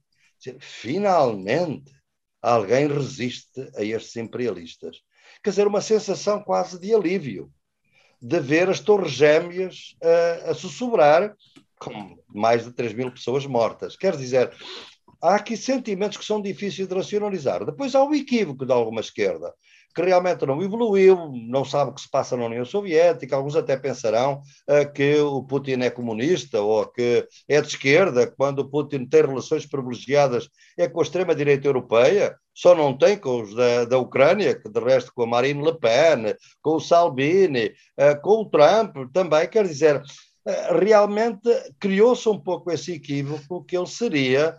finalmente 0.59 1.91
alguém 2.41 2.87
resiste 2.87 3.71
a 3.75 3.83
estes 3.83 4.15
imperialistas. 4.17 4.97
Quer 5.43 5.49
dizer, 5.51 5.67
uma 5.67 5.81
sensação 5.81 6.43
quase 6.43 6.79
de 6.79 6.93
alívio 6.93 7.51
de 8.21 8.39
ver 8.39 8.69
as 8.69 8.79
torres 8.79 9.11
gêmeas 9.11 9.95
a, 10.03 10.51
a 10.51 10.53
sussurrar 10.53 11.35
com 11.79 12.17
mais 12.27 12.65
de 12.65 12.73
3 12.73 12.93
mil 12.93 13.11
pessoas 13.11 13.45
mortas. 13.45 13.95
Quer 13.95 14.15
dizer, 14.15 14.51
há 15.21 15.35
aqui 15.35 15.55
sentimentos 15.57 16.17
que 16.17 16.25
são 16.25 16.41
difíceis 16.41 16.87
de 16.87 16.95
racionalizar. 16.95 17.65
Depois 17.65 17.95
há 17.95 18.03
o 18.03 18.13
equívoco 18.13 18.65
de 18.65 18.71
alguma 18.71 19.01
esquerda, 19.01 19.53
que 19.95 20.01
realmente 20.01 20.45
não 20.45 20.61
evoluiu, 20.61 21.31
não 21.33 21.63
sabe 21.63 21.91
o 21.91 21.93
que 21.93 22.01
se 22.01 22.09
passa 22.09 22.35
na 22.35 22.45
União 22.45 22.65
Soviética. 22.65 23.33
Alguns 23.33 23.55
até 23.55 23.77
pensarão 23.77 24.41
uh, 24.69 24.91
que 24.93 25.15
o 25.19 25.41
Putin 25.41 25.81
é 25.81 25.89
comunista 25.89 26.59
ou 26.59 26.85
que 26.85 27.25
é 27.47 27.61
de 27.61 27.67
esquerda, 27.69 28.27
quando 28.27 28.59
o 28.59 28.69
Putin 28.69 29.05
tem 29.05 29.21
relações 29.21 29.65
privilegiadas 29.65 30.49
é 30.77 30.89
com 30.89 30.99
a 30.99 31.03
extrema-direita 31.03 31.67
europeia, 31.67 32.35
só 32.53 32.75
não 32.75 32.97
tem 32.97 33.17
com 33.17 33.43
os 33.43 33.55
da, 33.55 33.85
da 33.85 33.97
Ucrânia, 33.97 34.53
que 34.53 34.67
de 34.67 34.79
resto 34.81 35.13
com 35.15 35.23
a 35.23 35.27
Marine 35.27 35.63
Le 35.63 35.79
Pen, 35.79 36.35
com 36.61 36.75
o 36.75 36.81
Salvini, 36.81 37.67
uh, 37.97 38.21
com 38.21 38.41
o 38.41 38.49
Trump 38.49 38.97
também. 39.13 39.47
Quer 39.47 39.65
dizer, 39.65 40.01
uh, 40.01 40.77
realmente 40.77 41.49
criou-se 41.79 42.27
um 42.27 42.39
pouco 42.39 42.69
esse 42.69 42.91
equívoco 42.91 43.63
que 43.63 43.77
ele 43.77 43.87
seria 43.87 44.57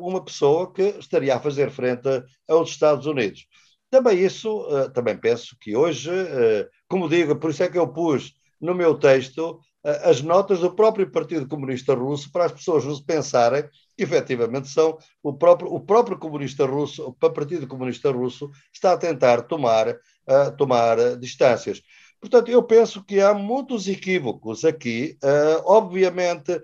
uma 0.00 0.24
pessoa 0.24 0.72
que 0.72 0.82
estaria 0.98 1.36
a 1.36 1.38
fazer 1.38 1.70
frente 1.70 2.08
aos 2.48 2.70
Estados 2.70 3.06
Unidos. 3.06 3.46
Também 3.92 4.24
isso, 4.24 4.62
uh, 4.62 4.90
também 4.90 5.18
penso 5.18 5.54
que 5.60 5.76
hoje, 5.76 6.10
uh, 6.10 6.66
como 6.88 7.10
digo, 7.10 7.36
por 7.36 7.50
isso 7.50 7.62
é 7.62 7.68
que 7.68 7.76
eu 7.78 7.86
pus 7.86 8.32
no 8.58 8.74
meu 8.74 8.98
texto 8.98 9.60
as 9.84 10.22
notas 10.22 10.60
do 10.60 10.74
próprio 10.74 11.10
Partido 11.10 11.48
Comunista 11.48 11.92
Russo 11.92 12.30
para 12.30 12.44
as 12.44 12.52
pessoas 12.52 13.00
pensarem 13.00 13.64
que 13.96 14.04
efetivamente 14.04 14.68
são 14.68 14.96
o 15.22 15.34
próprio, 15.34 15.74
o 15.74 15.80
próprio 15.80 16.16
comunista 16.16 16.64
russo, 16.64 17.04
o 17.04 17.12
Partido 17.12 17.66
Comunista 17.66 18.10
Russo 18.10 18.48
está 18.72 18.92
a 18.92 18.96
tentar 18.96 19.42
tomar, 19.42 19.88
uh, 19.88 20.56
tomar 20.56 21.18
distâncias. 21.18 21.82
Portanto, 22.20 22.48
eu 22.50 22.62
penso 22.62 23.04
que 23.04 23.20
há 23.20 23.34
muitos 23.34 23.88
equívocos 23.88 24.64
aqui, 24.64 25.18
uh, 25.24 25.62
obviamente 25.66 26.58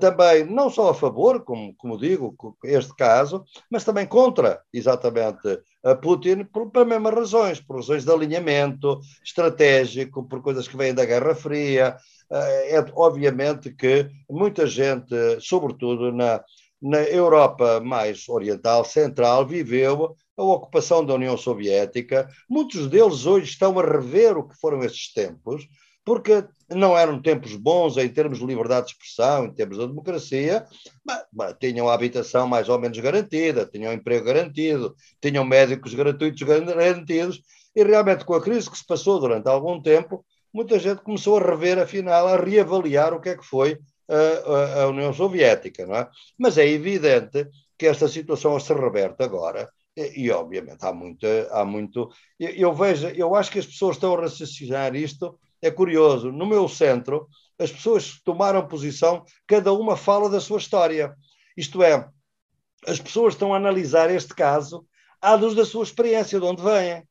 também 0.00 0.44
não 0.44 0.68
só 0.68 0.90
a 0.90 0.94
favor, 0.94 1.44
como, 1.44 1.72
como 1.76 1.96
digo, 1.96 2.36
este 2.64 2.94
caso, 2.96 3.44
mas 3.70 3.84
também 3.84 4.06
contra, 4.06 4.60
exatamente, 4.72 5.60
a 5.84 5.94
Putin, 5.94 6.44
por, 6.44 6.70
por 6.70 6.86
mesmas 6.86 7.14
razões, 7.14 7.60
por 7.60 7.76
razões 7.76 8.04
de 8.04 8.10
alinhamento 8.10 9.00
estratégico, 9.22 10.26
por 10.26 10.42
coisas 10.42 10.66
que 10.66 10.76
vêm 10.76 10.94
da 10.94 11.04
Guerra 11.04 11.34
Fria. 11.34 11.96
Uh, 12.30 12.36
é 12.36 12.84
obviamente 12.94 13.70
que 13.74 14.08
muita 14.28 14.66
gente, 14.66 15.14
sobretudo 15.40 16.10
na, 16.10 16.42
na 16.80 17.02
Europa 17.02 17.80
mais 17.80 18.28
oriental, 18.28 18.84
central, 18.84 19.46
viveu 19.46 20.16
a 20.36 20.42
ocupação 20.42 21.04
da 21.04 21.14
União 21.14 21.36
Soviética. 21.36 22.28
Muitos 22.48 22.88
deles 22.88 23.26
hoje 23.26 23.50
estão 23.50 23.78
a 23.78 23.82
rever 23.82 24.36
o 24.36 24.48
que 24.48 24.56
foram 24.56 24.82
esses 24.82 25.12
tempos, 25.12 25.68
porque 26.04 26.44
não 26.74 26.96
eram 26.96 27.20
tempos 27.20 27.54
bons 27.56 27.96
em 27.96 28.08
termos 28.08 28.38
de 28.38 28.46
liberdade 28.46 28.86
de 28.86 28.92
expressão, 28.92 29.46
em 29.46 29.54
termos 29.54 29.78
de 29.78 29.86
democracia, 29.86 30.66
mas, 31.04 31.24
mas 31.32 31.54
tinham 31.60 31.88
a 31.88 31.94
habitação 31.94 32.46
mais 32.46 32.68
ou 32.68 32.78
menos 32.78 32.98
garantida, 32.98 33.66
tinham 33.66 33.92
emprego 33.92 34.26
garantido, 34.26 34.94
tinham 35.20 35.44
médicos 35.44 35.94
gratuitos 35.94 36.42
garantidos, 36.42 37.40
e 37.74 37.82
realmente 37.82 38.24
com 38.24 38.34
a 38.34 38.42
crise 38.42 38.70
que 38.70 38.78
se 38.78 38.86
passou 38.86 39.18
durante 39.18 39.48
algum 39.48 39.80
tempo, 39.82 40.24
muita 40.52 40.78
gente 40.78 41.02
começou 41.02 41.38
a 41.38 41.42
rever, 41.44 41.78
afinal, 41.78 42.28
a 42.28 42.36
reavaliar 42.36 43.12
o 43.12 43.20
que 43.20 43.30
é 43.30 43.36
que 43.36 43.44
foi 43.44 43.78
a, 44.08 44.82
a, 44.82 44.88
União 44.88 45.12
Soviética, 45.12 45.86
não 45.86 45.96
é? 45.96 46.08
Mas 46.38 46.58
é 46.58 46.68
evidente 46.68 47.48
que 47.76 47.86
esta 47.86 48.06
situação 48.06 48.58
se 48.60 48.72
reverte 48.72 49.22
agora 49.22 49.68
e, 49.96 50.24
e, 50.24 50.30
obviamente 50.30 50.84
há 50.84 50.92
muito, 50.92 51.26
há 51.50 51.64
muito. 51.64 52.10
Eu, 52.38 52.50
eu, 52.50 52.74
vejo, 52.74 53.08
eu 53.08 53.34
acho 53.34 53.50
que 53.50 53.58
as 53.58 53.66
pessoas 53.66 53.96
estão 53.96 54.14
a 54.14 54.22
raciocinar 54.22 54.94
isto. 54.94 55.38
É 55.64 55.70
curioso. 55.70 56.30
No 56.30 56.44
meu 56.44 56.68
centro, 56.68 57.26
as 57.58 57.72
pessoas 57.72 58.20
tomaram 58.22 58.68
posição, 58.68 59.24
cada 59.46 59.72
uma 59.72 59.96
fala 59.96 60.28
da 60.28 60.40
sua 60.40 60.58
história. 60.58 61.14
Isto 61.56 61.82
é, 61.82 62.08
as 62.86 63.00
pessoas 63.00 63.34
estão 63.34 63.54
a 63.54 63.56
analisar 63.56 64.10
este 64.10 64.34
caso 64.34 64.86
à 65.20 65.34
luz 65.34 65.54
da 65.54 65.64
sua 65.64 65.84
experiência, 65.84 66.38
de 66.38 66.44
onde 66.44 66.62
vêm. 66.62 67.02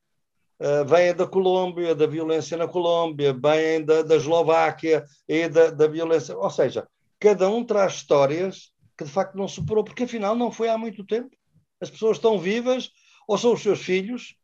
Uh, 0.59 0.85
vêm 0.85 1.15
da 1.15 1.25
Colômbia, 1.25 1.95
da 1.95 2.05
violência 2.05 2.55
na 2.55 2.67
Colômbia, 2.67 3.33
vêm 3.33 3.83
da, 3.83 4.03
da 4.03 4.15
Eslováquia 4.15 5.03
e 5.27 5.49
da, 5.49 5.71
da 5.71 5.87
violência. 5.87 6.37
Ou 6.37 6.49
seja, 6.49 6.87
cada 7.19 7.49
um 7.49 7.65
traz 7.65 7.93
histórias 7.93 8.71
que 8.95 9.03
de 9.03 9.09
facto 9.09 9.35
não 9.35 9.47
superou, 9.47 9.83
porque 9.83 10.03
afinal 10.03 10.35
não 10.35 10.51
foi 10.51 10.69
há 10.69 10.77
muito 10.77 11.03
tempo 11.03 11.35
as 11.83 11.89
pessoas 11.89 12.17
estão 12.17 12.39
vivas 12.39 12.89
ou 13.27 13.37
são 13.37 13.53
os 13.53 13.61
seus 13.61 13.81
filhos 13.81 14.35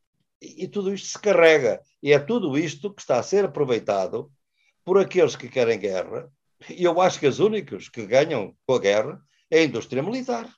e, 0.41 0.67
tudo 0.67 0.93
isto 0.93 1.07
se 1.07 1.19
carrega. 1.19 1.81
E 2.01 2.13
é 2.13 2.19
tudo 2.19 2.57
isto 2.57 2.93
que 2.93 3.01
está 3.01 3.19
a 3.19 3.23
ser 3.23 3.45
aproveitado 3.45 4.31
por 4.83 4.97
aqueles 4.97 5.35
que 5.35 5.49
querem 5.49 5.79
guerra. 5.79 6.31
E 6.69 6.83
eu 6.83 6.99
acho 7.01 7.19
que 7.19 7.27
os 7.27 7.39
únicos 7.39 7.89
que 7.89 8.05
ganham 8.05 8.55
com 8.65 8.73
a 8.73 8.79
guerra 8.79 9.21
é 9.49 9.59
a 9.59 9.63
indústria 9.63 10.03
militar. 10.03 10.49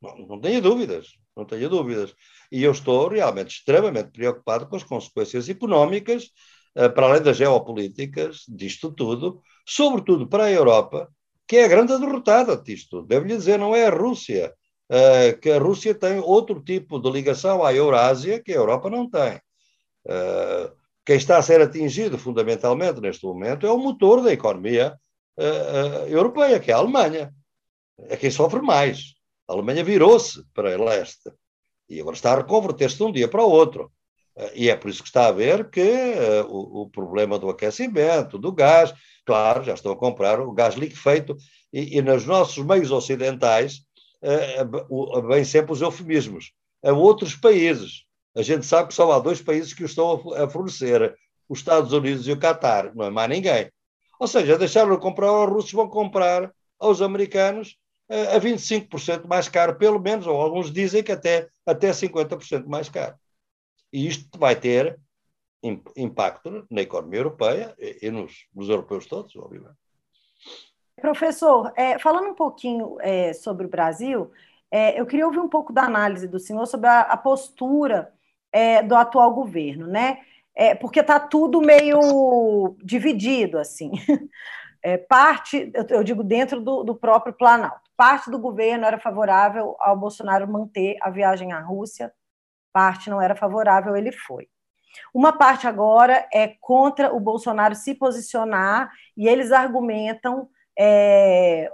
Não, 0.00 0.16
não 0.18 0.40
tenho 0.40 0.60
dúvidas, 0.60 1.08
não 1.36 1.44
tenho 1.44 1.68
dúvidas. 1.68 2.14
E 2.50 2.62
eu 2.62 2.72
estou 2.72 3.08
realmente 3.08 3.56
extremamente 3.56 4.10
preocupado 4.10 4.66
com 4.66 4.76
as 4.76 4.84
consequências 4.84 5.48
económicas, 5.48 6.30
eh, 6.74 6.88
para 6.88 7.06
além 7.06 7.22
das 7.22 7.36
geopolíticas, 7.36 8.44
disto 8.48 8.92
tudo, 8.92 9.42
sobretudo 9.66 10.28
para 10.28 10.44
a 10.44 10.52
Europa, 10.52 11.08
que 11.46 11.56
é 11.56 11.64
a 11.64 11.68
grande 11.68 11.98
derrotada 11.98 12.56
disto. 12.56 13.02
Devo-lhe 13.02 13.36
dizer, 13.36 13.58
não 13.58 13.74
é 13.74 13.86
a 13.86 13.90
Rússia, 13.90 14.52
uh, 14.90 15.38
que 15.40 15.50
a 15.50 15.58
Rússia 15.58 15.94
tem 15.94 16.18
outro 16.18 16.60
tipo 16.60 16.98
de 16.98 17.10
ligação 17.10 17.64
à 17.64 17.72
Eurásia 17.72 18.42
que 18.42 18.52
a 18.52 18.56
Europa 18.56 18.90
não 18.90 19.08
tem. 19.08 19.36
Uh, 20.06 20.72
quem 21.04 21.16
está 21.16 21.38
a 21.38 21.42
ser 21.42 21.60
atingido 21.60 22.18
fundamentalmente 22.18 23.00
neste 23.00 23.24
momento 23.24 23.66
é 23.66 23.70
o 23.70 23.78
motor 23.78 24.22
da 24.22 24.32
economia 24.32 24.98
uh, 25.38 26.08
europeia, 26.08 26.60
que 26.60 26.70
é 26.70 26.74
a 26.74 26.78
Alemanha. 26.78 27.32
É 28.08 28.16
quem 28.16 28.30
sofre 28.30 28.60
mais. 28.60 29.14
A 29.48 29.52
Alemanha 29.52 29.84
virou-se 29.84 30.44
para 30.52 30.78
o 30.78 30.84
leste 30.84 31.30
e 31.88 32.00
agora 32.00 32.16
está 32.16 32.32
a 32.32 32.36
reconverter-se 32.36 32.96
de 32.96 33.04
um 33.04 33.12
dia 33.12 33.28
para 33.28 33.44
o 33.44 33.50
outro. 33.50 33.92
E 34.54 34.68
é 34.68 34.76
por 34.76 34.90
isso 34.90 35.02
que 35.02 35.08
está 35.08 35.28
a 35.28 35.32
ver 35.32 35.70
que 35.70 36.14
o, 36.46 36.82
o, 36.82 36.90
problema 36.90 37.38
do 37.38 37.48
aquecimento, 37.48 38.36
do 38.36 38.52
gás, 38.52 38.92
claro, 39.24 39.64
já 39.64 39.72
estão 39.72 39.92
a 39.92 39.96
comprar 39.96 40.40
o 40.40 40.52
gás 40.52 40.74
liquefeito, 40.74 41.34
e, 41.72 41.96
e 41.96 42.02
nos 42.02 42.26
nossos 42.26 42.62
meios 42.62 42.90
ocidentais 42.90 43.85
bem 45.28 45.44
sempre 45.44 45.72
os 45.72 45.80
eufemismos, 45.80 46.52
a 46.82 46.92
outros 46.92 47.34
países. 47.34 48.04
A 48.34 48.42
gente 48.42 48.66
sabe 48.66 48.88
que 48.88 48.94
só 48.94 49.10
há 49.12 49.18
dois 49.18 49.40
países 49.40 49.72
que 49.72 49.82
o 49.82 49.86
estão 49.86 50.34
a 50.34 50.48
fornecer, 50.48 51.16
os 51.48 51.58
Estados 51.58 51.92
Unidos 51.92 52.26
e 52.26 52.32
o 52.32 52.38
Qatar, 52.38 52.94
não 52.94 53.06
é 53.06 53.10
mais 53.10 53.30
ninguém. 53.30 53.70
Ou 54.18 54.26
seja, 54.26 54.58
deixaram 54.58 54.94
de 54.94 55.00
comprar 55.00 55.28
aos 55.28 55.50
russos, 55.50 55.72
vão 55.72 55.88
comprar 55.88 56.52
aos 56.78 57.00
americanos 57.00 57.76
a 58.08 58.38
25% 58.38 59.26
mais 59.26 59.48
caro, 59.48 59.76
pelo 59.76 59.98
menos, 59.98 60.26
ou 60.26 60.40
alguns 60.40 60.72
dizem 60.72 61.02
que 61.02 61.12
até, 61.12 61.48
até 61.64 61.90
50% 61.90 62.66
mais 62.66 62.88
caro. 62.88 63.16
E 63.92 64.06
isto 64.06 64.38
vai 64.38 64.54
ter 64.54 64.98
impacto 65.96 66.66
na 66.70 66.82
economia 66.82 67.20
europeia 67.20 67.74
e 67.78 68.10
nos, 68.10 68.46
nos 68.54 68.68
europeus 68.68 69.06
todos, 69.06 69.34
obviamente. 69.36 69.76
Professor, 71.00 71.72
é, 71.76 71.98
falando 71.98 72.30
um 72.30 72.34
pouquinho 72.34 72.96
é, 73.00 73.32
sobre 73.34 73.66
o 73.66 73.68
Brasil, 73.68 74.30
é, 74.70 74.98
eu 74.98 75.06
queria 75.06 75.26
ouvir 75.26 75.40
um 75.40 75.48
pouco 75.48 75.72
da 75.72 75.82
análise 75.82 76.26
do 76.26 76.38
senhor 76.38 76.66
sobre 76.66 76.88
a, 76.88 77.02
a 77.02 77.16
postura 77.16 78.12
é, 78.50 78.82
do 78.82 78.94
atual 78.96 79.34
governo, 79.34 79.86
né? 79.86 80.18
É, 80.54 80.74
porque 80.74 81.00
está 81.00 81.20
tudo 81.20 81.60
meio 81.60 82.76
dividido, 82.82 83.58
assim. 83.58 83.92
É, 84.82 84.96
parte, 84.96 85.72
eu, 85.74 85.84
eu, 85.88 86.04
digo 86.04 86.22
dentro 86.22 86.60
do, 86.60 86.84
do 86.84 86.94
próprio 86.94 87.32
Planalto, 87.32 87.90
parte 87.96 88.30
do 88.30 88.38
governo 88.38 88.84
era 88.84 89.00
favorável 89.00 89.74
ao 89.80 89.96
Bolsonaro 89.96 90.46
manter 90.46 90.96
a 91.02 91.10
viagem 91.10 91.52
à 91.52 91.58
Rússia, 91.58 92.12
parte 92.72 93.10
não 93.10 93.20
era 93.20 93.34
favorável, 93.34 93.96
ele 93.96 94.12
foi. 94.12 94.48
Uma 95.12 95.32
parte 95.36 95.66
agora 95.66 96.28
é 96.32 96.54
contra 96.60 97.12
o 97.12 97.18
Bolsonaro 97.18 97.74
se 97.74 97.96
posicionar 97.96 98.88
e 99.16 99.26
eles 99.26 99.50
argumentam 99.50 100.48
é, 100.78 101.70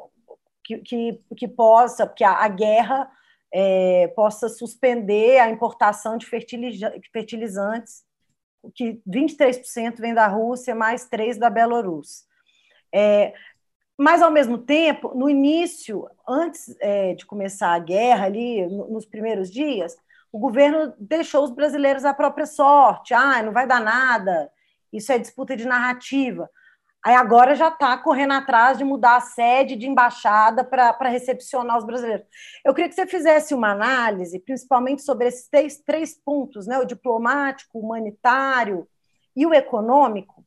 que, 0.65 0.79
que, 0.79 1.21
que, 1.37 1.49
possa, 1.49 2.07
que 2.07 2.25
a, 2.25 2.45
a 2.45 2.49
guerra 2.49 3.11
é, 3.53 4.09
possa 4.09 4.49
suspender 4.49 5.38
a 5.38 5.51
importação 5.51 6.17
de 6.17 6.27
fertilizantes, 6.27 8.05
que 8.75 9.03
23% 9.09 9.97
vem 9.97 10.15
da 10.15 10.27
Rússia, 10.29 10.75
mais 10.75 11.09
3% 11.09 11.38
da 11.38 11.51
Belarus. 11.51 12.25
É, 12.95 13.35
mas, 13.99 14.23
ao 14.23 14.31
mesmo 14.31 14.59
tempo, 14.59 15.15
no 15.15 15.29
início, 15.29 16.09
antes 16.27 16.75
é, 16.81 17.15
de 17.15 17.27
começar 17.27 17.73
a 17.75 17.79
guerra, 17.79 18.27
ali, 18.27 18.67
nos 18.67 19.05
primeiros 19.05 19.51
dias, 19.51 19.97
o 20.33 20.38
governo 20.38 20.95
deixou 20.99 21.45
os 21.45 21.51
brasileiros 21.51 22.05
à 22.05 22.15
própria 22.15 22.47
sorte. 22.47 23.12
Ah, 23.12 23.43
não 23.43 23.53
vai 23.53 23.67
dar 23.67 23.81
nada, 23.81 24.51
isso 24.93 25.12
é 25.12 25.19
disputa 25.19 25.57
de 25.57 25.67
narrativa. 25.67 26.49
Aí 27.05 27.17
agora 27.17 27.57
já 27.57 27.67
está 27.67 27.99
correndo 27.99 28.35
atrás 28.35 28.79
de 28.79 28.85
mudar 28.85 29.17
a 29.17 29.21
sede 29.21 29.75
de 29.75 29.88
embaixada 29.88 30.62
para 30.62 31.09
recepcionar 31.09 31.77
os 31.77 31.85
brasileiros. 31.85 32.25
Eu 32.65 32.73
queria 32.73 32.88
que 32.88 32.95
você 32.95 33.07
fizesse 33.07 33.55
uma 33.55 33.73
análise, 33.73 34.38
principalmente 34.38 35.03
sobre 35.03 35.27
esses 35.27 35.49
três, 35.49 35.79
três 35.79 36.15
pontos, 36.15 36.67
né? 36.67 36.79
o 36.79 36.85
diplomático, 36.85 37.77
o 37.77 37.83
humanitário 37.83 38.87
e 39.35 39.45
o 39.45 39.53
econômico, 39.53 40.45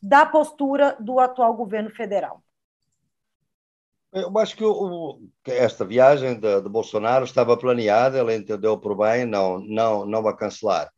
da 0.00 0.24
postura 0.24 0.96
do 1.00 1.18
atual 1.18 1.54
governo 1.54 1.90
federal. 1.90 2.40
Eu 4.12 4.38
acho 4.38 4.56
que 4.56 4.64
o, 4.64 5.20
esta 5.44 5.84
viagem 5.84 6.38
de, 6.38 6.60
de, 6.60 6.68
Bolsonaro 6.68 7.24
estava 7.24 7.56
planeada, 7.56 8.20
ele 8.20 8.36
entendeu 8.36 8.78
por 8.78 8.96
bem 8.96 9.26
não, 9.26 9.58
não, 9.58 10.06
não 10.06 10.26
a 10.28 10.36
cancelar. 10.36 10.90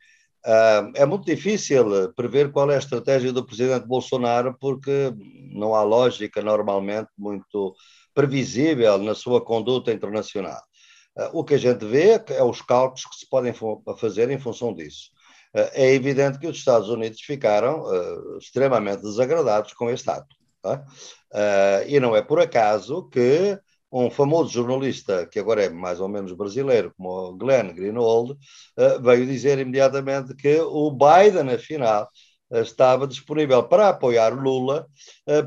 Uh, 0.46 0.92
é 0.94 1.04
muito 1.04 1.24
difícil 1.24 2.12
prever 2.14 2.52
qual 2.52 2.70
é 2.70 2.76
a 2.76 2.78
estratégia 2.78 3.32
do 3.32 3.44
presidente 3.44 3.86
Bolsonaro, 3.86 4.56
porque 4.58 5.12
não 5.52 5.74
há 5.74 5.82
lógica 5.82 6.40
normalmente 6.40 7.08
muito 7.18 7.74
previsível 8.14 8.98
na 8.98 9.14
sua 9.14 9.44
conduta 9.44 9.92
internacional. 9.92 10.60
Uh, 11.16 11.30
o 11.32 11.44
que 11.44 11.54
a 11.54 11.58
gente 11.58 11.84
vê 11.84 12.22
é 12.28 12.42
os 12.42 12.62
cálculos 12.62 13.04
que 13.04 13.16
se 13.16 13.28
podem 13.28 13.52
fazer 13.98 14.30
em 14.30 14.38
função 14.38 14.72
disso. 14.72 15.10
Uh, 15.54 15.70
é 15.72 15.92
evidente 15.92 16.38
que 16.38 16.46
os 16.46 16.56
Estados 16.56 16.88
Unidos 16.88 17.20
ficaram 17.20 17.84
extremamente 18.38 19.02
desagradados 19.02 19.72
com 19.72 19.90
este 19.90 20.10
ato. 20.10 20.36
Tá? 20.60 20.84
e 21.86 22.00
não 22.00 22.16
é 22.16 22.20
por 22.20 22.40
acaso 22.40 23.08
que 23.10 23.56
um 23.90 24.10
famoso 24.10 24.50
jornalista, 24.50 25.26
que 25.26 25.38
agora 25.38 25.64
é 25.64 25.68
mais 25.68 26.00
ou 26.00 26.08
menos 26.08 26.32
brasileiro, 26.32 26.92
como 26.96 27.36
Glenn 27.36 27.74
Greenwald, 27.74 28.32
uh, 28.32 29.02
veio 29.02 29.26
dizer 29.26 29.58
imediatamente 29.58 30.34
que 30.34 30.60
o 30.60 30.90
Biden, 30.90 31.54
afinal, 31.54 32.08
estava 32.50 33.06
disponível 33.06 33.62
para 33.62 33.90
apoiar 33.90 34.30
Lula, 34.30 34.86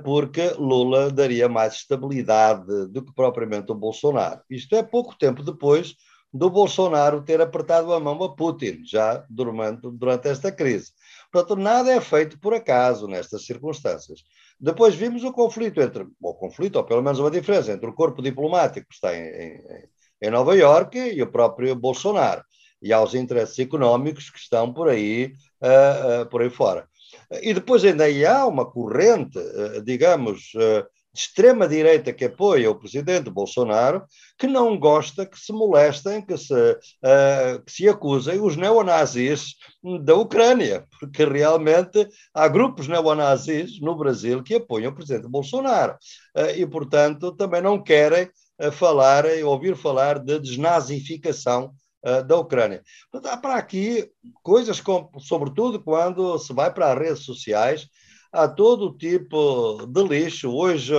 porque 0.03 0.53
Lula 0.59 1.09
daria 1.09 1.49
mais 1.49 1.73
estabilidade 1.73 2.87
do 2.89 3.03
que 3.03 3.11
propriamente 3.11 3.71
o 3.71 3.75
Bolsonaro. 3.75 4.41
Isto 4.47 4.75
é 4.75 4.83
pouco 4.83 5.17
tempo 5.17 5.41
depois 5.41 5.95
do 6.33 6.49
Bolsonaro 6.49 7.21
ter 7.23 7.41
apertado 7.41 7.93
a 7.93 7.99
mão 7.99 8.23
a 8.23 8.35
Putin, 8.35 8.83
já 8.85 9.25
durante, 9.29 9.81
durante 9.91 10.29
esta 10.29 10.51
crise. 10.51 10.91
Portanto, 11.31 11.59
nada 11.59 11.91
é 11.91 11.99
feito 11.99 12.39
por 12.39 12.53
acaso 12.53 13.07
nestas 13.07 13.45
circunstâncias. 13.45 14.21
Depois 14.61 14.93
vimos 14.93 15.23
o 15.23 15.33
conflito 15.33 15.81
entre, 15.81 16.05
o 16.21 16.33
conflito, 16.35 16.75
ou 16.75 16.83
pelo 16.83 17.01
menos 17.01 17.17
uma 17.17 17.31
diferença, 17.31 17.71
entre 17.71 17.89
o 17.89 17.93
corpo 17.93 18.21
diplomático 18.21 18.87
que 18.87 18.93
está 18.93 19.15
em, 19.15 19.23
em, 19.23 19.61
em 20.21 20.29
Nova 20.29 20.55
Iorque 20.55 20.99
e 20.99 21.23
o 21.23 21.31
próprio 21.31 21.75
Bolsonaro, 21.75 22.43
e 22.79 22.93
aos 22.93 23.15
interesses 23.15 23.57
económicos 23.57 24.29
que 24.29 24.37
estão 24.37 24.71
por 24.71 24.87
aí, 24.87 25.33
uh, 25.63 26.21
uh, 26.21 26.29
por 26.29 26.43
aí 26.43 26.51
fora. 26.51 26.87
E 27.41 27.55
depois 27.55 27.83
ainda 27.83 28.05
há 28.29 28.45
uma 28.45 28.69
corrente, 28.69 29.39
uh, 29.39 29.81
digamos, 29.83 30.51
de 31.13 31.19
extrema-direita 31.19 32.13
que 32.13 32.25
apoia 32.25 32.71
o 32.71 32.75
presidente 32.75 33.29
Bolsonaro, 33.29 34.03
que 34.37 34.47
não 34.47 34.77
gosta 34.79 35.25
que 35.25 35.37
se 35.37 35.51
molestem, 35.51 36.25
que 36.25 36.37
se, 36.37 36.53
uh, 36.53 37.61
que 37.65 37.71
se 37.71 37.89
acusem 37.89 38.39
os 38.39 38.55
neonazis 38.55 39.55
da 40.03 40.15
Ucrânia, 40.15 40.87
porque 40.99 41.25
realmente 41.25 42.07
há 42.33 42.47
grupos 42.47 42.87
neonazis 42.87 43.79
no 43.81 43.95
Brasil 43.95 44.41
que 44.41 44.55
apoiam 44.55 44.91
o 44.91 44.95
presidente 44.95 45.27
Bolsonaro 45.27 45.97
uh, 46.37 46.49
e, 46.55 46.65
portanto, 46.65 47.33
também 47.33 47.61
não 47.61 47.81
querem 47.81 48.29
uh, 48.59 48.71
falar, 48.71 49.25
ouvir 49.43 49.75
falar 49.75 50.17
de 50.19 50.39
desnazificação 50.39 51.73
da 52.25 52.35
Ucrânia. 52.35 52.81
Portanto, 53.11 53.31
há 53.31 53.37
para 53.37 53.55
aqui 53.57 54.09
coisas, 54.41 54.81
com, 54.81 55.07
sobretudo 55.19 55.79
quando 55.79 56.35
se 56.39 56.51
vai 56.51 56.73
para 56.73 56.91
as 56.91 56.97
redes 56.97 57.23
sociais, 57.23 57.87
há 58.31 58.47
todo 58.47 58.97
tipo 58.97 59.85
de 59.87 60.03
lixo. 60.03 60.51
Hoje, 60.51 60.93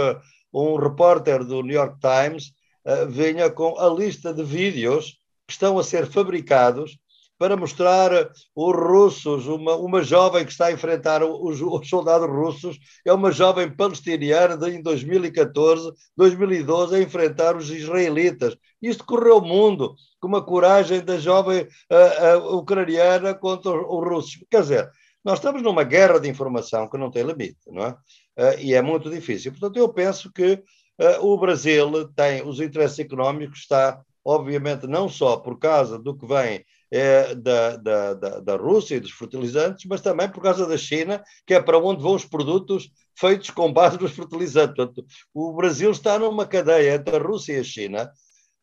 um 0.53 0.76
repórter 0.76 1.45
do 1.45 1.62
New 1.62 1.74
York 1.74 1.99
Times 2.01 2.53
uh, 2.85 3.51
com 3.55 3.78
a 3.78 3.89
lista 3.89 4.33
de 4.35 4.43
vídeos 4.45 5.18
que 5.47 5.53
estão 5.53 5.78
a 5.78 5.85
ser 5.85 6.07
fabricados 6.07 6.99
para 7.39 7.57
mostrar 7.57 8.30
os 8.55 8.76
russos, 8.76 9.49
uma, 9.49 9.74
uma 9.74 10.01
jovem 10.05 10.45
que 10.45 10.53
está 10.53 10.66
a 10.66 10.72
enfrentar 10.72 11.24
os, 11.24 11.61
os 11.61 11.89
soldados 11.89 12.28
russos, 12.28 12.78
é 13.05 13.12
uma 13.12 13.33
jovem 13.33 13.68
palestiniana 13.68 14.57
de, 14.57 14.70
em 14.70 14.80
2014, 14.80 15.93
2012, 16.16 16.95
a 16.95 17.01
enfrentar 17.01 17.57
os 17.57 17.68
israelitas. 17.68 18.57
Isto 18.80 19.05
correu 19.05 19.39
o 19.39 19.45
mundo, 19.45 19.97
com 20.20 20.28
uma 20.28 20.41
coragem 20.41 21.01
da 21.01 21.18
jovem 21.18 21.62
uh, 21.62 22.39
uh, 22.39 22.57
ucraniana 22.59 23.35
contra 23.35 23.72
os 23.72 24.09
russos. 24.09 24.45
Quer 24.49 24.61
dizer, 24.61 24.91
nós 25.25 25.39
estamos 25.39 25.62
numa 25.62 25.85
guerra 25.85 26.18
de 26.18 26.29
informação 26.29 26.89
que 26.89 26.99
não 26.99 27.11
tem 27.11 27.23
limite, 27.23 27.61
não 27.68 27.85
é? 27.85 27.91
Uh, 27.91 28.59
e 28.59 28.75
é 28.75 28.83
muito 28.83 29.11
difícil. 29.11 29.53
Portanto, 29.53 29.77
eu 29.77 29.89
penso 29.89 30.33
que 30.33 30.55
uh, 30.55 31.25
o 31.25 31.39
Brasil 31.39 32.09
tem 32.14 32.47
os 32.47 32.61
interesses 32.61 32.99
económicos, 32.99 33.61
está, 33.61 34.01
obviamente, 34.25 34.87
não 34.87 35.09
só 35.09 35.37
por 35.37 35.59
causa 35.59 35.99
do 35.99 36.16
que 36.16 36.27
vem 36.27 36.64
é, 36.93 37.35
da, 37.35 37.77
da, 37.77 38.14
da, 38.14 38.41
da, 38.41 38.57
Rússia 38.57 38.97
e 38.97 39.01
dos 39.01 39.12
fertilizantes, 39.12 39.87
mas 39.87 40.03
também 40.03 40.29
por 40.29 40.43
causa 40.43 40.66
da 40.66 40.77
China, 40.77 41.25
que 41.47 41.55
é 41.55 41.62
para 41.62 41.79
onde 41.79 42.03
vão 42.03 42.14
os 42.14 42.27
produtos 42.27 42.91
feitos 43.18 43.49
com 43.49 43.73
base 43.73 43.99
nos 43.99 44.12
fertilizantes. 44.12 44.77
Portanto, 44.77 45.07
o 45.33 45.55
Brasil 45.55 45.91
está 45.91 46.18
numa 46.18 46.47
cadeia 46.47 46.95
entre 46.95 47.16
a 47.16 47.18
Rússia 47.18 47.55
e 47.55 47.61
a 47.61 47.64
China 47.64 48.12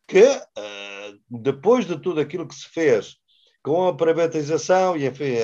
que, 0.06 0.24
uh, 0.24 1.20
depois 1.28 1.86
de 1.86 1.98
tudo 1.98 2.20
aquilo 2.20 2.46
que 2.46 2.54
se 2.54 2.68
fez 2.68 3.19
com 3.62 3.86
a 3.86 3.96
privatização 3.96 4.96
e, 4.96 5.06
enfim, 5.06 5.36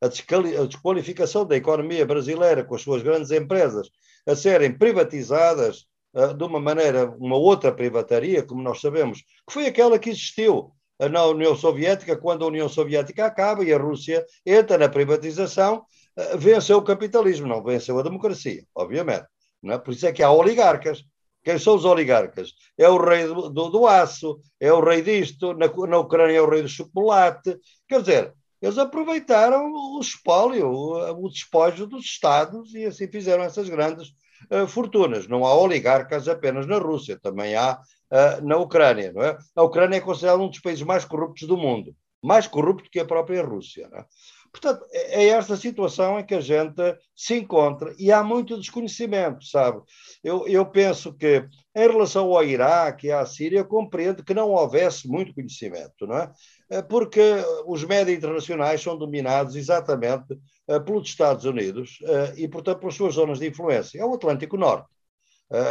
a 0.00 0.08
desqualificação 0.08 1.46
da 1.46 1.56
economia 1.56 2.04
brasileira 2.04 2.64
com 2.64 2.74
as 2.74 2.82
suas 2.82 3.02
grandes 3.02 3.30
empresas 3.30 3.88
a 4.26 4.36
serem 4.36 4.76
privatizadas 4.76 5.86
uh, 6.14 6.34
de 6.34 6.44
uma 6.44 6.60
maneira, 6.60 7.10
uma 7.18 7.36
outra 7.36 7.72
privataria, 7.72 8.42
como 8.42 8.62
nós 8.62 8.80
sabemos, 8.80 9.20
que 9.46 9.52
foi 9.52 9.66
aquela 9.66 9.98
que 9.98 10.10
existiu 10.10 10.72
na 11.10 11.24
União 11.26 11.56
Soviética, 11.56 12.16
quando 12.16 12.44
a 12.44 12.48
União 12.48 12.68
Soviética 12.68 13.26
acaba 13.26 13.64
e 13.64 13.72
a 13.72 13.78
Rússia 13.78 14.24
entra 14.46 14.78
na 14.78 14.88
privatização, 14.88 15.84
uh, 16.16 16.38
venceu 16.38 16.78
o 16.78 16.82
capitalismo, 16.82 17.46
não 17.46 17.62
venceu 17.62 17.98
a 17.98 18.02
democracia, 18.02 18.64
obviamente. 18.74 19.26
Não 19.62 19.74
é? 19.74 19.78
Por 19.78 19.92
isso 19.92 20.06
é 20.06 20.12
que 20.12 20.22
há 20.22 20.30
oligarcas. 20.30 21.04
Quem 21.42 21.58
são 21.58 21.74
os 21.74 21.84
oligarcas? 21.84 22.52
É 22.78 22.88
o 22.88 22.96
rei 22.96 23.26
do, 23.26 23.48
do, 23.48 23.68
do 23.68 23.86
aço, 23.86 24.40
é 24.60 24.72
o 24.72 24.80
rei 24.80 25.02
disto, 25.02 25.52
na, 25.54 25.66
na 25.68 25.98
Ucrânia 25.98 26.36
é 26.36 26.40
o 26.40 26.48
rei 26.48 26.62
do 26.62 26.68
chocolate. 26.68 27.58
Quer 27.88 28.00
dizer, 28.00 28.34
eles 28.60 28.78
aproveitaram 28.78 29.72
o 29.72 29.98
espólio, 30.00 30.68
o, 30.68 31.24
o 31.24 31.28
despojo 31.28 31.84
dos 31.84 32.04
Estados 32.04 32.72
e 32.74 32.84
assim 32.84 33.08
fizeram 33.08 33.42
essas 33.42 33.68
grandes 33.68 34.10
uh, 34.50 34.68
fortunas. 34.68 35.26
Não 35.26 35.44
há 35.44 35.52
oligarcas 35.52 36.28
apenas 36.28 36.66
na 36.66 36.78
Rússia, 36.78 37.18
também 37.20 37.56
há 37.56 37.74
uh, 37.78 38.46
na 38.46 38.56
Ucrânia. 38.58 39.12
Não 39.12 39.22
é? 39.22 39.36
A 39.56 39.62
Ucrânia 39.64 39.96
é 39.96 40.00
considerada 40.00 40.40
um 40.40 40.48
dos 40.48 40.60
países 40.60 40.84
mais 40.84 41.04
corruptos 41.04 41.48
do 41.48 41.56
mundo, 41.56 41.92
mais 42.22 42.46
corrupto 42.46 42.88
que 42.88 43.00
a 43.00 43.04
própria 43.04 43.44
Rússia. 43.44 43.90
É? 43.92 44.04
Portanto, 44.52 44.84
é, 44.92 45.24
é 45.24 45.28
esta 45.28 45.56
situação 45.56 46.20
em 46.20 46.26
que 46.26 46.34
a 46.34 46.40
gente 46.40 46.82
se 47.16 47.38
encontra 47.38 47.94
e 47.98 48.12
há 48.12 48.22
muito 48.22 48.58
desconhecimento, 48.60 49.44
sabe? 49.46 49.80
Eu, 50.22 50.46
eu 50.46 50.66
penso 50.66 51.14
que, 51.14 51.48
em 51.74 51.88
relação 51.88 52.26
ao 52.26 52.44
Iraque 52.44 53.06
e 53.06 53.12
à 53.12 53.24
Síria, 53.24 53.64
compreendo 53.64 54.22
que 54.22 54.34
não 54.34 54.50
houvesse 54.50 55.08
muito 55.08 55.34
conhecimento, 55.34 56.06
não 56.06 56.18
é? 56.18 56.32
é 56.68 56.82
porque 56.82 57.20
os 57.66 57.82
médias 57.82 58.18
internacionais 58.18 58.82
são 58.82 58.96
dominados 58.96 59.56
exatamente 59.56 60.34
uh, 60.68 60.84
pelos 60.84 61.08
Estados 61.08 61.46
Unidos 61.46 61.98
e, 62.36 62.46
portanto, 62.46 62.80
pelas 62.80 62.94
suas 62.94 63.14
zonas 63.14 63.38
de 63.38 63.48
influência. 63.48 63.98
É 63.98 64.04
o 64.04 64.14
Atlântico 64.14 64.56
Norte. 64.56 64.86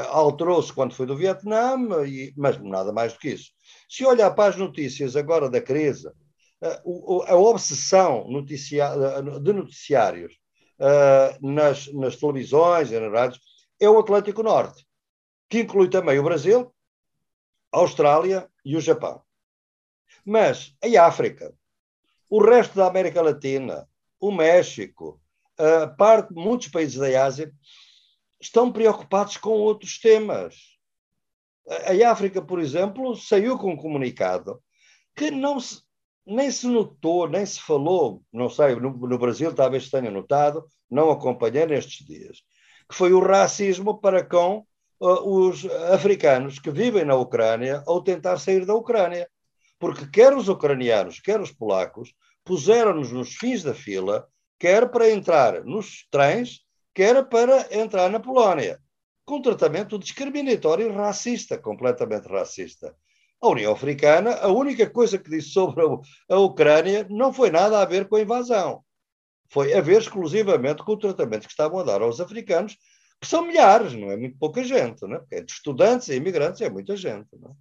Alterou-se 0.10 0.72
quando 0.72 0.94
foi 0.94 1.08
do 1.08 1.18
Vietnã, 1.18 1.76
mas 2.38 2.62
nada 2.62 2.94
mais 2.94 3.14
do 3.14 3.20
que 3.20 3.30
isso. 3.30 3.50
Se 3.90 4.06
olhar 4.06 4.30
para 4.30 4.50
as 4.50 4.56
notícias 4.56 5.16
agora 5.16 5.50
da 5.50 5.60
crise, 5.60 6.08
a 6.62 7.36
obsessão 7.36 8.28
noticia, 8.30 8.90
de 9.42 9.54
noticiários 9.54 10.38
nas, 11.42 11.92
nas 11.94 12.16
televisões 12.16 12.92
e 12.92 13.00
nas 13.00 13.12
rádios 13.12 13.42
é 13.80 13.90
o 13.90 14.00
Atlântico 14.00 14.44
Norte, 14.44 14.86
que 15.50 15.62
inclui 15.62 15.90
também 15.90 16.20
o 16.20 16.24
Brasil, 16.24 16.74
a 17.72 17.80
Austrália 17.80 18.48
e 18.64 18.78
o 18.78 18.82
Japão. 18.82 19.24
Mas 20.24 20.76
a 20.84 21.06
África, 21.06 21.54
o 22.30 22.44
resto 22.44 22.76
da 22.76 22.88
América 22.88 23.22
Latina, 23.22 23.90
o 24.20 24.32
México, 24.32 25.20
parte, 25.98 26.32
muitos 26.34 26.68
países 26.68 26.96
da 26.96 27.26
Ásia 27.26 27.52
estão 28.40 28.72
preocupados 28.72 29.38
com 29.38 29.50
outros 29.52 30.00
temas. 30.00 30.56
A 31.68 32.12
África, 32.12 32.42
por 32.42 32.60
exemplo, 32.60 33.16
saiu 33.16 33.58
com 33.58 33.72
um 33.72 33.78
comunicado 33.78 34.62
que 35.16 35.32
não 35.32 35.60
se, 35.60 35.82
nem 36.26 36.52
se 36.52 36.68
notou, 36.68 37.28
nem 37.28 37.46
se 37.46 37.60
falou, 37.62 38.22
não 38.32 38.50
sei, 38.50 38.76
no, 38.76 38.92
no 38.92 39.18
Brasil 39.18 39.54
talvez 39.54 39.90
tenha 39.90 40.12
notado, 40.12 40.66
não 40.90 41.10
acompanhei 41.10 41.66
nestes 41.66 42.06
dias, 42.06 42.44
que 42.90 42.96
foi 42.96 43.14
o 43.14 43.20
racismo 43.20 44.00
para 44.00 44.24
com 44.24 44.66
uh, 45.00 45.48
os 45.48 45.66
africanos 45.94 46.60
que 46.60 46.70
vivem 46.70 47.06
na 47.06 47.16
Ucrânia 47.16 47.84
ou 47.88 48.04
tentar 48.04 48.38
sair 48.38 48.66
da 48.66 48.76
Ucrânia. 48.76 49.28
Porque 49.80 50.06
quer 50.08 50.36
os 50.36 50.48
ucranianos, 50.48 51.20
quer 51.20 51.42
os 51.42 51.52
polacos, 51.52 52.14
puseram-nos 52.44 53.12
nos 53.12 53.36
fins 53.36 53.64
da 53.64 53.74
fila, 53.74 54.28
quer 54.60 54.92
para 54.92 55.10
entrar 55.10 55.64
nos 55.64 56.08
trens, 56.12 56.62
quer 56.94 57.28
para 57.28 57.68
entrar 57.76 58.10
na 58.10 58.20
Polónia, 58.20 58.80
com 59.26 59.42
tratamento 59.42 59.98
discriminatório 59.98 60.88
e 60.88 60.92
racista, 60.92 61.58
completamente 61.58 62.28
racista. 62.28 62.96
A 63.42 63.50
União 63.50 63.74
Africana, 63.74 64.36
a 64.36 64.50
única 64.50 64.88
coisa 64.88 65.18
que 65.18 65.30
disse 65.30 65.50
sobre 65.50 65.84
a 66.30 66.38
Ucrânia 66.38 67.08
não 67.10 67.34
foi 67.34 67.50
nada 67.50 67.82
a 67.82 67.86
ver 67.86 68.08
com 68.08 68.16
a 68.16 68.22
invasão. 68.22 68.84
Foi 69.50 69.74
a 69.74 69.82
ver 69.82 70.00
exclusivamente 70.00 70.84
com 70.84 70.94
o 70.94 70.98
tratamento 70.98 71.48
que 71.48 71.52
estavam 71.52 71.80
a 71.80 71.84
dar 71.84 72.02
aos 72.02 72.22
africanos, 72.22 72.78
que 73.20 73.28
são 73.28 73.46
milhares, 73.46 73.94
não 73.94 74.12
é 74.12 74.18
muito 74.18 74.38
pouca 74.38 74.64
gente, 74.64 75.02
não 75.02 75.16
é? 75.16 75.20
Porque 75.20 75.42
de 75.42 75.52
estudantes 75.52 76.08
e 76.10 76.16
imigrantes 76.16 76.62
é 76.62 76.70
muita 76.70 76.96
gente. 76.96 77.28
Não 77.40 77.50
é? 77.50 77.54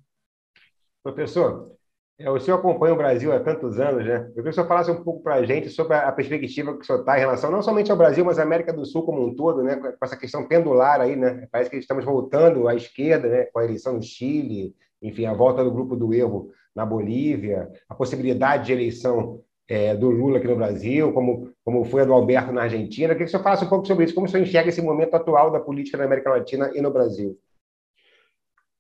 Professor, 1.03 1.73
é, 2.19 2.31
o 2.31 2.39
senhor 2.39 2.59
acompanha 2.59 2.93
o 2.93 2.99
Brasil 2.99 3.33
há 3.33 3.41
tantos 3.41 3.81
anos, 3.81 4.05
né? 4.05 4.17
Eu 4.17 4.27
queria 4.27 4.43
que 4.43 4.49
o 4.51 4.53
senhor 4.53 4.69
falasse 4.69 4.91
um 4.91 5.03
pouco 5.03 5.23
para 5.23 5.37
a 5.37 5.45
gente 5.45 5.71
sobre 5.71 5.95
a 5.95 6.13
perspectiva 6.13 6.75
que 6.75 6.83
o 6.83 6.85
senhor 6.85 7.01
está 7.01 7.17
em 7.17 7.21
relação 7.21 7.51
não 7.51 7.63
somente 7.63 7.91
ao 7.91 7.97
Brasil, 7.97 8.23
mas 8.23 8.39
à 8.39 8.43
América 8.43 8.75
do 8.75 8.85
Sul 8.85 9.05
como 9.05 9.27
um 9.27 9.35
todo, 9.35 9.63
né? 9.63 9.77
Com 9.77 10.05
essa 10.05 10.19
questão 10.19 10.47
pendular 10.47 11.01
aí, 11.01 11.17
né? 11.17 11.49
Parece 11.51 11.71
que 11.71 11.79
estamos 11.79 12.05
voltando 12.05 12.69
à 12.69 12.75
esquerda, 12.75 13.27
né? 13.27 13.45
Com 13.47 13.59
a 13.59 13.65
eleição 13.65 13.95
no 13.95 14.03
Chile, 14.03 14.75
enfim, 15.03 15.27
a 15.27 15.35
volta 15.35 15.65
do 15.65 15.71
grupo 15.71 15.97
do 15.97 16.13
erro 16.13 16.51
na 16.75 16.85
Bolívia, 16.85 17.71
a 17.89 17.95
possibilidade 17.95 18.67
de 18.67 18.73
eleição 18.73 19.43
é, 19.69 19.95
do 19.95 20.11
Lula 20.11 20.39
aqui 20.39 20.49
no 20.49 20.57
Brasil, 20.57 21.13
como, 21.13 21.53
como 21.65 21.85
foi 21.85 22.03
a 22.03 22.05
do 22.05 22.13
Alberto 22.13 22.53
na 22.53 22.63
Argentina. 22.63 23.15
Queria 23.15 23.25
que 23.25 23.31
senhor 23.31 23.43
falasse 23.43 23.65
um 23.65 23.69
pouco 23.69 23.87
sobre 23.87 24.05
isso, 24.05 24.15
como 24.15 24.29
senhor 24.29 24.45
enxerga 24.45 24.69
esse 24.69 24.83
momento 24.83 25.15
atual 25.15 25.51
da 25.51 25.61
política 25.61 25.97
na 25.97 26.05
América 26.05 26.31
Latina 26.31 26.73
e 26.75 26.81
no 26.81 26.91
Brasil. 26.91 27.39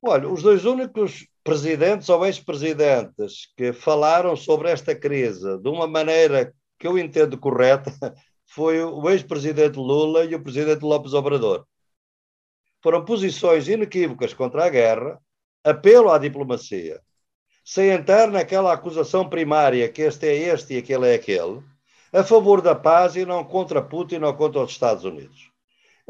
Olha, 0.02 0.28
os 0.28 0.42
dois 0.42 0.64
únicos 0.64 1.28
presidentes 1.44 2.08
ou 2.08 2.26
ex-presidentes 2.26 3.52
que 3.56 3.72
falaram 3.72 4.34
sobre 4.34 4.70
esta 4.70 4.94
crise 4.94 5.58
de 5.58 5.68
uma 5.68 5.86
maneira 5.86 6.52
que 6.78 6.86
eu 6.86 6.98
entendo 6.98 7.38
correta 7.38 7.92
foi 8.46 8.82
o 8.82 9.08
ex-presidente 9.10 9.78
Lula 9.78 10.24
e 10.24 10.34
o 10.34 10.42
presidente 10.42 10.82
Lopes 10.82 11.12
Obrador. 11.12 11.66
Foram 12.82 13.04
posições 13.04 13.68
inequívocas 13.68 14.34
contra 14.34 14.64
a 14.64 14.70
guerra, 14.70 15.20
apelo 15.64 16.10
à 16.10 16.18
diplomacia, 16.18 17.00
sem 17.64 17.90
entrar 17.90 18.30
naquela 18.30 18.72
acusação 18.72 19.28
primária 19.28 19.88
que 19.88 20.02
este 20.02 20.26
é 20.26 20.34
este 20.34 20.74
e 20.74 20.78
aquele 20.78 21.08
é 21.08 21.14
aquele, 21.14 21.62
a 22.12 22.24
favor 22.24 22.60
da 22.60 22.74
paz 22.74 23.16
e 23.16 23.24
não 23.24 23.44
contra 23.44 23.82
Putin 23.82 24.22
ou 24.22 24.34
contra 24.34 24.60
os 24.60 24.72
Estados 24.72 25.04
Unidos. 25.04 25.50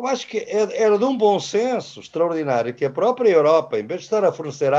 Eu 0.00 0.06
acho 0.06 0.26
que 0.26 0.38
é, 0.38 0.82
era 0.82 0.96
de 0.96 1.04
um 1.04 1.14
bom 1.14 1.38
senso 1.38 2.00
extraordinário 2.00 2.72
que 2.72 2.86
a 2.86 2.90
própria 2.90 3.28
Europa, 3.28 3.78
em 3.78 3.86
vez 3.86 4.00
de 4.00 4.06
estar 4.06 4.24
a 4.24 4.32
fornecer 4.32 4.72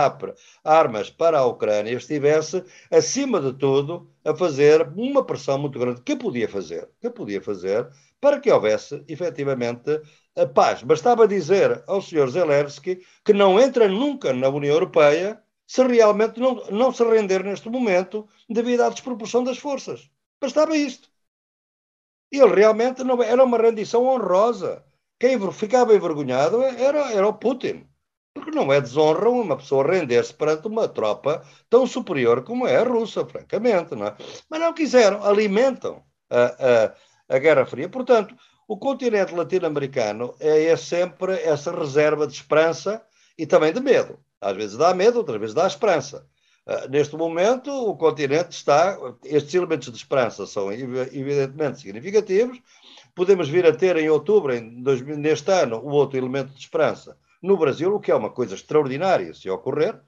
armas 0.64 1.12
para 1.12 1.38
a 1.38 1.46
Ucrânia, 1.46 1.92
estivesse, 1.92 2.64
acima 2.90 3.40
de 3.40 3.54
tudo, 3.54 4.10
a 4.26 4.34
fazer 4.34 4.82
uma 4.96 5.24
pressão 5.24 5.60
muito 5.60 5.78
grande. 5.78 6.02
Que 6.02 6.16
podia 6.16 6.50
fazer? 6.50 6.90
Que 7.00 7.12
podia 7.12 7.40
fazer 7.40 7.88
para 8.20 8.40
que 8.40 8.52
houvesse, 8.52 9.04
efetivamente, 9.08 10.02
a 10.36 10.46
paz. 10.46 10.84
Bastava 10.84 11.28
dizer 11.28 11.84
ao 11.88 12.02
Sr. 12.02 12.30
Zelensky 12.30 13.02
que 13.24 13.34
não 13.34 13.60
entra 13.60 13.88
nunca 13.88 14.34
na 14.34 14.50
União 14.50 14.74
Europeia 14.74 15.42
se 15.68 15.84
realmente 15.84 16.40
não, 16.40 16.56
não 16.70 16.94
se 16.94 17.04
render 17.04 17.44
neste 17.44 17.70
momento 17.70 18.28
devido 18.50 18.82
à 18.82 18.90
desproporção 18.90 19.44
das 19.44 19.58
forças. 19.58 20.10
Bastava 20.40 20.76
isto. 20.76 21.10
Ele 22.32 22.54
realmente 22.54 23.04
não 23.04 23.22
era 23.22 23.44
uma 23.44 23.58
rendição 23.58 24.06
honrosa. 24.06 24.84
Quem 25.20 25.40
ficava 25.52 25.94
envergonhado 25.94 26.62
era, 26.64 27.12
era 27.14 27.28
o 27.28 27.34
Putin. 27.34 27.88
Porque 28.34 28.52
não 28.52 28.72
é 28.72 28.80
desonra 28.80 29.30
uma 29.30 29.58
pessoa 29.58 29.86
render-se 29.86 30.34
perante 30.34 30.68
uma 30.68 30.88
tropa 30.88 31.46
tão 31.70 31.86
superior 31.86 32.44
como 32.44 32.66
é 32.66 32.78
a 32.78 32.84
russa, 32.84 33.26
francamente. 33.26 33.94
Não 33.94 34.08
é? 34.08 34.16
Mas 34.50 34.60
não 34.60 34.74
quiseram, 34.74 35.24
alimentam 35.24 36.04
a, 36.30 36.44
a, 36.46 37.36
a 37.36 37.40
Guerra 37.40 37.66
Fria. 37.66 37.90
Portanto, 37.90 38.36
o 38.72 38.78
continente 38.78 39.36
latino-americano 39.36 40.34
é, 40.40 40.68
é 40.68 40.78
sempre 40.78 41.34
essa 41.34 41.78
reserva 41.78 42.26
de 42.26 42.32
esperança 42.32 43.06
e 43.38 43.46
também 43.46 43.74
de 43.74 43.82
medo. 43.82 44.18
Às 44.40 44.56
vezes 44.56 44.78
dá 44.78 44.94
medo, 44.94 45.18
outras 45.18 45.38
vezes 45.42 45.54
dá 45.54 45.68
esperança. 45.68 46.26
Uh, 46.66 46.90
neste 46.90 47.18
momento, 47.18 47.70
o 47.70 47.98
continente 47.98 48.52
está. 48.52 48.98
Estes 49.26 49.56
elementos 49.56 49.92
de 49.92 49.98
esperança 49.98 50.48
são 50.48 50.72
evidentemente 50.72 51.82
significativos. 51.82 52.62
Podemos 53.14 53.50
vir 53.50 53.66
a 53.66 53.76
ter 53.76 53.98
em 53.98 54.08
outubro, 54.08 54.56
em 54.56 54.82
dois, 54.82 55.02
neste 55.02 55.52
ano, 55.52 55.76
o 55.80 55.90
outro 55.90 56.18
elemento 56.18 56.54
de 56.54 56.60
esperança 56.62 57.18
no 57.42 57.58
Brasil, 57.58 57.94
o 57.94 58.00
que 58.00 58.10
é 58.10 58.16
uma 58.16 58.30
coisa 58.30 58.56
extraordinária 58.56 59.34
se 59.34 59.50
ocorrer. 59.50 60.00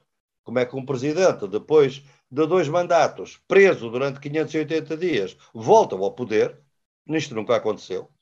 Como 0.42 0.58
é 0.58 0.64
que 0.64 0.74
um 0.74 0.86
presidente, 0.86 1.46
depois 1.46 2.02
de 2.30 2.46
dois 2.46 2.66
mandatos, 2.66 3.38
preso 3.46 3.90
durante 3.90 4.20
580 4.20 4.96
dias, 4.96 5.36
volta 5.52 5.94
ao 5.94 6.12
poder? 6.12 6.58
Isto 7.06 7.34
nunca 7.34 7.56
aconteceu. 7.56 8.13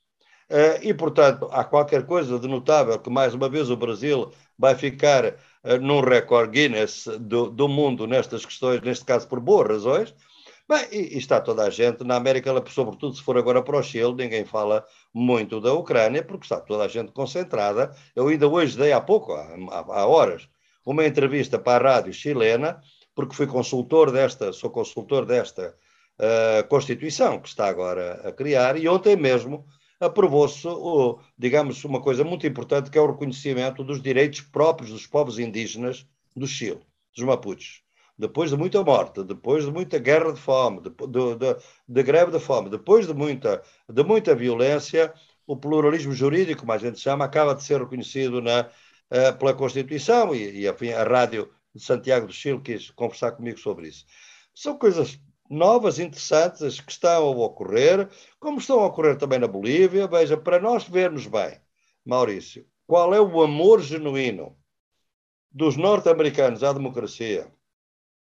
Uh, 0.49 0.79
e, 0.81 0.93
portanto, 0.93 1.47
há 1.51 1.63
qualquer 1.63 2.05
coisa 2.05 2.37
de 2.37 2.47
notável 2.47 2.99
que, 2.99 3.09
mais 3.09 3.33
uma 3.33 3.49
vez, 3.49 3.69
o 3.69 3.77
Brasil 3.77 4.31
vai 4.57 4.75
ficar 4.75 5.25
uh, 5.25 5.77
num 5.81 6.01
recorde 6.01 6.51
Guinness 6.51 7.07
do, 7.19 7.49
do, 7.49 7.67
mundo 7.67 8.05
nestas 8.05 8.45
questões, 8.45 8.81
neste 8.81 9.05
caso 9.05 9.27
por 9.27 9.39
boas 9.39 9.67
razões. 9.67 10.13
Bem, 10.67 10.85
e, 10.91 11.15
e, 11.15 11.17
está 11.17 11.41
toda 11.41 11.63
a 11.63 11.69
gente 11.69 12.03
na 12.03 12.15
América, 12.15 12.51
sobretudo 12.69 13.15
se 13.15 13.23
for 13.23 13.37
agora 13.37 13.61
para 13.61 13.77
o 13.77 13.83
Chile, 13.83 14.13
ninguém 14.15 14.45
fala 14.45 14.85
muito 15.13 15.59
da 15.59 15.73
Ucrânia, 15.73 16.23
porque 16.23 16.45
está 16.45 16.59
toda 16.59 16.83
a 16.85 16.87
gente 16.87 17.11
concentrada. 17.11 17.95
Eu 18.15 18.27
ainda 18.27 18.47
hoje 18.47 18.77
dei 18.77 18.91
há 18.91 19.01
pouco, 19.01 19.33
há, 19.33 19.47
há 19.71 20.07
horas, 20.07 20.47
uma 20.85 21.05
entrevista 21.05 21.57
para 21.57 21.89
a 21.89 21.95
rádio 21.95 22.13
chilena, 22.13 22.81
porque 23.15 23.35
fui 23.35 23.47
consultor 23.47 24.11
desta, 24.11 24.51
sou 24.53 24.69
consultor 24.69 25.25
desta 25.25 25.75
uh, 26.19 26.67
Constituição 26.67 27.39
que 27.39 27.47
está 27.47 27.67
agora 27.67 28.21
a 28.27 28.31
criar, 28.31 28.77
e 28.77 28.87
ontem 28.87 29.15
mesmo 29.15 29.65
aprovou-se, 29.99 30.67
digamos, 31.37 31.83
uma 31.83 32.01
coisa 32.01 32.23
muito 32.23 32.45
importante, 32.45 32.89
que 32.89 32.97
é 32.97 33.01
o 33.01 33.11
reconhecimento 33.11 33.83
dos 33.83 34.01
direitos 34.01 34.41
próprios 34.41 34.91
dos 34.91 35.07
povos 35.07 35.39
indígenas 35.39 36.05
do 36.35 36.47
Chile, 36.47 36.81
dos 37.15 37.25
Mapuches. 37.25 37.81
Depois 38.17 38.51
de 38.51 38.57
muita 38.57 38.83
morte, 38.83 39.23
depois 39.23 39.65
de 39.65 39.71
muita 39.71 39.97
guerra 39.97 40.31
de 40.31 40.39
fome, 40.39 40.81
de, 40.81 40.89
de, 40.89 41.35
de, 41.35 41.57
de 41.87 42.03
greve 42.03 42.31
de 42.31 42.39
fome, 42.39 42.69
depois 42.69 43.07
de 43.07 43.13
muita, 43.13 43.63
de 43.89 44.03
muita 44.03 44.35
violência, 44.35 45.13
o 45.47 45.57
pluralismo 45.57 46.13
jurídico, 46.13 46.61
como 46.61 46.71
a 46.71 46.77
gente 46.77 46.99
chama, 46.99 47.25
acaba 47.25 47.55
de 47.55 47.63
ser 47.63 47.79
reconhecido 47.79 48.41
na, 48.41 48.69
uh, 49.09 49.37
pela 49.37 49.53
Constituição 49.53 50.33
e, 50.33 50.61
e 50.61 50.69
enfim, 50.69 50.91
a 50.91 51.03
Rádio 51.03 51.49
de 51.73 51.83
Santiago 51.83 52.27
do 52.27 52.33
Chile 52.33 52.61
quis 52.61 52.91
conversar 52.91 53.31
comigo 53.31 53.59
sobre 53.59 53.87
isso. 53.87 54.05
São 54.53 54.77
coisas 54.77 55.19
novas, 55.53 55.99
interessantes, 55.99 56.81
que 56.81 56.91
estão 56.91 57.27
a 57.27 57.45
ocorrer, 57.45 58.09
como 58.39 58.59
estão 58.59 58.79
a 58.79 58.87
ocorrer 58.87 59.17
também 59.17 59.39
na 59.39 59.47
Bolívia. 59.47 60.07
Veja, 60.07 60.35
para 60.35 60.59
nós 60.59 60.83
vermos 60.83 61.27
bem, 61.27 61.59
Maurício, 62.05 62.65
qual 62.85 63.13
é 63.13 63.21
o 63.21 63.41
amor 63.41 63.81
genuíno 63.81 64.57
dos 65.51 65.77
norte-americanos 65.77 66.63
à 66.63 66.73
democracia 66.73 67.47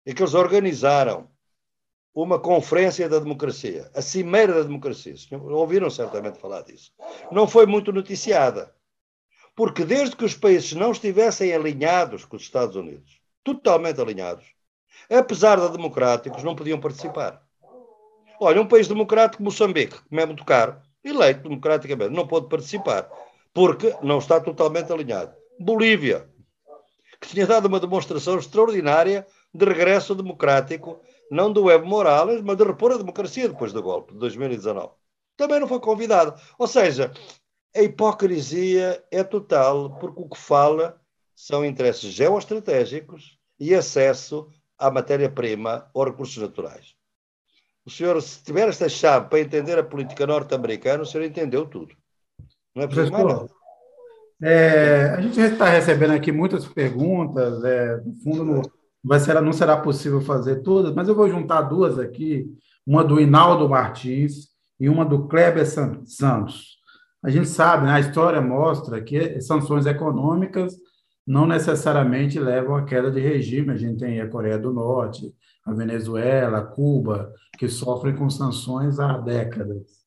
e 0.06 0.14
que 0.14 0.22
eles 0.22 0.34
organizaram 0.34 1.30
uma 2.14 2.40
conferência 2.40 3.08
da 3.08 3.20
democracia, 3.20 3.90
a 3.94 4.02
cimeira 4.02 4.54
da 4.56 4.64
democracia. 4.64 5.14
Ouviram 5.32 5.90
certamente 5.90 6.40
falar 6.40 6.64
disso. 6.64 6.92
Não 7.32 7.48
foi 7.48 7.66
muito 7.66 7.94
noticiada, 7.94 8.74
porque 9.56 9.86
desde 9.86 10.16
que 10.16 10.26
os 10.26 10.34
países 10.34 10.74
não 10.74 10.92
estivessem 10.92 11.54
alinhados 11.54 12.26
com 12.26 12.36
os 12.36 12.42
Estados 12.42 12.76
Unidos, 12.76 13.22
totalmente 13.44 14.02
alinhados, 14.02 14.46
apesar 15.10 15.60
de 15.60 15.72
democráticos, 15.72 16.44
não 16.44 16.56
podiam 16.56 16.80
participar. 16.80 17.42
Olha, 18.40 18.62
um 18.62 18.68
país 18.68 18.88
democrático, 18.88 19.44
Moçambique, 19.44 19.98
que 20.10 20.20
é 20.20 20.26
muito 20.26 20.46
caro, 20.46 20.78
eleito 21.04 21.44
democraticamente, 21.44 22.16
não 22.16 22.26
pode 22.26 22.48
participar, 22.48 23.10
porque 23.54 23.96
não 24.02 24.20
está 24.20 24.40
totalmente 24.40 24.92
alinhado. 24.92 25.34
Bolívia, 25.60 26.30
que 27.20 27.28
tinha 27.28 27.46
dado 27.46 27.68
uma 27.68 27.80
demonstração 27.80 28.38
extraordinária 28.38 29.28
de 29.54 29.66
regresso 29.66 30.16
democrático, 30.16 31.02
não 31.30 31.52
do 31.52 31.70
Evo 31.70 31.86
Morales, 31.86 32.42
mas 32.42 32.58
de 32.58 32.64
repor 32.64 32.94
a 32.94 32.98
democracia 32.98 33.50
depois 33.50 33.74
do 33.74 33.84
golpe 33.84 34.14
de 34.14 34.20
2019. 34.20 34.94
Também 35.36 35.60
não 35.60 35.68
foi 35.68 35.80
convidado. 35.80 36.40
Ou 36.58 36.68
seja, 36.68 37.12
a 37.76 37.82
hipocrisia 37.82 39.04
é 39.12 39.24
total, 39.24 39.98
porque 40.00 40.22
o 40.22 40.30
que 40.30 40.38
fala 40.38 41.00
são 41.36 41.64
interesses 41.64 42.12
geoestratégicos 42.12 43.38
e 43.60 43.74
acesso 43.74 44.50
à 44.80 44.90
matéria-prima 44.90 45.90
ou 45.94 46.06
recursos 46.06 46.38
naturais. 46.38 46.96
O 47.86 47.90
senhor, 47.90 48.22
se 48.22 48.44
tiver 48.44 48.68
esta 48.70 48.88
chave 48.88 49.30
para 49.30 49.40
entender 49.40 49.78
a 49.78 49.84
política 49.84 50.26
norte-americana, 50.26 51.04
o 51.04 51.06
senhor 51.06 51.26
entendeu 51.26 51.66
tudo. 51.66 51.94
Não 52.76 52.84
é 52.84 52.88
preciso 52.88 53.12
mais 53.12 53.26
nada. 53.26 53.50
É, 54.42 55.16
a 55.18 55.22
gente 55.22 55.40
está 55.40 55.66
recebendo 55.66 56.14
aqui 56.14 56.32
muitas 56.32 56.66
perguntas, 56.66 57.62
é, 57.64 57.98
no 57.98 58.14
fundo 58.24 58.46
não, 58.46 58.62
vai 59.04 59.20
ser, 59.20 59.40
não 59.42 59.52
será 59.52 59.76
possível 59.76 60.22
fazer 60.22 60.62
todas, 60.62 60.94
mas 60.94 61.10
eu 61.10 61.16
vou 61.16 61.28
juntar 61.30 61.64
duas 61.64 62.00
aqui, 62.00 62.46
uma 62.88 63.04
do 63.04 63.20
Hinaldo 63.20 63.68
Martins 63.68 64.50
e 64.80 64.88
uma 64.88 65.04
do 65.04 65.28
Kleber 65.28 65.66
Santos. 65.68 66.78
A 67.22 67.30
gente 67.30 67.50
sabe, 67.50 67.86
né, 67.86 67.94
a 67.94 68.00
história 68.00 68.40
mostra 68.40 69.02
que 69.02 69.42
sanções 69.42 69.86
econômicas 69.86 70.74
não 71.30 71.46
necessariamente 71.46 72.40
levam 72.40 72.76
à 72.76 72.84
queda 72.84 73.12
de 73.12 73.20
regime. 73.20 73.72
A 73.72 73.78
gente 73.78 74.00
tem 74.00 74.20
a 74.20 74.28
Coreia 74.28 74.58
do 74.58 74.74
Norte, 74.74 75.32
a 75.64 75.72
Venezuela, 75.72 76.64
Cuba, 76.64 77.32
que 77.56 77.70
sofrem 77.70 78.16
com 78.16 78.28
sanções 78.32 79.00
há 79.00 79.16
décadas. 79.20 80.00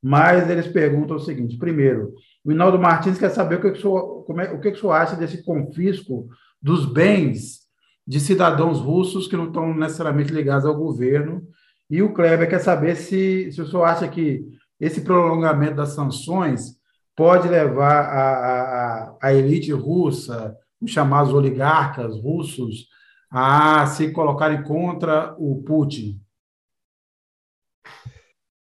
Mas 0.00 0.48
eles 0.48 0.68
perguntam 0.68 1.16
o 1.16 1.20
seguinte: 1.20 1.58
primeiro, 1.58 2.14
o 2.44 2.52
Inaldo 2.52 2.78
Martins 2.78 3.18
quer 3.18 3.30
saber 3.30 3.56
o 3.56 3.60
que, 3.60 3.72
que, 3.72 3.78
o, 3.78 3.82
senhor, 3.82 4.24
é, 4.40 4.52
o 4.52 4.60
que, 4.60 4.70
que 4.70 4.76
o 4.76 4.80
senhor 4.80 4.92
acha 4.92 5.16
desse 5.16 5.42
confisco 5.42 6.28
dos 6.62 6.86
bens 6.86 7.66
de 8.06 8.20
cidadãos 8.20 8.78
russos 8.78 9.26
que 9.26 9.36
não 9.36 9.48
estão 9.48 9.74
necessariamente 9.74 10.32
ligados 10.32 10.64
ao 10.64 10.76
governo. 10.76 11.42
E 11.90 12.00
o 12.02 12.14
Kleber 12.14 12.48
quer 12.48 12.60
saber 12.60 12.94
se, 12.94 13.50
se 13.50 13.60
o 13.60 13.66
senhor 13.66 13.82
acha 13.82 14.06
que 14.06 14.46
esse 14.78 15.00
prolongamento 15.00 15.74
das 15.74 15.88
sanções 15.88 16.78
pode 17.16 17.48
levar 17.48 18.04
a, 18.04 18.28
a, 18.30 19.16
a 19.20 19.34
elite 19.34 19.72
russa, 19.72 20.56
os 20.80 20.90
chamados 20.90 21.32
oligarcas 21.32 22.16
russos 22.20 22.86
a 23.30 23.86
se 23.86 24.10
colocarem 24.12 24.62
contra 24.62 25.34
o 25.38 25.62
Putin? 25.62 26.20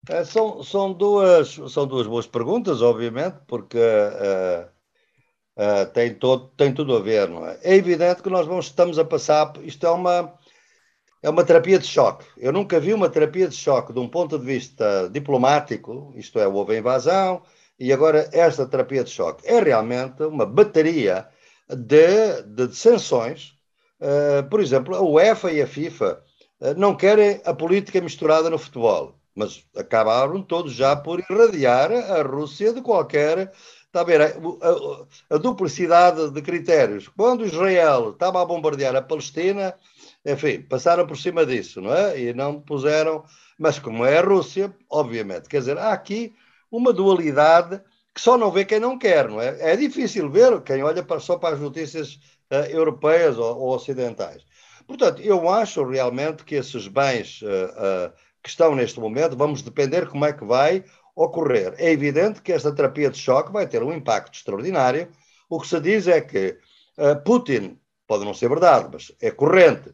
É, 0.09 0.23
são, 0.25 0.61
são, 0.63 0.91
duas, 0.93 1.59
são 1.69 1.87
duas 1.87 2.05
boas 2.07 2.27
perguntas, 2.27 2.81
obviamente, 2.81 3.37
porque 3.47 3.77
uh, 3.77 4.67
uh, 5.57 5.85
tem, 5.93 6.13
todo, 6.13 6.49
tem 6.57 6.73
tudo 6.73 6.95
a 6.95 6.99
ver. 6.99 7.29
Não 7.29 7.47
é? 7.47 7.57
é 7.63 7.75
evidente 7.75 8.21
que 8.21 8.29
nós 8.29 8.45
vamos, 8.45 8.65
estamos 8.65 8.99
a 8.99 9.05
passar. 9.05 9.53
Isto 9.63 9.87
é 9.87 9.89
uma, 9.89 10.33
é 11.21 11.29
uma 11.29 11.45
terapia 11.45 11.79
de 11.79 11.87
choque. 11.87 12.25
Eu 12.37 12.51
nunca 12.51 12.79
vi 12.81 12.93
uma 12.93 13.09
terapia 13.09 13.47
de 13.47 13.55
choque 13.55 13.93
de 13.93 13.99
um 13.99 14.09
ponto 14.09 14.37
de 14.37 14.45
vista 14.45 15.09
diplomático, 15.09 16.13
isto 16.17 16.37
é, 16.37 16.47
houve 16.47 16.75
a 16.75 16.79
invasão, 16.79 17.41
e 17.79 17.93
agora 17.93 18.29
esta 18.33 18.65
terapia 18.65 19.05
de 19.05 19.09
choque. 19.09 19.47
É 19.47 19.61
realmente 19.61 20.21
uma 20.23 20.45
bateria 20.45 21.29
de, 21.69 22.41
de 22.43 22.75
sanções. 22.75 23.53
Uh, 23.99 24.47
por 24.49 24.59
exemplo, 24.59 24.95
a 24.95 25.01
UEFA 25.01 25.51
e 25.51 25.61
a 25.61 25.67
FIFA 25.67 26.21
uh, 26.59 26.73
não 26.77 26.95
querem 26.95 27.41
a 27.45 27.53
política 27.53 28.01
misturada 28.01 28.49
no 28.49 28.57
futebol. 28.57 29.17
mas 29.35 29.65
acabaram 29.75 30.41
todos 30.43 30.73
já 30.73 30.95
por 30.95 31.19
irradiar 31.19 31.91
a 31.91 32.21
Rússia 32.21 32.73
de 32.73 32.81
qualquer. 32.81 33.51
Está 33.85 34.01
a 34.01 34.03
ver? 34.03 34.21
A, 34.21 34.25
a, 34.25 35.35
a 35.35 35.37
duplicidade 35.37 36.31
de 36.31 36.41
critérios. 36.41 37.07
Quando 37.07 37.45
Israel 37.45 38.11
estava 38.11 38.41
a 38.41 38.45
bombardear 38.45 38.95
a 38.95 39.01
Palestina, 39.01 39.75
enfim, 40.25 40.61
passaram 40.61 41.05
por 41.05 41.17
cima 41.17 41.45
disso, 41.45 41.81
não 41.81 41.93
é? 41.93 42.19
E 42.19 42.33
não 42.33 42.59
puseram. 42.59 43.23
Mas 43.57 43.79
como 43.79 44.05
é 44.05 44.17
a 44.17 44.21
Rússia, 44.21 44.75
obviamente, 44.89 45.47
quer 45.47 45.59
dizer, 45.59 45.77
há 45.77 45.93
aqui 45.93 46.33
uma 46.71 46.91
dualidade 46.91 47.81
que 48.13 48.21
só 48.21 48.37
não 48.37 48.51
vê 48.51 48.63
quem 48.63 48.79
não 48.79 48.97
quer, 48.97 49.27
não 49.27 49.41
é? 49.41 49.71
É 49.73 49.75
difícil 49.75 50.29
ver 50.29 50.61
quem 50.61 50.83
olha 50.83 51.03
para, 51.03 51.19
só 51.19 51.37
para 51.37 51.55
as 51.55 51.61
notícias 51.61 52.19
uh, 52.51 52.69
europeias 52.69 53.37
ou, 53.37 53.57
ou, 53.57 53.75
ocidentais. 53.75 54.45
Portanto, 54.85 55.21
eu 55.21 55.49
acho 55.49 55.83
realmente 55.83 56.43
que 56.43 56.55
esses 56.55 56.87
bens 56.87 57.41
uh, 57.41 57.45
uh, 57.45 58.13
que 58.43 58.49
estão 58.49 58.75
neste 58.75 58.99
momento, 58.99 59.35
vamos 59.35 59.63
depender 59.63 60.07
como 60.07 60.25
é 60.25 60.33
que 60.33 60.45
vai 60.45 60.83
ocorrer. 61.15 61.73
É 61.77 61.91
evidente 61.91 62.41
que 62.41 62.51
esta 62.51 62.73
terapia 62.73 63.09
de 63.09 63.17
choque 63.17 63.51
vai 63.51 63.67
ter 63.67 63.81
um 63.81 63.93
impacto 63.93 64.35
extraordinário. 64.35 65.09
O 65.49 65.59
que 65.59 65.67
se 65.67 65.79
diz 65.79 66.07
é 66.07 66.19
que 66.21 66.57
Putin, 67.23 67.79
pode 68.07 68.25
não 68.25 68.33
ser 68.33 68.49
verdade, 68.49 68.89
mas 68.91 69.11
é 69.21 69.29
corrente 69.31 69.93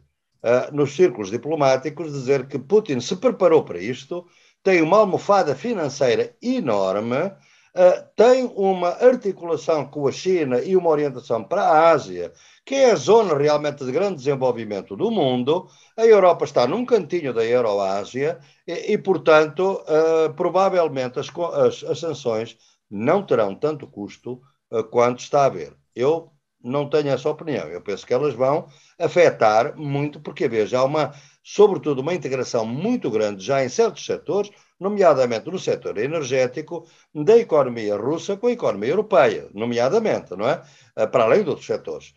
nos 0.72 0.96
círculos 0.96 1.30
diplomáticos 1.30 2.12
dizer 2.12 2.46
que 2.48 2.58
Putin 2.58 3.00
se 3.00 3.16
preparou 3.16 3.62
para 3.62 3.78
isto, 3.78 4.26
tem 4.62 4.80
uma 4.80 4.96
almofada 4.96 5.54
financeira 5.54 6.34
enorme 6.42 7.30
uh, 7.74 8.08
tem 8.16 8.44
uma 8.56 8.88
articulação 8.88 9.86
com 9.86 10.06
a 10.06 10.12
China 10.12 10.60
e 10.60 10.76
uma 10.76 10.90
orientação 10.90 11.42
para 11.42 11.62
a 11.62 11.90
Ásia, 11.90 12.32
que 12.64 12.74
é 12.74 12.90
a 12.90 12.96
zona 12.96 13.36
realmente 13.36 13.84
de 13.84 13.92
grande 13.92 14.16
desenvolvimento 14.16 14.96
do 14.96 15.10
mundo. 15.10 15.68
A 15.96 16.04
Europa 16.04 16.44
está 16.44 16.66
num 16.66 16.84
cantinho 16.84 17.32
da 17.32 17.44
Euroásia 17.44 18.38
e, 18.66 18.92
e 18.92 18.98
portanto, 18.98 19.82
uh, 19.82 20.32
provavelmente 20.34 21.18
as, 21.18 21.28
as, 21.28 21.84
as, 21.84 21.98
sanções 21.98 22.56
não 22.90 23.24
terão 23.24 23.54
tanto 23.54 23.86
custo 23.86 24.40
uh, 24.70 24.84
quanto 24.84 25.20
está 25.20 25.42
a 25.42 25.46
haver. 25.46 25.74
Eu 25.94 26.32
não 26.62 26.88
tenho 26.88 27.08
essa 27.08 27.28
opinião. 27.28 27.68
Eu 27.68 27.80
penso 27.80 28.06
que 28.06 28.12
elas 28.12 28.34
vão 28.34 28.66
afetar 28.98 29.76
muito, 29.76 30.20
porque 30.20 30.48
veja, 30.48 30.78
há 30.78 30.84
uma, 30.84 31.12
sobretudo, 31.42 32.00
uma 32.00 32.14
integração 32.14 32.64
muito 32.66 33.10
grande 33.10 33.44
já 33.44 33.64
em 33.64 33.68
certos 33.68 34.04
setores 34.04 34.50
nomeadamente 34.80 35.50
no 35.50 35.58
setor 35.58 35.98
energético, 35.98 36.88
da 37.14 37.36
economia 37.36 37.96
russa 37.96 38.36
com 38.36 38.46
a 38.46 38.52
economia 38.52 38.88
europeia, 38.88 39.48
nomeadamente, 39.52 40.34
não 40.34 40.48
é? 40.48 40.62
Eh, 40.96 41.06
para 41.06 41.24
além 41.24 41.42
de 41.44 41.50
outros 41.50 41.66
setores. 41.66 42.14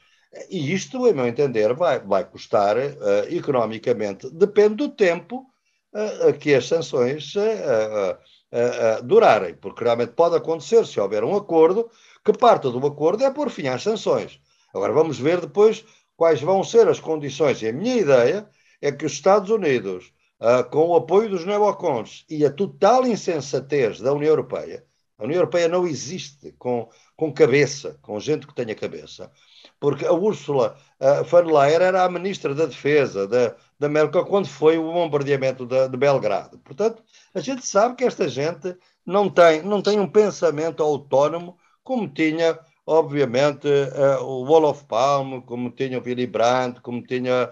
E 0.50 0.74
isto, 0.74 1.06
em 1.08 1.14
meu 1.14 1.28
entender, 1.28 1.74
vai, 1.74 2.00
vai 2.00 2.26
custar 2.26 2.76
uh, 2.78 2.92
economicamente, 3.30 4.32
depende 4.32 4.76
do 4.76 4.90
tempo 4.90 5.46
uh, 5.94 6.34
que 6.40 6.56
as 6.56 6.68
sanções 6.68 7.36
uh, 7.36 9.04
durarem, 9.04 9.54
porque 9.56 9.84
realmente 9.84 10.14
pode 10.14 10.36
acontecer, 10.36 10.88
se 10.88 11.00
houver 11.00 11.24
um 11.24 11.36
acordo, 11.36 11.88
que 12.26 12.34
parte 12.34 12.64
do 12.64 12.88
acordo 12.88 13.24
é 13.24 13.30
pôr 13.30 13.52
fim 13.52 13.68
às 13.68 13.84
sanções. 13.84 14.40
Agora 14.74 14.92
vamos 14.92 15.20
ver 15.20 15.40
depois 15.40 15.86
quais 16.16 16.42
vão 16.42 16.64
ser 16.64 16.88
as 16.88 17.00
condições. 17.00 17.62
E 17.62 17.68
a 17.68 17.74
minha 17.74 17.96
ideia 17.96 18.50
é 18.84 18.92
que 18.92 19.06
os 19.06 19.14
Estados 19.14 19.50
Unidos 19.50 20.12
uh, 20.42 20.70
com 20.70 20.90
o 20.90 20.96
apoio 20.98 21.30
dos 21.30 21.46
neocons 21.46 22.26
e 22.30 22.46
a 22.46 22.52
total 22.52 23.08
insensatez 23.08 24.02
da 24.02 24.12
União 24.12 24.32
Europeia, 24.32 24.86
a 25.18 25.24
União 25.24 25.38
Europeia 25.38 25.70
não 25.70 25.88
existe 25.88 26.52
com, 26.60 26.90
com 27.16 27.32
cabeça, 27.32 27.98
com 28.02 28.20
gente 28.20 28.46
que 28.46 28.54
tenha 28.54 28.76
cabeça, 28.76 29.32
porque 29.80 30.06
a 30.06 30.12
Ursula 30.12 30.76
uh, 31.00 31.24
von 31.24 31.46
der 31.46 31.54
Leyen 31.54 31.82
era 31.82 32.04
a 32.04 32.10
ministra 32.10 32.54
da 32.54 32.66
Defesa 32.66 33.26
da, 33.26 33.56
da 33.80 33.88
Merkel 33.88 34.26
quando 34.26 34.50
foi 34.50 34.78
o 34.78 34.92
bombardeamento 34.92 35.66
de, 35.66 35.88
de 35.88 35.96
Belgrado. 35.96 36.60
Portanto, 36.60 37.02
a 37.34 37.40
gente 37.40 37.66
sabe 37.66 37.96
que 37.96 38.04
esta 38.04 38.28
gente 38.28 38.76
não 39.06 39.30
tem, 39.30 39.62
não 39.62 39.82
tem 39.82 39.98
um 39.98 40.10
pensamento 40.10 40.84
autónomo 40.84 41.58
como 41.86 42.10
tinha 42.10 42.60
obviamente, 42.86 43.68
uh, 43.68 44.24
o 44.24 44.44
Wolof 44.46 44.84
Palme, 44.86 45.42
como 45.44 45.72
tinha 45.72 46.00
o 46.00 46.04
Willy 46.04 46.28
Brandt, 46.28 46.82
como 46.82 47.02
tinha 47.02 47.50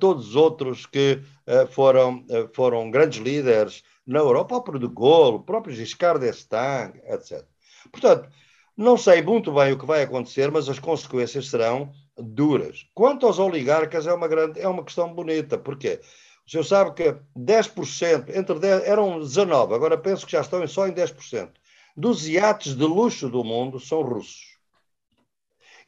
todos 0.00 0.28
os 0.28 0.36
outros 0.36 0.86
que 0.86 1.20
uh, 1.46 1.66
foram, 1.68 2.24
uh, 2.30 2.48
foram 2.54 2.90
grandes 2.90 3.18
líderes 3.18 3.82
na 4.06 4.20
Europa, 4.20 4.56
o 4.56 4.62
próprio 4.62 4.88
de 4.88 4.94
Gaulle, 4.94 5.36
o 5.36 5.42
próprio 5.42 5.74
Giscard 5.74 6.20
d'Estaing, 6.20 6.92
etc. 7.08 7.44
Portanto, 7.90 8.28
não 8.76 8.96
sei 8.96 9.20
muito 9.22 9.52
bem 9.52 9.72
o 9.72 9.78
que 9.78 9.84
vai 9.84 10.02
acontecer, 10.02 10.50
mas 10.50 10.68
as 10.68 10.78
consequências 10.78 11.48
serão 11.48 11.92
duras. 12.16 12.86
Quanto 12.94 13.26
aos 13.26 13.38
oligarcas, 13.38 14.06
é 14.06 14.12
uma, 14.12 14.28
grande, 14.28 14.60
é 14.60 14.68
uma 14.68 14.84
questão 14.84 15.12
bonita. 15.12 15.58
Porquê? 15.58 16.00
O 16.46 16.50
senhor 16.50 16.64
sabe 16.64 16.94
que 16.94 17.16
10%, 17.36 18.30
entre 18.34 18.58
10, 18.58 18.84
eram 18.84 19.18
19, 19.18 19.74
agora 19.74 19.98
penso 19.98 20.24
que 20.24 20.32
já 20.32 20.40
estão 20.40 20.66
só 20.66 20.86
em 20.88 20.92
10%, 20.92 21.50
dos 21.96 22.26
iates 22.26 22.74
de 22.74 22.84
luxo 22.84 23.28
do 23.28 23.44
mundo 23.44 23.78
são 23.78 24.00
russos. 24.02 24.57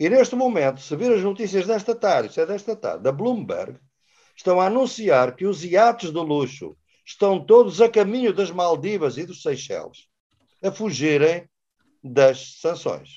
E 0.01 0.09
neste 0.09 0.35
momento, 0.35 0.81
se 0.81 0.97
vir 0.97 1.13
as 1.13 1.23
notícias 1.23 1.67
desta 1.67 1.95
tarde, 1.95 2.31
isso 2.31 2.41
é 2.41 2.47
desta 2.47 2.75
tarde, 2.75 3.03
da 3.03 3.13
Bloomberg, 3.13 3.79
estão 4.35 4.59
a 4.59 4.65
anunciar 4.65 5.37
que 5.37 5.45
os 5.45 5.63
iates 5.63 6.11
do 6.11 6.23
luxo 6.23 6.75
estão 7.05 7.45
todos 7.45 7.83
a 7.83 7.89
caminho 7.89 8.33
das 8.33 8.51
Maldivas 8.51 9.19
e 9.19 9.27
dos 9.27 9.43
Seychelles, 9.43 10.09
a 10.65 10.73
fugirem 10.73 11.47
das 12.03 12.59
sanções. 12.61 13.11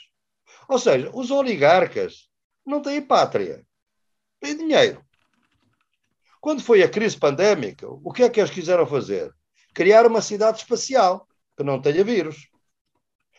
Ou 0.68 0.78
seja, 0.78 1.10
os 1.14 1.32
oligarcas 1.32 2.28
não 2.66 2.82
têm 2.82 3.02
pátria, 3.02 3.66
têm 4.42 4.58
dinheiro. 4.58 5.02
Quando 6.42 6.62
foi 6.62 6.84
a 6.84 6.90
crise 6.90 7.18
pandémica, 7.18 7.88
o 7.88 8.12
que 8.12 8.24
é 8.24 8.30
que 8.30 8.42
eles 8.42 8.52
quiseram 8.52 8.86
fazer? 8.86 9.34
Criar 9.74 10.06
uma 10.06 10.22
cidade 10.22 10.58
espacial 10.58 11.26
que 11.56 11.64
não 11.64 11.82
tenha 11.82 12.04
vírus. 12.04 12.50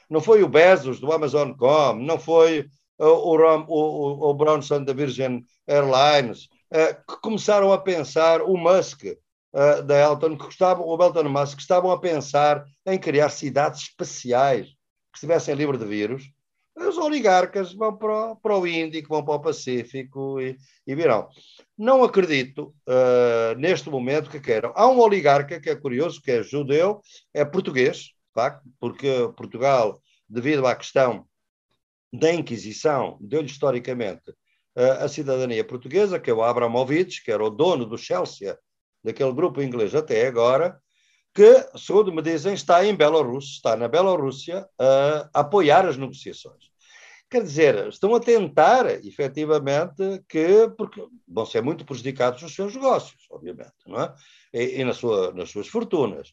Não 0.09 0.23
foi 0.23 0.43
o 0.43 0.49
Bezos 0.49 0.99
do 0.99 1.13
Amazon.com, 1.13 1.97
não 1.97 2.19
foi 2.19 2.71
o, 2.99 3.37
o, 3.69 4.31
o 4.31 4.35
Bronson 4.35 4.85
da 4.85 4.93
Virgin 4.93 5.45
Airlines, 5.67 6.49
eh, 6.71 6.95
que 6.95 7.21
começaram 7.23 7.73
a 7.73 7.79
pensar, 7.79 8.43
o 8.43 8.57
Musk 8.57 9.05
eh, 9.05 9.83
da 9.83 10.01
Elton, 10.01 10.37
que 10.37 10.49
estavam, 10.49 10.87
o 10.87 11.03
Elton 11.03 11.29
Musk, 11.29 11.57
que 11.57 11.63
estavam 11.63 11.91
a 11.91 12.01
pensar 12.01 12.65
em 12.87 12.99
criar 12.99 13.29
cidades 13.29 13.83
espaciais 13.83 14.69
que 14.69 15.19
estivessem 15.19 15.55
livres 15.55 15.79
de 15.79 15.87
vírus. 15.87 16.25
Os 16.77 16.99
oligarcas 16.99 17.73
vão 17.73 17.97
para 17.97 18.33
o, 18.33 18.37
para 18.37 18.59
o 18.59 18.67
Índico, 18.67 19.09
vão 19.09 19.25
para 19.25 19.35
o 19.35 19.41
Pacífico 19.41 20.41
e, 20.41 20.57
e 20.85 20.95
virão. 20.95 21.29
Não 21.79 22.03
acredito 22.03 22.75
uh, 22.89 23.57
neste 23.57 23.89
momento 23.89 24.29
que 24.29 24.41
queiram. 24.41 24.73
Há 24.75 24.89
um 24.89 24.99
oligarca 24.99 25.61
que 25.61 25.71
é 25.71 25.77
curioso, 25.77 26.21
que 26.21 26.33
é 26.33 26.43
judeu, 26.43 27.01
é 27.33 27.45
português, 27.45 28.11
facto, 28.35 28.69
porque 28.81 29.09
Portugal, 29.37 30.03
devido 30.29 30.67
à 30.67 30.75
questão 30.75 31.25
da 32.19 32.33
Inquisição, 32.33 33.19
deu-lhe 33.21 33.47
historicamente 33.47 34.33
a 34.77 35.09
cidadania 35.09 35.65
portuguesa, 35.65 36.19
que 36.19 36.31
é 36.31 36.35
o 36.35 36.43
Abramovich, 36.43 37.23
que 37.23 37.31
era 37.31 37.45
o 37.45 37.51
dono 37.51 37.85
do 37.87 37.97
Chelsea, 37.97 38.59
daquele 39.03 39.33
grupo 39.33 39.63
inglês 39.63 39.95
até 39.95 40.27
agora, 40.27 40.81
que, 41.35 41.67
segundo 41.77 42.13
me 42.13 42.23
dizem, 42.23 42.55
está 42.55 42.85
em 42.85 42.95
Belarus, 42.95 43.57
está 43.57 43.77
na 43.77 43.89
Bielorrússia 43.89 44.67
a 44.79 45.29
apoiar 45.41 45.87
as 45.87 45.97
negociações. 45.97 46.73
Quer 47.29 47.43
dizer, 47.43 47.89
estão 47.89 48.15
a 48.15 48.21
tentar, 48.21 48.87
efetivamente, 49.05 50.23
que, 50.29 50.69
porque 50.77 51.05
vão 51.27 51.45
ser 51.45 51.63
muito 51.63 51.85
prejudicados 51.85 52.41
nos 52.43 52.55
seus 52.55 52.75
negócios, 52.75 53.27
obviamente, 53.31 53.73
não 53.87 54.01
é? 54.01 54.15
E, 54.53 54.81
e 54.81 54.85
na 54.85 54.93
sua, 54.93 55.33
nas 55.33 55.51
suas 55.51 55.67
fortunas. 55.67 56.29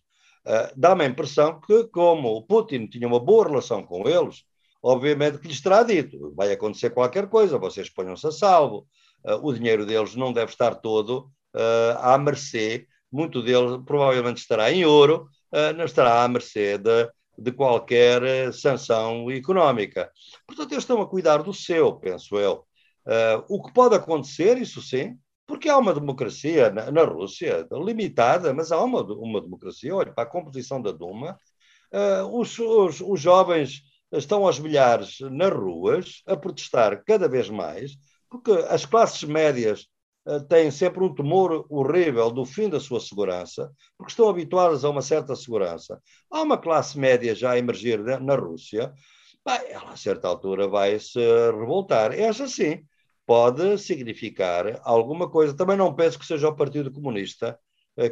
Uh, 0.46 0.72
Dá-me 0.76 1.04
a 1.04 1.08
impressão 1.08 1.60
que, 1.60 1.86
como 1.86 2.30
o 2.30 2.44
Putin 2.44 2.86
tinha 2.86 3.08
uma 3.08 3.20
boa 3.20 3.48
relação 3.48 3.84
com 3.84 4.08
eles, 4.08 4.44
obviamente 4.82 5.38
que 5.38 5.48
lhes 5.48 5.62
terá 5.62 5.84
dito: 5.84 6.34
vai 6.36 6.52
acontecer 6.52 6.90
qualquer 6.90 7.28
coisa, 7.28 7.58
vocês 7.58 7.90
ponham-se 7.90 8.26
a 8.28 8.32
salvo. 8.32 8.88
Uh, 9.24 9.46
o 9.46 9.54
dinheiro 9.54 9.86
deles 9.86 10.16
não 10.16 10.34
deve 10.34 10.52
estar 10.52 10.76
todo 10.76 11.32
uh, 11.56 11.98
à 12.00 12.18
mercê, 12.18 12.88
muito 13.12 13.42
dele 13.42 13.80
provavelmente 13.86 14.40
estará 14.40 14.72
em 14.72 14.84
ouro, 14.84 15.28
uh, 15.54 15.74
não 15.78 15.86
estará 15.86 16.24
à 16.24 16.28
mercê 16.28 16.78
de, 16.78 17.08
de 17.38 17.52
qualquer 17.52 18.52
sanção 18.52 19.30
económica. 19.30 20.12
Portanto, 20.48 20.72
eles 20.72 20.84
estão 20.84 21.02
a 21.02 21.08
cuidar 21.08 21.44
do 21.44 21.54
seu, 21.54 21.94
penso 21.98 22.38
eu. 22.38 22.66
o 23.48 23.62
que 23.62 23.74
pode 23.74 23.96
acontecer, 23.96 24.58
isso 24.58 24.82
sim, 24.82 25.18
porque 25.46 25.70
há 25.70 25.78
uma 25.78 25.94
democracia 25.94 26.72
na, 26.72 26.90
na 26.90 27.04
Rússia, 27.04 27.68
limitada, 27.72 28.54
mas 28.54 28.72
há 28.72 28.84
uma, 28.84 29.04
uma 29.04 29.42
democracia. 29.42 29.96
Olha, 29.96 30.12
para 30.12 30.24
a 30.24 30.32
composição 30.32 30.82
da 30.82 30.92
Duma, 30.92 31.38
os, 32.32 32.58
os, 32.58 33.02
os 33.02 33.20
jovens 33.20 33.84
estão 34.12 34.46
aos 34.46 34.60
milhares 34.60 35.20
nas 35.32 35.52
ruas 35.52 36.22
a 36.28 36.36
protestar 36.36 37.04
cada 37.06 37.28
vez 37.28 37.50
mais, 37.50 37.92
porque 38.30 38.52
as 38.70 38.86
classes 38.86 39.24
médias 39.24 39.88
uh, 40.26 40.40
têm 40.48 40.72
sempre 40.72 41.04
um 41.04 41.14
temor 41.14 41.66
horrível 41.70 42.32
do 42.32 42.46
fim 42.46 42.70
da 42.70 42.80
sua 42.80 43.00
segurança, 43.00 43.72
porque 43.98 44.12
estão 44.12 44.30
habituadas 44.30 44.84
a 44.84 44.90
uma 44.90 45.02
certa 45.02 45.36
segurança. 45.36 46.02
Há 46.30 46.42
uma 46.42 46.58
classe 46.58 46.98
média 46.98 47.36
já 47.36 47.52
a 47.52 47.58
emergir 47.58 48.00
na, 48.22 48.36
Rússia, 48.36 48.94
bem, 49.46 49.72
ela 49.72 49.92
a 49.92 49.98
certa 49.98 50.28
altura 50.28 50.68
vai 50.68 51.00
se 51.00 51.20
revoltar. 51.52 52.18
Essa 52.18 52.48
sim 52.48 52.84
pode 53.26 53.78
significar 53.78 54.82
alguma 54.84 55.30
coisa. 55.30 55.56
Também 55.56 55.78
não 55.78 55.96
penso 55.96 56.20
que 56.20 56.26
seja 56.26 56.50
o 56.50 56.56
Partido 56.56 56.92
Comunista 56.92 57.58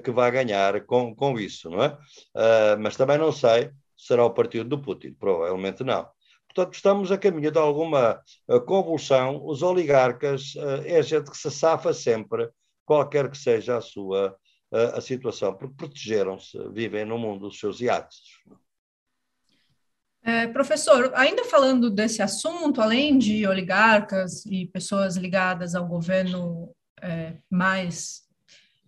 que 0.04 0.12
vai 0.12 0.30
ganhar 0.30 0.86
com, 0.86 1.16
com 1.16 1.40
isso, 1.40 1.70
não 1.70 1.82
é? 1.82 1.88
Uh, 2.36 2.80
mas 2.80 2.98
também 2.98 3.18
não 3.18 3.32
sei 3.32 3.64
se 3.66 3.72
será 4.00 4.26
o 4.26 4.32
partido 4.32 4.70
do 4.70 4.82
Putin, 4.82 5.14
provavelmente 5.14 5.84
não. 5.84 6.10
Portanto, 6.48 6.74
estamos 6.74 7.12
a 7.12 7.18
caminho 7.18 7.52
de 7.52 7.60
alguma 7.60 8.22
convulsão. 8.66 9.46
Os 9.46 9.62
oligarcas 9.62 10.56
uh, 10.56 10.82
é 10.84 11.02
gente 11.04 11.30
que 11.30 11.38
se 11.38 11.52
safa 11.52 11.94
sempre, 11.94 12.50
qualquer 12.86 13.30
que 13.30 13.38
seja 13.38 13.78
a 13.78 13.82
sua 13.82 14.36
uh, 14.72 14.96
a 14.98 15.02
situação, 15.02 15.54
porque 15.54 15.76
protegeram-se, 15.76 16.58
vivem 16.70 17.06
no 17.06 17.18
mundo 17.18 17.48
dos 17.48 17.60
seus 17.60 17.82
iates. 17.82 18.20
É, 20.22 20.48
professor, 20.48 21.12
ainda 21.16 21.46
falando 21.46 21.90
desse 21.90 22.22
assunto, 22.22 22.82
além 22.82 23.18
de 23.18 23.48
oligarcas 23.48 24.46
e 24.46 24.66
pessoas 24.66 25.16
ligadas 25.16 25.76
ao 25.76 25.88
governo 25.88 26.76
é, 27.02 27.38
mais 27.50 28.29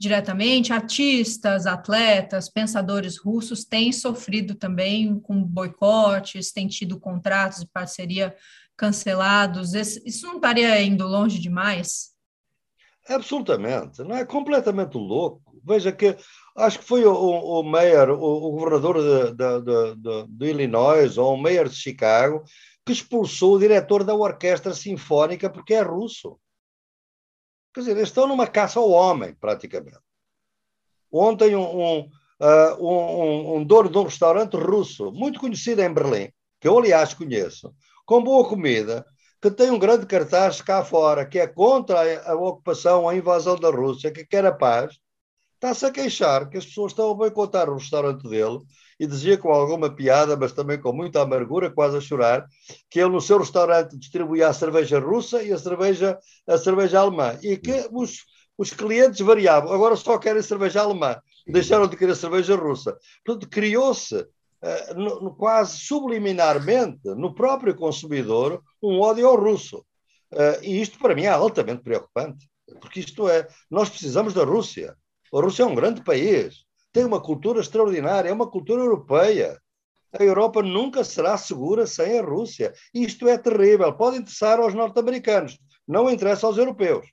diretamente, 0.02 0.74
artistas, 0.74 1.68
atletas, 1.68 2.50
pensadores 2.50 3.20
russos 3.20 3.64
têm 3.64 3.92
sofrido 3.92 4.56
também 4.56 5.20
com 5.20 5.44
boicotes, 5.44 6.52
têm 6.52 6.68
tido 6.68 7.00
contratos 7.00 7.60
de 7.60 7.68
parceria 7.68 8.36
cancelados. 8.76 9.76
Isso 9.76 10.26
não 10.26 10.38
estaria 10.38 10.82
indo 10.82 11.08
longe 11.08 11.40
demais? 11.40 12.16
Absolutamente, 13.08 14.02
não 14.02 14.16
é 14.18 14.26
completamente 14.26 14.98
louco. 14.98 15.56
Veja 15.64 15.92
que 15.92 16.18
acho 16.58 16.80
que 16.80 16.86
foi 16.86 17.06
o, 17.06 17.14
o 17.14 17.62
mayor, 17.62 18.10
o, 18.10 18.48
o 18.48 18.52
governador 18.54 18.98
de, 18.98 19.36
de, 19.36 19.96
de, 19.98 20.28
de, 20.28 20.46
Illinois 20.48 21.16
ou 21.16 21.36
o 21.36 21.38
mayor 21.38 21.70
de 21.70 21.76
Chicago 21.76 22.44
que 22.84 22.92
expulsou 22.92 23.54
o 23.54 23.60
diretor 23.60 24.04
da 24.04 24.16
orquestra 24.16 24.74
sinfónica 24.74 25.48
porque 25.48 25.76
é 25.76 25.84
russo. 25.84 26.40
Quer 27.74 27.82
dizer, 27.82 27.92
eles 27.92 28.10
estão 28.10 28.28
numa 28.28 28.48
caça 28.48 28.80
ao 28.80 28.90
homem, 28.90 29.34
praticamente. 29.34 30.00
Ontem, 31.12 31.56
um, 31.56 31.62
um, 31.62 32.00
uh, 32.40 32.86
um, 32.86 33.56
um 33.58 33.64
dono 33.64 33.90
de 33.90 33.98
um 33.98 34.04
restaurante 34.04 34.56
russo, 34.56 35.12
muito 35.12 35.40
conhecido 35.40 35.82
em 35.82 35.94
Berlim, 35.94 36.32
que 36.60 36.68
eu, 36.68 36.78
aliás, 36.78 37.14
conheço, 37.14 37.74
com 38.06 38.24
boa 38.24 38.48
comida, 38.48 39.06
que 39.42 39.50
tem 39.50 39.72
um 39.72 39.80
grande 39.80 40.06
cartaz 40.06 40.62
cá 40.62 40.84
fora, 40.84 41.26
que 41.26 41.40
é 41.40 41.48
contra 41.48 42.30
a, 42.30 42.36
ocupação, 42.36 43.10
a 43.10 43.16
invasão 43.16 43.56
da 43.56 43.70
Rússia, 43.70 44.12
que 44.12 44.26
quer 44.26 44.46
a 44.46 44.52
paz, 44.52 44.98
está-se 45.56 45.86
a 45.86 45.92
queixar 45.92 46.50
que 46.50 46.58
as 46.58 46.66
pessoas 46.66 46.92
estão 46.92 47.10
a 47.10 47.16
boicotar 47.16 47.70
o 47.70 47.76
restaurante 47.76 48.28
dele 48.30 48.60
e 49.02 49.08
dizia 49.08 49.36
com 49.36 49.52
alguma 49.52 49.90
piada, 49.90 50.38
mas 50.38 50.52
também 50.52 50.80
com 50.80 50.94
muita 50.94 51.24
amargura, 51.24 51.72
quase 51.72 51.98
a 51.98 52.00
chorar, 52.00 52.46
que 52.88 53.00
ele 53.00 53.10
no 53.10 53.20
seu 53.20 53.40
restaurante 53.40 53.98
distribuía 53.98 54.48
a 54.48 54.54
cerveja 54.54 55.00
russa 55.00 55.42
e 55.42 55.52
a 55.52 55.58
cerveja, 55.58 56.20
a 56.48 56.56
cerveja 56.56 57.00
alemã 57.00 57.36
e 57.42 57.58
que 57.58 57.90
os, 57.92 58.26
os 58.56 58.70
clientes 58.70 59.20
variavam, 59.22 59.74
agora 59.74 59.96
só 59.96 60.20
querem 60.20 60.44
cerveja 60.44 60.84
alemã, 60.84 61.20
deixaram 61.48 61.88
de 61.88 61.98
querer 61.98 62.16
cerveja 62.16 62.56
russa. 62.56 62.96
Portanto, 63.26 63.50
criou-se 63.50 64.28
Uh, 64.64 64.94
no, 64.94 65.22
no, 65.22 65.36
quase 65.36 65.80
subliminarmente 65.80 67.00
no 67.04 67.34
próprio 67.34 67.74
consumidor 67.74 68.62
um 68.80 69.00
ódio 69.00 69.28
ao 69.28 69.36
russo. 69.36 69.80
Uh, 70.32 70.62
e 70.62 70.80
isto 70.80 71.00
para 71.00 71.16
mim 71.16 71.24
é 71.24 71.30
altamente 71.30 71.82
preocupante, 71.82 72.48
porque 72.80 73.00
isto 73.00 73.28
é, 73.28 73.48
nós 73.72 73.90
precisamos 73.90 74.36
da 74.36 74.44
Rússia. 74.44 74.96
A 75.34 75.42
Rússia 75.42 75.64
é 75.64 75.66
um 75.66 75.74
grande 75.74 76.04
país, 76.04 76.64
tem 76.92 77.06
uma 77.06 77.22
cultura 77.22 77.62
extraordinária, 77.62 78.30
é 78.30 78.34
uma 78.34 78.50
cultura 78.50 78.82
europeia. 78.82 79.60
A 80.14 80.24
Europa 80.24 80.62
nunca 80.62 81.04
será 81.04 81.38
segura 81.38 81.88
sem 81.88 82.20
a 82.20 82.22
Rússia. 82.22 82.74
Isto 82.94 83.28
é 83.28 83.38
terrível. 83.38 83.94
Pode 83.94 84.18
interessar 84.18 84.60
aos 84.60 84.74
norte-americanos, 84.74 85.58
não 85.88 86.10
interessa 86.10 86.46
aos 86.46 86.58
europeus. 86.58 87.08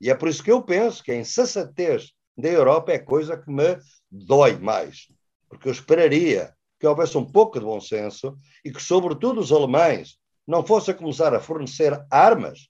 E 0.00 0.10
é 0.10 0.14
por 0.14 0.28
isso 0.28 0.42
que 0.42 0.50
eu 0.50 0.62
penso 0.62 1.02
que 1.02 1.12
a 1.12 1.16
insensatez 1.16 2.12
da 2.36 2.48
Europa 2.48 2.92
é 2.92 2.98
coisa 2.98 3.36
que 3.36 3.50
me 3.50 3.78
dói 4.10 4.56
mais. 4.58 5.08
Porque 5.48 5.68
eu 5.68 5.72
esperaria 5.72 6.54
que 6.78 6.86
houvesse 6.86 7.16
um 7.16 7.24
pouco 7.24 7.58
de 7.58 7.64
bom 7.64 7.80
senso 7.80 8.36
e 8.64 8.70
que, 8.70 8.82
sobretudo, 8.82 9.40
os 9.40 9.52
alemães 9.52 10.18
não 10.46 10.64
fossem 10.64 10.94
começar 10.94 11.34
a 11.34 11.40
fornecer 11.40 11.98
armas 12.10 12.68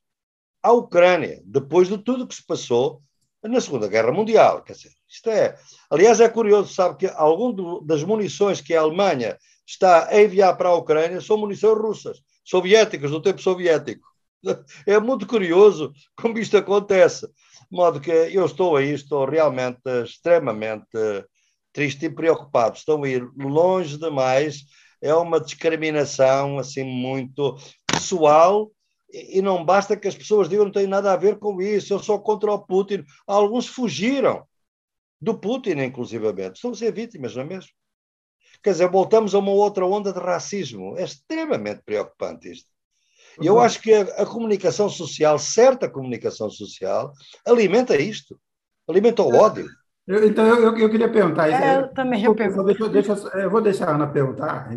à 0.62 0.72
Ucrânia, 0.72 1.42
depois 1.44 1.88
de 1.88 1.98
tudo 1.98 2.24
o 2.24 2.26
que 2.28 2.34
se 2.34 2.44
passou 2.44 3.02
na 3.48 3.60
Segunda 3.60 3.88
Guerra 3.88 4.12
Mundial. 4.12 4.62
Quer 4.62 4.72
dizer, 4.74 4.90
isto 5.08 5.30
é. 5.30 5.56
Aliás, 5.90 6.20
é 6.20 6.28
curioso, 6.28 6.72
sabe 6.72 6.96
que 6.96 7.06
algum 7.06 7.84
das 7.84 8.02
munições 8.02 8.60
que 8.60 8.74
a 8.74 8.80
Alemanha 8.80 9.36
está 9.66 10.08
a 10.08 10.22
enviar 10.22 10.56
para 10.56 10.68
a 10.68 10.74
Ucrânia 10.74 11.20
são 11.20 11.36
munições 11.36 11.78
russas, 11.78 12.18
soviéticas, 12.44 13.10
do 13.10 13.20
tempo 13.20 13.40
soviético. 13.40 14.06
É 14.86 15.00
muito 15.00 15.26
curioso 15.26 15.92
como 16.16 16.38
isto 16.38 16.56
acontece. 16.56 17.26
De 17.26 17.76
modo 17.76 18.00
que 18.00 18.10
eu 18.10 18.46
estou 18.46 18.76
aí, 18.76 18.92
estou 18.92 19.24
realmente 19.24 19.80
extremamente 20.04 20.86
triste 21.72 22.06
e 22.06 22.10
preocupado. 22.10 22.76
Estão 22.76 23.02
a 23.02 23.08
ir 23.08 23.28
longe 23.36 23.98
demais. 23.98 24.64
É 25.02 25.12
uma 25.14 25.40
discriminação 25.40 26.58
assim 26.58 26.84
muito 26.84 27.56
pessoal 27.86 28.70
e 29.12 29.40
não 29.40 29.64
basta 29.64 29.96
que 29.96 30.08
as 30.08 30.16
pessoas 30.16 30.48
digam 30.48 30.64
não 30.64 30.72
tem 30.72 30.86
nada 30.86 31.12
a 31.12 31.16
ver 31.16 31.38
com 31.38 31.60
isso, 31.60 31.92
eu 31.92 31.98
sou 31.98 32.20
contra 32.20 32.52
o 32.52 32.58
Putin. 32.58 33.04
Alguns 33.26 33.66
fugiram 33.66 34.46
do 35.20 35.38
Putin, 35.38 35.78
inclusivamente. 35.80 36.56
Estão 36.56 36.72
a 36.72 36.74
ser 36.74 36.92
vítimas, 36.92 37.34
não 37.34 37.42
é 37.42 37.46
mesmo? 37.46 37.70
Quer 38.62 38.70
dizer, 38.70 38.90
voltamos 38.90 39.34
a 39.34 39.38
uma 39.38 39.52
outra 39.52 39.86
onda 39.86 40.12
de 40.12 40.18
racismo. 40.18 40.96
É 40.96 41.04
extremamente 41.04 41.82
preocupante 41.84 42.50
isto. 42.50 42.68
E 43.40 43.46
eu 43.46 43.60
acho 43.60 43.80
que 43.82 43.92
a, 43.92 44.02
a, 44.22 44.26
comunicação 44.26 44.88
social, 44.88 45.38
certa 45.38 45.90
comunicação 45.90 46.50
social, 46.50 47.12
alimenta 47.44 47.94
isto, 47.96 48.40
alimenta 48.88 49.22
o 49.22 49.34
ódio. 49.34 49.68
Eu, 50.06 50.24
então, 50.24 50.46
eu, 50.46 50.76
eu, 50.76 50.88
queria 50.88 51.08
perguntar. 51.08 51.50
É, 51.50 51.78
eu 51.78 51.88
também 51.88 52.22
eu 52.22 52.32
pergunto. 52.32 52.64
Deixa, 52.64 52.88
deixa, 52.88 53.12
eu 53.38 53.50
vou 53.50 53.60
deixar 53.60 53.88
a 53.88 53.94
Ana 53.96 54.06
perguntar. 54.06 54.68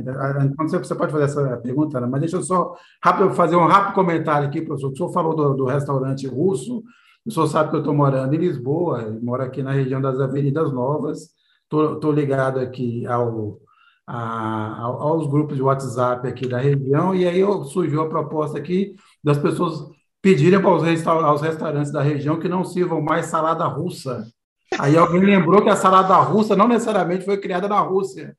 Quando 0.57 0.71
você 0.71 0.95
pode 0.95 1.11
fazer 1.11 1.25
essa 1.25 1.57
pergunta, 1.57 1.99
Ana, 1.99 2.07
mas 2.07 2.21
deixa 2.21 2.37
eu 2.37 2.41
só 2.41 2.75
rápido, 3.03 3.29
fazer 3.31 3.55
um 3.55 3.67
rápido 3.67 3.93
comentário 3.93 4.47
aqui, 4.47 4.61
professor. 4.61 4.91
O 4.91 4.95
senhor 4.95 5.13
falou 5.13 5.35
do, 5.35 5.53
do 5.53 5.65
restaurante 5.65 6.25
russo. 6.25 6.83
O 7.23 7.31
senhor 7.31 7.45
sabe 7.45 7.69
que 7.69 7.75
eu 7.75 7.81
estou 7.81 7.93
morando 7.93 8.33
em 8.33 8.39
Lisboa, 8.39 9.19
moro 9.21 9.43
aqui 9.43 9.61
na 9.61 9.71
região 9.71 10.01
das 10.01 10.19
Avenidas 10.19 10.73
Novas. 10.73 11.29
Estou 11.71 12.11
ligado 12.11 12.59
aqui 12.59 13.05
ao, 13.05 13.59
a, 14.07 14.81
aos 14.81 15.27
grupos 15.27 15.55
de 15.55 15.61
WhatsApp 15.61 16.27
aqui 16.27 16.47
da 16.47 16.57
região, 16.57 17.13
e 17.13 17.27
aí 17.27 17.41
surgiu 17.65 18.01
a 18.01 18.09
proposta 18.09 18.57
aqui 18.57 18.95
das 19.23 19.37
pessoas 19.37 19.85
pedirem 20.23 20.59
para 20.59 20.73
os 20.73 21.41
restaurantes 21.41 21.91
da 21.91 22.01
região 22.01 22.39
que 22.39 22.49
não 22.49 22.63
sirvam 22.63 22.99
mais 22.99 23.27
salada 23.27 23.63
russa 23.65 24.25
Aí 24.79 24.97
alguém 24.97 25.21
lembrou 25.21 25.61
que 25.61 25.69
a 25.69 25.75
salada 25.75 26.15
russa 26.15 26.55
não 26.55 26.67
necessariamente 26.67 27.25
foi 27.25 27.37
criada 27.37 27.67
na 27.67 27.79
Rússia. 27.79 28.35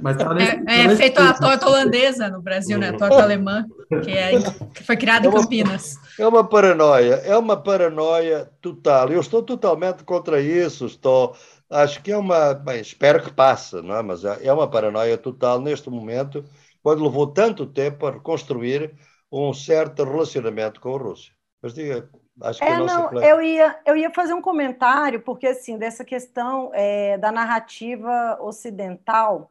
Mas 0.00 0.16
tá 0.16 0.32
nesse, 0.32 0.56
é, 0.66 0.86
é 0.86 0.96
feito 0.96 1.18
a 1.18 1.34
torta 1.34 1.66
holandesa 1.68 2.30
no 2.30 2.40
Brasil, 2.40 2.78
né? 2.78 2.88
A 2.90 2.96
torta 2.96 3.22
alemã, 3.22 3.66
que, 4.02 4.10
é, 4.10 4.30
que 4.72 4.84
foi 4.84 4.96
criada 4.96 5.26
é 5.26 5.30
em 5.30 5.32
Campinas. 5.32 5.96
É 6.18 6.26
uma 6.26 6.42
paranoia, 6.42 7.16
é 7.16 7.36
uma 7.36 7.56
paranoia 7.60 8.50
total. 8.62 9.10
Eu 9.10 9.20
estou 9.20 9.42
totalmente 9.42 10.02
contra 10.02 10.40
isso. 10.40 10.86
Estou, 10.86 11.36
acho 11.68 12.02
que 12.02 12.10
é 12.10 12.16
uma, 12.16 12.54
bem, 12.54 12.80
espero 12.80 13.22
que 13.22 13.30
passe, 13.30 13.82
não 13.82 13.96
é? 13.96 14.02
Mas 14.02 14.24
é, 14.24 14.46
é 14.46 14.52
uma 14.52 14.68
paranoia 14.68 15.18
total 15.18 15.60
neste 15.60 15.90
momento, 15.90 16.42
quando 16.82 17.04
levou 17.04 17.26
tanto 17.26 17.66
tempo 17.66 18.06
a 18.06 18.12
reconstruir 18.12 18.94
um 19.30 19.52
certo 19.52 20.04
relacionamento 20.04 20.80
com 20.80 20.94
a 20.94 20.98
Rússia. 20.98 21.32
Mas 21.62 21.74
diga, 21.74 22.08
Acho 22.42 22.58
que 22.60 22.64
é, 22.64 22.78
não, 22.78 23.12
eu 23.22 23.40
ia, 23.40 23.78
eu 23.86 23.96
ia 23.96 24.10
fazer 24.10 24.34
um 24.34 24.42
comentário, 24.42 25.20
porque 25.20 25.46
assim, 25.46 25.78
dessa 25.78 26.04
questão 26.04 26.70
é, 26.74 27.16
da 27.18 27.30
narrativa 27.30 28.38
ocidental, 28.40 29.50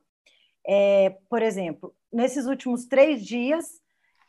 é, 0.66 1.16
por 1.30 1.42
exemplo, 1.42 1.94
nesses 2.12 2.46
últimos 2.46 2.86
três 2.86 3.26
dias, 3.26 3.82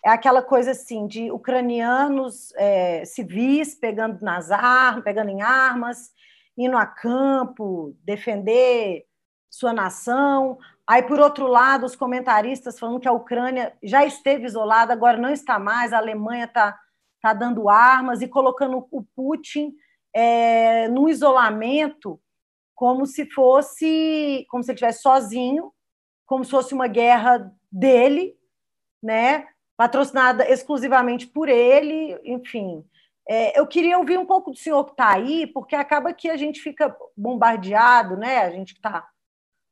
é 0.04 0.10
aquela 0.10 0.42
coisa 0.42 0.72
assim 0.72 1.06
de 1.06 1.30
ucranianos 1.30 2.52
é, 2.56 3.04
civis 3.04 3.74
pegando 3.74 4.20
nas 4.20 4.50
armas, 4.50 5.04
pegando 5.04 5.30
em 5.30 5.42
armas, 5.42 6.10
indo 6.56 6.76
a 6.76 6.86
campo, 6.86 7.96
defender 8.04 9.04
sua 9.48 9.72
nação. 9.72 10.58
Aí, 10.86 11.02
por 11.02 11.20
outro 11.20 11.46
lado, 11.46 11.86
os 11.86 11.94
comentaristas 11.94 12.78
falando 12.78 13.00
que 13.00 13.08
a 13.08 13.12
Ucrânia 13.12 13.72
já 13.82 14.04
esteve 14.04 14.46
isolada, 14.46 14.92
agora 14.92 15.16
não 15.18 15.30
está 15.30 15.58
mais, 15.58 15.92
a 15.92 15.98
Alemanha 15.98 16.46
está 16.46 16.78
está 17.22 17.32
dando 17.32 17.68
armas 17.68 18.20
e 18.20 18.26
colocando 18.26 18.88
o 18.90 19.04
Putin 19.14 19.72
é, 20.12 20.88
no 20.88 21.08
isolamento, 21.08 22.20
como 22.74 23.06
se 23.06 23.30
fosse, 23.30 24.44
como 24.50 24.64
se 24.64 24.72
ele 24.72 24.74
estivesse 24.74 25.02
sozinho, 25.02 25.72
como 26.26 26.44
se 26.44 26.50
fosse 26.50 26.74
uma 26.74 26.88
guerra 26.88 27.54
dele, 27.70 28.34
né? 29.00 29.46
Patrocinada 29.76 30.50
exclusivamente 30.50 31.28
por 31.28 31.48
ele, 31.48 32.18
enfim. 32.24 32.84
É, 33.28 33.58
eu 33.58 33.68
queria 33.68 33.98
ouvir 33.98 34.18
um 34.18 34.26
pouco 34.26 34.50
do 34.50 34.56
senhor 34.56 34.84
que 34.84 34.90
está 34.90 35.14
aí, 35.14 35.46
porque 35.46 35.76
acaba 35.76 36.12
que 36.12 36.28
a 36.28 36.36
gente 36.36 36.60
fica 36.60 36.94
bombardeado, 37.16 38.16
né? 38.16 38.38
A 38.38 38.50
gente 38.50 38.72
está 38.72 39.08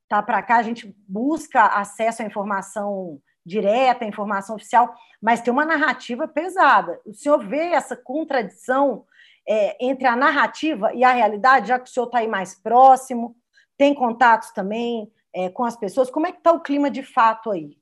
tá 0.09 0.23
para 0.23 0.41
cá, 0.41 0.59
a 0.59 0.63
gente 0.63 0.95
busca 1.09 1.67
acesso 1.67 2.23
à 2.23 2.25
informação 2.25 3.21
direta, 3.45 4.05
informação 4.05 4.57
oficial, 4.57 4.95
mas 5.20 5.41
tem 5.41 5.53
uma 5.53 5.64
narrativa 5.64 6.28
pesada. 6.28 7.01
O 7.05 7.14
senhor 7.14 7.47
vê 7.47 7.72
essa 7.72 7.97
contradição 7.97 9.05
é, 9.49 9.76
entre 9.84 10.07
a 10.07 10.14
narrativa 10.14 10.93
e 10.95 11.03
a 11.03 11.12
realidade, 11.12 11.68
já 11.68 11.78
que 11.78 11.88
o 11.88 11.93
senhor 11.93 12.07
está 12.07 12.18
aí 12.18 12.28
mais 12.28 12.55
próximo, 12.55 13.36
tem 13.76 13.95
contatos 13.95 14.51
também 14.51 15.11
é, 15.34 15.49
com 15.49 15.64
as 15.64 15.76
pessoas? 15.76 16.11
Como 16.11 16.26
é 16.26 16.32
que 16.32 16.38
está 16.38 16.53
o 16.53 16.61
clima 16.61 16.91
de 16.91 17.03
fato 17.03 17.51
aí? 17.51 17.80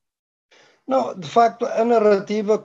Não, 0.87 1.15
de 1.15 1.29
facto, 1.29 1.67
a 1.67 1.85
narrativa 1.85 2.63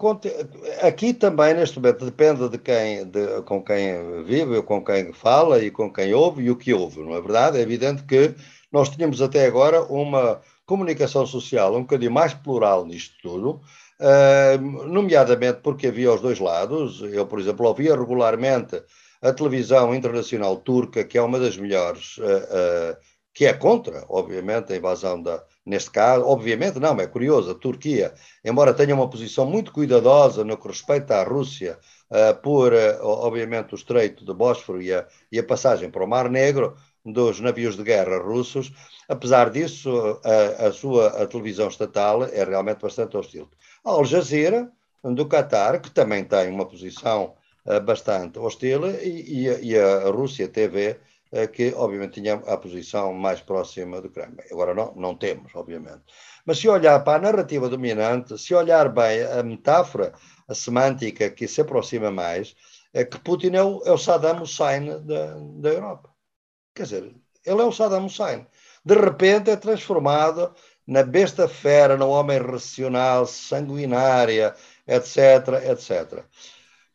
aqui 0.82 1.14
também 1.14 1.54
neste 1.54 1.78
momento 1.78 2.06
depende 2.06 2.48
de 2.48 2.58
quem, 2.58 3.06
de, 3.06 3.42
com 3.42 3.62
quem 3.62 4.24
vive, 4.24 4.64
com 4.64 4.82
quem 4.82 5.12
fala 5.12 5.60
e 5.60 5.70
com 5.70 5.92
quem 5.92 6.14
ouve 6.14 6.44
e 6.44 6.50
o 6.50 6.56
que 6.56 6.74
ouve, 6.74 7.02
não 7.02 7.14
é 7.14 7.20
verdade? 7.20 7.58
É 7.58 7.62
evidente 7.62 8.04
que 8.04 8.34
nós 8.72 8.88
tínhamos 8.88 9.22
até 9.22 9.46
agora 9.46 9.84
uma 9.84 10.40
comunicação 10.66 11.26
social 11.26 11.76
um 11.76 11.82
bocadinho 11.82 12.12
mais 12.12 12.34
plural 12.34 12.86
nisto 12.86 13.16
tudo, 13.22 13.62
uh, 14.00 14.88
nomeadamente 14.88 15.60
porque 15.62 15.88
havia 15.88 16.14
os 16.14 16.22
dois 16.22 16.40
lados. 16.40 17.02
Eu, 17.02 17.26
por 17.26 17.40
exemplo, 17.40 17.68
ouvia 17.68 17.96
regularmente 17.96 18.82
a 19.22 19.32
televisão 19.32 19.96
internacional 19.96 20.58
turca, 20.58 21.04
que 21.04 21.18
é 21.18 21.22
uma 21.22 21.40
das 21.40 21.58
melhores, 21.58 22.18
uh, 22.18 22.24
uh, 22.24 22.98
que 23.34 23.46
é 23.46 23.54
contra, 23.54 24.06
obviamente, 24.10 24.74
a 24.74 24.76
invasão 24.76 25.22
da, 25.22 25.44
neste 25.66 25.90
caso, 25.92 26.26
obviamente 26.26 26.80
não, 26.80 27.00
é 27.00 27.08
curioso, 27.08 27.52
a 27.52 27.56
Turquia, 27.56 28.14
embora 28.44 28.74
tenha 28.74 28.94
uma 28.94 29.10
posição 29.10 29.46
muito 29.46 29.72
cuidadosa 29.72 30.44
no 30.44 30.58
que 30.58 30.68
respeita 30.68 31.16
à 31.16 31.24
Rússia, 31.24 31.80
uh, 32.12 32.36
por, 32.42 32.74
obviamente, 33.02 33.74
o 33.74 33.76
Estreito 33.76 34.26
de 34.26 34.34
Bósforo 34.34 34.82
e 34.82 34.94
a, 34.94 35.08
e 35.32 35.40
a, 35.40 35.44
passagem 35.44 35.90
para 35.90 36.04
o 36.04 36.08
Mar 36.08 36.30
Negro 36.30 36.76
dos 37.06 37.40
navios 37.40 37.76
de 37.76 37.84
guerra 37.84 38.18
russos, 38.18 38.72
apesar 39.10 39.50
disso, 39.50 40.20
a, 40.24 40.68
a 40.68 40.72
sua 40.72 41.08
a 41.22 41.28
televisão 41.28 41.68
estatal 41.68 42.24
é 42.24 42.44
realmente 42.44 42.82
bastante 42.82 43.18
hostil. 43.18 43.50
Al 43.84 44.06
Jazeera, 44.06 44.72
do 45.04 45.28
Qatar, 45.28 45.82
que 45.82 45.92
também 45.92 46.24
tem 46.24 46.50
uma 46.50 46.66
posição 46.66 47.36
uh, 47.66 47.82
bastante 47.82 48.40
hostil, 48.40 48.90
e, 49.02 49.48
e, 49.48 49.72
e 49.72 49.78
a 49.78 50.10
Rússia 50.10 50.48
TV, 50.48 51.00
eh, 51.34 51.48
que 51.48 51.74
obviamente 51.76 52.22
tinha 52.22 52.36
a 52.36 52.58
posição 52.58 53.12
mais 53.12 53.42
próxima 53.42 54.00
do 54.00 54.10
Kremlin. 54.10 54.44
Agora 54.52 54.74
não, 54.76 54.94
não 54.96 55.16
temos, 55.16 55.54
obviamente. 55.56 56.04
Mas 56.46 56.60
se 56.60 56.70
olhar 56.70 57.04
para 57.04 57.18
a 57.18 57.32
narrativa 57.32 57.68
dominante, 57.68 58.38
se 58.38 58.54
olhar 58.54 58.88
bem 58.90 59.24
a 59.24 59.42
metáfora, 59.42 60.14
a 60.48 60.54
semântica 60.54 61.32
que 61.32 61.48
se 61.48 61.60
aproxima 61.60 62.12
mais, 62.12 62.56
é 62.94 63.04
que 63.04 63.20
Putin 63.20 63.56
é 63.56 63.64
o, 63.64 63.82
é 63.84 63.92
o 63.92 63.98
Saddam 63.98 64.44
Hussein 64.44 64.86
da, 65.04 65.36
da 65.60 65.70
Europa. 65.70 66.13
Quer 66.74 66.84
dizer, 66.84 67.16
ele 67.46 67.62
é 67.62 67.64
o 67.64 67.72
Saddam 67.72 68.06
Hussein. 68.06 68.48
De 68.84 68.96
repente 68.96 69.50
é 69.50 69.56
transformado 69.56 70.54
na 70.86 71.04
besta 71.04 71.48
fera, 71.48 71.96
no 71.96 72.10
homem 72.10 72.40
racional, 72.40 73.26
sanguinária, 73.26 74.54
etc, 74.88 75.70
etc. 75.70 76.26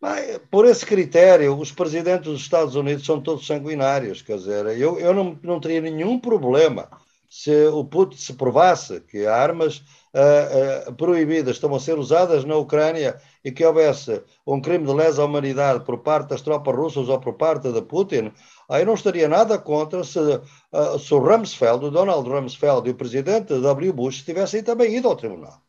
Mas, 0.01 0.39
por 0.51 0.64
esse 0.66 0.85
critério, 0.85 1.59
os 1.59 1.72
presidentes 1.72 2.31
dos 2.31 2.41
Estados 2.43 2.74
Unidos 2.74 3.05
são 3.05 3.20
todos 3.20 3.47
sanguinários. 3.47 4.22
Quer 4.22 4.37
dizer, 4.37 4.66
eu, 4.79 4.99
eu 4.99 5.14
não, 5.14 5.39
não 5.43 5.61
teria 5.61 5.81
nenhum 5.81 6.18
problema 6.18 6.89
se 7.29 7.66
o 7.66 7.85
Putin 7.85 8.16
se 8.16 8.33
provasse 8.35 9.01
que 9.01 9.26
armas 9.26 9.83
uh, 10.14 10.89
uh, 10.89 10.95
proibidas 10.95 11.57
estão 11.57 11.74
a 11.74 11.81
ser 11.81 11.99
usadas 11.99 12.45
na 12.45 12.57
Ucrânia 12.57 13.20
e 13.45 13.53
que 13.53 13.64
houvesse 13.64 14.22
um 14.47 14.61
crime 14.61 14.87
de 14.87 14.93
lesa 14.93 15.24
humanidade 15.24 15.85
por 15.85 15.99
parte 15.99 16.31
das 16.31 16.43
tropas 16.43 16.74
russas 16.74 17.09
ou 17.09 17.20
por 17.20 17.35
parte 17.35 17.70
de 17.70 17.83
Putin, 17.83 18.33
aí 18.69 18.85
não 18.85 18.95
estaria 18.95 19.29
nada 19.29 19.59
contra 19.59 20.05
se, 20.05 20.19
uh, 20.19 20.99
se 20.99 21.14
o 21.14 21.19
Rumsfeld, 21.19 21.87
o 21.87 21.91
Donald 21.91 22.29
Rumsfeld 22.29 22.89
e 22.89 22.93
o 22.93 22.97
presidente 22.97 23.59
W. 23.61 23.93
Bush 23.93 24.23
tivessem 24.23 24.62
também 24.62 24.97
ido 24.97 25.09
ao 25.09 25.16
tribunal. 25.16 25.62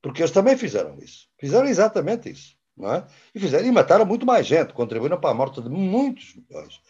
Porque 0.00 0.22
eles 0.22 0.32
também 0.32 0.56
fizeram 0.56 0.96
isso. 0.98 1.28
Fizeram 1.38 1.66
exatamente 1.66 2.30
isso 2.30 2.56
não 2.76 2.92
é? 2.92 3.06
E 3.34 3.40
fizeram, 3.40 3.66
e 3.66 3.72
mataram 3.72 4.04
muito 4.04 4.26
mais 4.26 4.46
gente, 4.46 4.72
contribuíram 4.72 5.18
para 5.20 5.30
a 5.30 5.34
morte 5.34 5.60
de 5.60 5.68
muitos 5.68 6.34
milhões. 6.34 6.80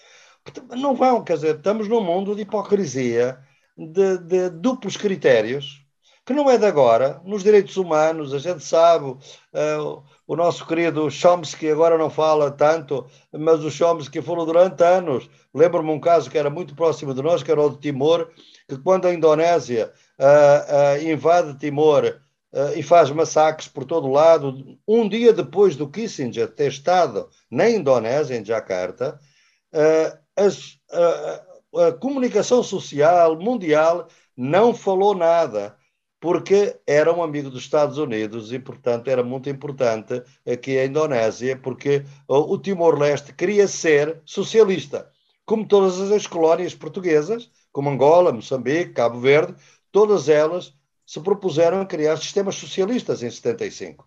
Não 0.77 0.95
vão, 0.95 1.23
quer 1.23 1.35
dizer, 1.35 1.57
estamos 1.57 1.89
num 1.89 2.03
mundo 2.03 2.35
de 2.35 2.43
hipocrisia, 2.43 3.39
de, 3.77 4.19
de 4.19 4.51
duplos 4.51 4.97
critérios, 4.97 5.85
que 6.25 6.33
não 6.33 6.51
é 6.51 6.59
de 6.59 6.67
agora. 6.67 7.21
Nos 7.25 7.43
direitos 7.43 7.77
humanos, 7.77 8.35
a 8.35 8.39
gente 8.39 8.65
sabe, 8.65 9.07
uh, 9.07 10.03
o 10.33 10.37
nosso 10.37 10.67
querido 10.67 11.11
Chomsky 11.11 11.71
agora 11.71 11.99
não 11.99 12.09
fala 12.09 12.51
tanto, 12.51 13.07
mas 13.31 13.63
o 13.63 13.71
Chomsky 13.71 14.23
falou 14.23 14.47
durante 14.47 14.83
anos. 14.83 15.29
Lembro-me 15.55 15.91
um 15.91 16.01
caso 16.01 16.31
que 16.31 16.39
era 16.39 16.49
muito 16.49 16.75
próximo 16.75 17.13
de 17.13 17.21
nós, 17.21 17.43
que 17.43 17.51
era 17.51 17.61
o 17.61 17.69
de 17.69 17.79
Timor, 17.79 18.31
que 18.67 18.79
quando 18.79 19.07
a 19.07 19.13
Indonésia 19.13 19.93
uh, 20.19 21.05
uh, 21.05 21.07
invade 21.07 21.59
Timor 21.59 22.19
uh, 22.51 22.73
e 22.75 22.83
faz 22.83 23.11
massacres 23.11 23.69
por 23.69 23.85
todo 23.85 24.09
o 24.09 24.13
lado. 24.13 24.79
Um 24.89 25.07
dia 25.07 25.35
depois 25.35 25.77
do 25.77 25.87
Kissinger 25.87 26.49
ter 26.49 26.69
estado 26.69 27.29
na 27.51 27.69
Indonésia, 27.69 28.35
em 28.35 28.43
Jakarta, 28.43 29.21
as, 30.35 30.79
a 31.77 31.93
comunicação 31.93 32.63
social 32.63 33.39
mundial 33.39 34.09
não 34.35 34.75
falou 34.75 35.15
nada, 35.15 35.77
porque 36.23 36.79
era 36.87 37.13
um 37.13 37.21
amigo 37.21 37.51
dos 37.51 37.65
Estados 37.65 37.99
Unidos 37.99 38.53
e, 38.53 38.59
portanto, 38.61 39.09
era 39.09 39.25
muito 39.25 39.51
importante 39.51 40.23
aqui 40.47 40.79
a 40.79 40.87
Indonésia, 40.87 41.57
porque 41.57 42.05
o 42.29 42.57
Timor-Leste 42.57 43.35
queria 43.35 43.67
ser 43.67 44.23
socialista, 44.25 45.11
como 45.45 45.67
todas 45.67 46.01
as 46.13 46.25
colónias 46.29 46.77
portuguesas, 46.77 47.51
como 47.73 47.91
Angola, 47.91 48.33
Moçambique, 48.33 48.93
Cabo 48.93 49.19
Verde, 49.19 49.57
todas 49.91 50.29
elas 50.29 50.73
se 51.05 51.21
propuseram 51.21 51.85
criar 51.85 52.17
sistemas 52.19 52.55
socialistas 52.55 53.25
em 53.25 53.29
75. 53.29 54.07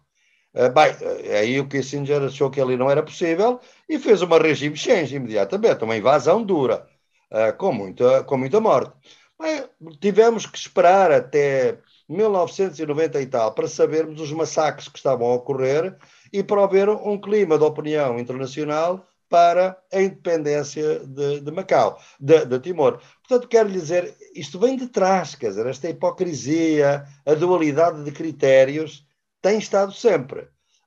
Uh, 0.53 0.69
bem, 0.71 0.93
uh, 0.93 1.37
aí 1.37 1.59
o 1.59 1.67
Kissinger 1.67 2.21
achou 2.21 2.49
que 2.49 2.61
ali 2.61 2.77
não 2.77 2.89
era 2.89 3.03
possível 3.03 3.59
e 3.89 3.99
fez 3.99 4.21
uma 4.21 4.39
regime 4.39 4.77
change 4.77 5.17
imediatamente, 5.17 5.83
uma 5.83 5.97
invasão 5.97 6.41
dura, 6.41 6.87
uh, 7.29 7.53
com, 7.57 7.73
muita, 7.73 8.23
com 8.23 8.37
muita 8.37 8.61
morte. 8.61 8.93
Bem, 9.37 9.65
tivemos 9.99 10.45
que 10.45 10.57
esperar 10.57 11.11
até 11.11 11.77
1990 12.07 13.21
e 13.21 13.25
tal 13.25 13.53
para 13.53 13.67
sabermos 13.67 14.21
os 14.21 14.31
massacres 14.31 14.87
que 14.87 14.97
estavam 14.97 15.27
a 15.27 15.35
ocorrer 15.35 15.97
e 16.31 16.43
para 16.43 16.63
haver 16.63 16.89
um 16.89 17.19
clima 17.19 17.57
de 17.57 17.63
opinião 17.63 18.19
internacional 18.19 19.05
para 19.29 19.77
a 19.91 20.01
independência 20.01 20.99
de, 20.99 21.41
de 21.41 21.51
Macau, 21.51 21.99
de, 22.19 22.45
de, 22.45 22.59
Timor. 22.59 23.01
Portanto, 23.27 23.47
quero 23.47 23.69
lhe 23.69 23.79
dizer, 23.79 24.15
isto 24.35 24.59
vem 24.59 24.77
de 24.77 24.87
trás, 24.87 25.35
quer 25.35 25.49
dizer, 25.49 25.65
esta 25.65 25.89
hipocrisia, 25.89 27.05
a 27.25 27.33
dualidade 27.33 28.03
de 28.03 28.11
critérios 28.11 29.05
tem 29.41 29.57
estado 29.57 29.91
sempre. 29.91 30.41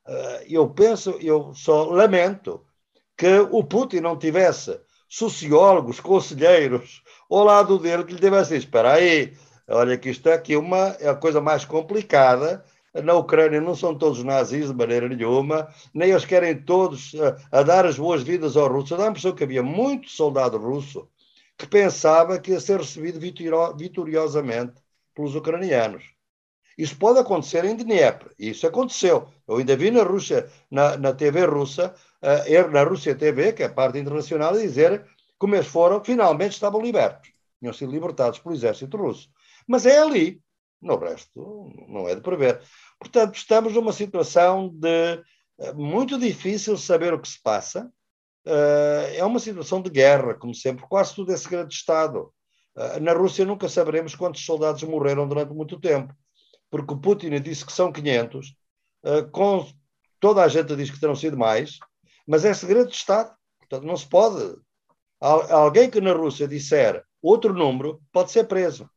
Uh, 0.07 0.45
eu 0.49 0.69
penso, 0.71 1.19
eu 1.21 1.53
só 1.53 1.85
lamento 1.85 2.65
que 3.17 3.39
o 3.51 3.65
Putin 3.65 4.01
não 4.01 4.17
tivesse 4.17 4.81
sociólogos, 5.09 6.01
conselheiros 6.01 7.03
ao 7.31 7.45
lado 7.45 7.79
dele 7.79 8.05
que 8.05 8.15
lhe 8.15 8.21
tivesse 8.21 8.55
dito, 8.55 8.65
espera 8.65 8.93
aí, 8.93 9.37
olha 9.69 9.99
que 9.99 10.11
isto 10.11 10.31
aqui 10.31 10.55
é 10.55 10.59
uma, 10.59 10.97
é 11.01 11.09
a 11.09 11.15
coisa 11.15 11.41
mais 11.41 11.65
complicada 11.65 12.65
na 13.03 13.15
Ucrânia 13.15 13.61
não 13.61 13.75
são 13.75 13.97
todos 13.97 14.25
nazis 14.25 14.69
de 14.69 14.75
maneira 14.75 15.09
nenhuma, 15.09 15.69
nem 15.93 16.11
eles 16.11 16.25
querem 16.25 16.57
todos 16.57 17.15
a, 17.15 17.29
eh, 17.29 17.37
a 17.53 17.63
dar 17.63 17.87
as 17.87 17.99
boas-vindas 17.99 18.57
aos 18.57 18.71
russos. 18.71 18.97
Dá 18.97 19.05
a 19.05 19.09
impressão 19.09 19.35
que 19.35 19.45
havia 19.45 19.63
muito 19.63 20.11
soldado 20.11 20.59
russo 20.59 21.09
que 21.57 21.67
pensava 21.67 22.39
que 22.39 22.53
ia 22.53 22.61
ser 22.61 22.79
recebido 22.79 23.19
vitoriosamente 23.19 24.75
pelos 25.15 25.35
ucranianos. 25.35 26.05
Isso 26.77 26.97
pode 26.97 27.19
acontecer 27.19 27.65
em 27.65 27.75
Dnieper, 27.75 28.31
isso 28.39 28.65
aconteceu. 28.65 29.29
Eu 29.47 29.57
ainda 29.57 29.77
vi 29.77 29.91
na 29.91 30.05
Rússia, 30.05 30.49
na, 30.71 30.97
na 30.97 31.13
TV 31.13 31.45
russa, 31.45 31.93
uh, 32.23 32.71
na 32.71 32.85
Rússia 32.85 33.17
TV, 33.17 33.53
que 33.53 33.65
é 33.65 33.67
a 33.67 33.73
parte 33.73 33.99
internacional, 33.99 34.53
dizer 34.53 35.05
como 35.37 35.57
eles 35.57 35.67
foram, 35.67 36.03
finalmente 36.05 36.53
estavam 36.53 36.81
libertos. 36.81 37.33
Tinham 37.59 37.73
sido 37.73 37.91
libertados 37.91 38.39
pelo 38.39 38.55
exército 38.55 38.97
russo. 38.97 39.29
Mas 39.69 39.87
é 39.87 39.99
ali, 39.99 40.41
no 40.81 40.97
resto 40.97 41.71
não 41.89 42.09
é 42.09 42.15
de 42.15 42.23
prever. 42.23 42.61
Portanto, 42.99 43.37
estamos 43.37 43.75
numa 43.75 43.93
situação 43.93 44.71
de 44.71 45.23
eh, 45.59 45.73
muito 45.75 46.19
difícil 46.19 46.77
saber 46.77 47.13
o 47.13 47.21
que 47.21 47.29
se 47.29 47.41
passa. 47.43 47.93
Uh, 48.47 49.13
é 49.15 49.23
uma 49.25 49.39
situação 49.39 49.83
de 49.83 49.91
guerra, 49.91 50.33
como 50.35 50.55
sempre, 50.55 50.87
quase 50.89 51.15
tudo 51.15 51.33
é 51.33 51.37
segredo 51.37 51.69
de 51.69 51.75
Estado. 51.75 52.33
Uh, 52.75 52.99
na 53.01 53.13
Rússia 53.13 53.45
nunca 53.45 53.69
saberemos 53.69 54.15
quantos 54.15 54.43
soldados 54.43 54.83
morreram 54.85 55.29
durante 55.29 55.53
muito 55.53 55.79
tempo, 55.79 56.15
porque 56.71 56.95
o 56.95 56.99
Putin 56.99 57.39
disse 57.43 57.67
que 57.67 57.73
são 57.73 57.93
500, 57.93 58.57
uh, 59.05 59.31
com, 59.33 59.69
toda 60.19 60.43
a 60.43 60.49
gente 60.49 60.75
diz 60.77 60.91
que 60.91 60.99
terão 60.99 61.15
sido 61.15 61.37
mais, 61.37 61.79
mas 62.27 62.45
é 62.47 62.55
segredo 62.55 62.89
de 62.89 62.97
Estado. 62.97 63.37
Portanto, 63.59 63.87
não 63.87 63.97
se 63.97 64.09
pode. 64.09 64.57
Alguém 65.21 65.91
que 65.91 66.01
na 66.01 66.13
Rússia 66.13 66.49
disser 66.49 67.05
outro 67.21 67.53
número 67.53 68.01
pode 68.13 68.31
ser 68.31 68.45
preso. 68.45 68.89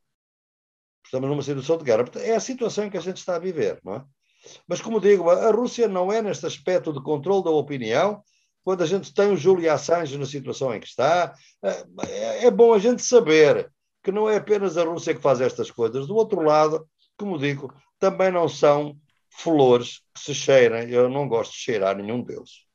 Estamos 1.04 1.28
numa 1.28 1.42
situação 1.42 1.76
de 1.78 1.84
guerra. 1.84 2.04
É 2.16 2.34
a 2.34 2.40
situação 2.40 2.88
que 2.88 2.96
a 2.96 3.00
gente 3.00 3.18
está 3.18 3.36
a 3.36 3.40
viver, 3.40 3.78
não 3.84 3.96
é? 3.96 4.04
Mas, 4.66 4.80
como 4.80 5.00
digo, 5.00 5.30
a 5.30 5.50
Rússia 5.50 5.86
não 5.86 6.12
é 6.12 6.20
neste 6.20 6.46
aspecto 6.46 6.92
de 6.92 7.02
controle 7.02 7.44
da 7.44 7.50
opinião, 7.50 8.22
quando 8.64 8.82
a 8.82 8.86
gente 8.86 9.12
tem 9.12 9.30
o 9.30 9.36
Júlio 9.36 9.72
Assange 9.72 10.18
na 10.18 10.26
situação 10.26 10.74
em 10.74 10.80
que 10.80 10.86
está, 10.86 11.34
é, 11.62 12.46
é 12.46 12.50
bom 12.50 12.72
a 12.72 12.78
gente 12.78 13.02
saber 13.02 13.70
que 14.02 14.12
não 14.12 14.28
é 14.28 14.36
apenas 14.36 14.76
a 14.76 14.84
Rússia 14.84 15.14
que 15.14 15.20
faz 15.20 15.40
estas 15.40 15.70
coisas. 15.70 16.06
Do 16.06 16.16
outro 16.16 16.40
lado, 16.40 16.88
como 17.16 17.38
digo, 17.38 17.72
também 17.98 18.30
não 18.32 18.48
são 18.48 18.96
flores 19.30 20.00
que 20.14 20.20
se 20.20 20.34
cheirem. 20.34 20.90
Eu 20.90 21.08
não 21.08 21.28
gosto 21.28 21.52
de 21.52 21.58
cheirar 21.58 21.96
nenhum 21.96 22.22
deles. 22.22 22.66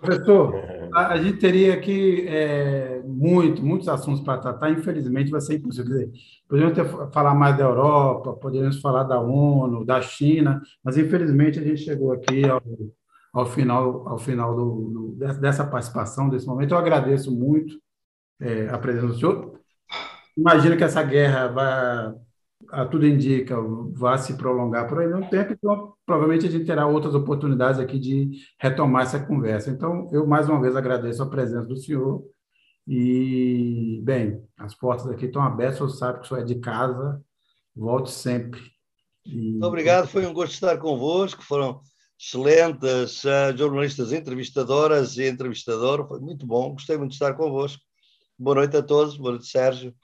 Professor, 0.00 0.54
a, 0.92 1.14
a, 1.14 1.22
gente 1.22 1.38
teria 1.38 1.74
aqui 1.74 2.26
é, 2.28 3.02
muito, 3.04 3.64
muitos 3.64 3.88
assuntos 3.88 4.20
para 4.20 4.38
tratar, 4.38 4.70
infelizmente 4.70 5.30
vai 5.30 5.40
ser 5.40 5.56
impossível. 5.56 6.10
Poderíamos 6.46 6.76
ter, 6.76 7.12
falar 7.12 7.34
mais 7.34 7.56
da 7.56 7.64
Europa, 7.64 8.34
poderíamos 8.34 8.80
falar 8.80 9.04
da 9.04 9.18
ONU, 9.18 9.84
da 9.84 10.00
China, 10.02 10.60
mas 10.84 10.98
infelizmente 10.98 11.58
a 11.58 11.62
gente 11.62 11.80
chegou 11.80 12.12
aqui 12.12 12.44
ao, 12.44 12.62
ao 13.32 13.46
final, 13.46 14.06
ao 14.08 14.18
final 14.18 14.54
do, 14.54 15.16
do, 15.16 15.40
dessa 15.40 15.66
participação, 15.66 16.28
desse 16.28 16.46
momento. 16.46 16.72
Eu 16.72 16.78
agradeço 16.78 17.34
muito 17.34 17.80
é, 18.40 18.68
a 18.68 18.78
presença 18.78 19.06
do 19.06 19.14
senhor. 19.14 19.60
Imagino 20.36 20.76
que 20.76 20.84
essa 20.84 21.02
guerra 21.02 21.48
vai 21.48 22.14
tudo 22.90 23.06
indica, 23.06 23.56
vai 23.92 24.18
se 24.18 24.36
prolongar 24.36 24.88
por 24.88 25.00
aí 25.00 25.12
um 25.12 25.28
tempo, 25.28 25.52
então 25.52 25.94
provavelmente 26.04 26.46
a 26.46 26.50
gente 26.50 26.64
terá 26.64 26.86
outras 26.86 27.14
oportunidades 27.14 27.80
aqui 27.80 27.98
de 27.98 28.30
retomar 28.58 29.02
essa 29.02 29.20
conversa. 29.24 29.70
Então, 29.70 30.08
eu 30.12 30.26
mais 30.26 30.48
uma 30.48 30.60
vez 30.60 30.76
agradeço 30.76 31.22
a 31.22 31.28
presença 31.28 31.66
do 31.66 31.76
senhor 31.76 32.24
e, 32.86 34.00
bem, 34.04 34.42
as 34.58 34.74
portas 34.74 35.08
aqui 35.08 35.26
estão 35.26 35.42
abertas, 35.42 35.80
o 35.80 35.88
senhor 35.88 35.98
sabe 35.98 36.20
que 36.20 36.26
o 36.26 36.28
senhor 36.28 36.40
é 36.40 36.44
de 36.44 36.54
casa, 36.56 37.20
volte 37.74 38.10
sempre. 38.10 38.60
E... 39.24 39.50
Muito 39.52 39.66
obrigado, 39.66 40.06
foi 40.06 40.24
um 40.26 40.32
gosto 40.32 40.52
estar 40.52 40.76
convosco, 40.78 41.42
foram 41.42 41.80
excelentes 42.18 43.24
uh, 43.24 43.56
jornalistas 43.56 44.12
entrevistadoras 44.12 45.16
e 45.18 45.28
entrevistador, 45.28 46.06
foi 46.06 46.20
muito 46.20 46.46
bom, 46.46 46.72
gostei 46.72 46.96
muito 46.96 47.10
de 47.10 47.16
estar 47.16 47.34
convosco. 47.34 47.82
Boa 48.38 48.56
noite 48.56 48.76
a 48.76 48.82
todos, 48.82 49.16
boa 49.16 49.32
noite, 49.32 49.46
Sérgio. 49.46 49.94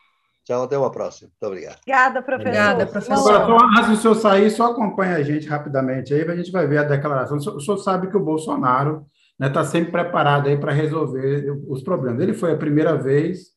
Tchau, 0.44 0.64
até 0.64 0.76
uma 0.76 0.90
próxima. 0.90 1.30
Muito 1.30 1.46
obrigado. 1.46 1.78
Obrigada, 1.78 2.22
professor. 2.22 2.48
Obrigada, 2.48 2.86
professor. 2.86 3.34
Agora, 3.34 3.46
só, 3.46 3.66
antes 3.66 3.90
do 3.90 3.96
senhor 3.96 4.14
sair, 4.16 4.50
só 4.50 4.72
acompanha 4.72 5.16
a 5.16 5.22
gente 5.22 5.48
rapidamente 5.48 6.12
aí, 6.12 6.22
a 6.22 6.36
gente 6.36 6.50
vai 6.50 6.66
ver 6.66 6.78
a 6.78 6.82
declaração. 6.82 7.36
O 7.36 7.60
senhor 7.60 7.78
sabe 7.78 8.08
que 8.08 8.16
o 8.16 8.24
Bolsonaro 8.24 9.06
está 9.32 9.48
né, 9.48 9.50
tá 9.50 9.64
sempre 9.64 9.92
preparado 9.92 10.48
aí 10.48 10.56
para 10.56 10.72
resolver 10.72 11.50
os 11.68 11.82
problemas. 11.82 12.20
Ele 12.20 12.32
foi 12.32 12.52
a 12.52 12.56
primeira 12.56 12.96
vez, 12.96 13.52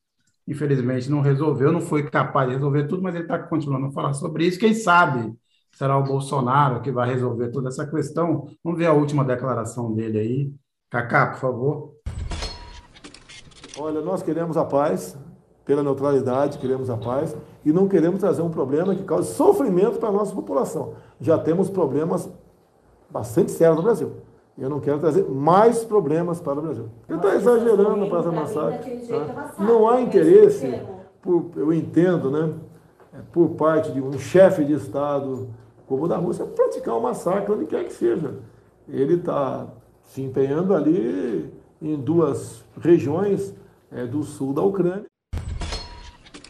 infelizmente 0.47 1.09
não 1.09 1.21
resolveu, 1.21 1.71
não 1.71 1.81
foi 1.81 2.03
capaz 2.03 2.47
de 2.47 2.55
resolver 2.55 2.87
tudo, 2.87 3.01
mas 3.01 3.15
ele 3.15 3.23
está 3.23 3.39
continuando 3.39 3.87
a 3.87 3.91
falar 3.91 4.13
sobre 4.13 4.45
isso. 4.45 4.59
Quem 4.59 4.73
sabe 4.73 5.33
será 5.71 5.97
o 5.97 6.03
Bolsonaro 6.03 6.81
que 6.81 6.91
vai 6.91 7.09
resolver 7.09 7.49
toda 7.49 7.69
essa 7.69 7.85
questão. 7.85 8.47
Vamos 8.63 8.79
ver 8.79 8.85
a 8.85 8.93
última 8.93 9.25
declaração 9.25 9.93
dele 9.93 10.19
aí. 10.19 10.51
Cacá, 10.89 11.27
por 11.27 11.39
favor. 11.39 11.95
Olha, 13.77 14.01
nós 14.01 14.23
queremos 14.23 14.55
a 14.55 14.63
paz, 14.63 15.19
pela 15.65 15.81
neutralidade, 15.81 16.59
queremos 16.59 16.89
a 16.89 16.97
paz 16.97 17.35
e 17.65 17.73
não 17.73 17.87
queremos 17.87 18.19
trazer 18.19 18.41
um 18.41 18.49
problema 18.49 18.93
que 18.95 19.03
cause 19.03 19.33
sofrimento 19.33 19.99
para 19.99 20.09
a 20.09 20.11
nossa 20.11 20.33
população. 20.33 20.93
Já 21.19 21.37
temos 21.37 21.69
problemas 21.69 22.29
bastante 23.09 23.51
sérios 23.51 23.77
no 23.77 23.83
Brasil. 23.83 24.11
Eu 24.57 24.69
não 24.69 24.79
quero 24.79 24.99
trazer 24.99 25.27
mais 25.29 25.83
problemas 25.83 26.39
para 26.39 26.59
o 26.59 26.61
Brasil. 26.61 26.89
Ele 27.09 27.17
está 27.17 27.35
exagerando 27.35 28.07
para 28.07 28.19
essa 28.19 28.31
massacre. 28.31 29.07
Tá? 29.07 29.53
Não 29.59 29.89
há 29.89 29.99
interesse, 29.99 30.81
por, 31.21 31.51
eu 31.57 31.73
entendo, 31.73 32.31
né, 32.31 32.53
é, 33.13 33.17
por 33.33 33.49
parte 33.49 33.91
de 33.91 34.01
um 34.01 34.17
chefe 34.17 34.63
de 34.63 34.73
Estado 34.73 35.49
como 35.87 36.05
o 36.05 36.07
da 36.07 36.17
Rússia, 36.17 36.45
praticar 36.45 36.95
um 36.95 37.01
massacre 37.01 37.51
onde 37.51 37.65
quer 37.65 37.83
que 37.83 37.93
seja. 37.93 38.35
Ele 38.87 39.15
está 39.15 39.67
se 40.03 40.21
empenhando 40.21 40.73
ali 40.73 41.51
em 41.81 41.95
duas 41.95 42.63
regiões 42.79 43.53
é, 43.91 44.05
do 44.05 44.23
sul 44.23 44.53
da 44.53 44.61
Ucrânia. 44.61 45.05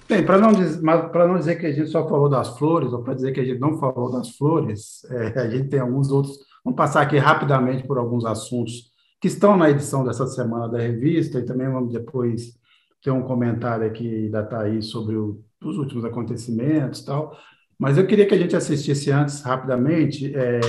Bem, 0.07 0.23
para 0.23 0.37
não, 0.37 0.53
dizer, 0.53 0.81
não 0.83 1.39
dizer 1.39 1.55
que 1.55 1.65
a 1.65 1.71
gente 1.71 1.89
só 1.89 2.07
falou 2.07 2.29
das 2.29 2.57
flores, 2.57 2.93
ou 2.93 3.01
para 3.01 3.15
dizer 3.15 3.31
que 3.31 3.39
a 3.39 3.45
gente 3.45 3.59
não 3.59 3.79
falou 3.79 4.11
das 4.11 4.37
flores, 4.37 5.03
é, 5.09 5.39
a 5.39 5.49
gente 5.49 5.69
tem 5.69 5.79
alguns 5.79 6.11
outros. 6.11 6.37
Vamos 6.63 6.77
passar 6.77 7.01
aqui 7.01 7.17
rapidamente 7.17 7.87
por 7.87 7.97
alguns 7.97 8.23
assuntos 8.23 8.91
que 9.19 9.27
estão 9.27 9.57
na 9.57 9.67
edição 9.67 10.03
dessa 10.05 10.27
semana 10.27 10.69
da 10.69 10.77
revista, 10.77 11.39
e 11.39 11.45
também 11.45 11.67
vamos 11.67 11.91
depois 11.91 12.53
ter 13.01 13.09
um 13.09 13.23
comentário 13.23 13.87
aqui 13.87 14.29
da 14.29 14.43
Thaís 14.43 14.87
sobre 14.87 15.15
o, 15.15 15.41
os 15.63 15.77
últimos 15.77 16.05
acontecimentos 16.05 16.99
e 16.99 17.05
tal. 17.05 17.35
Mas 17.77 17.97
eu 17.97 18.05
queria 18.05 18.27
que 18.27 18.35
a 18.35 18.37
gente 18.37 18.55
assistisse 18.55 19.11
antes, 19.11 19.41
rapidamente, 19.41 20.31
é, 20.35 20.59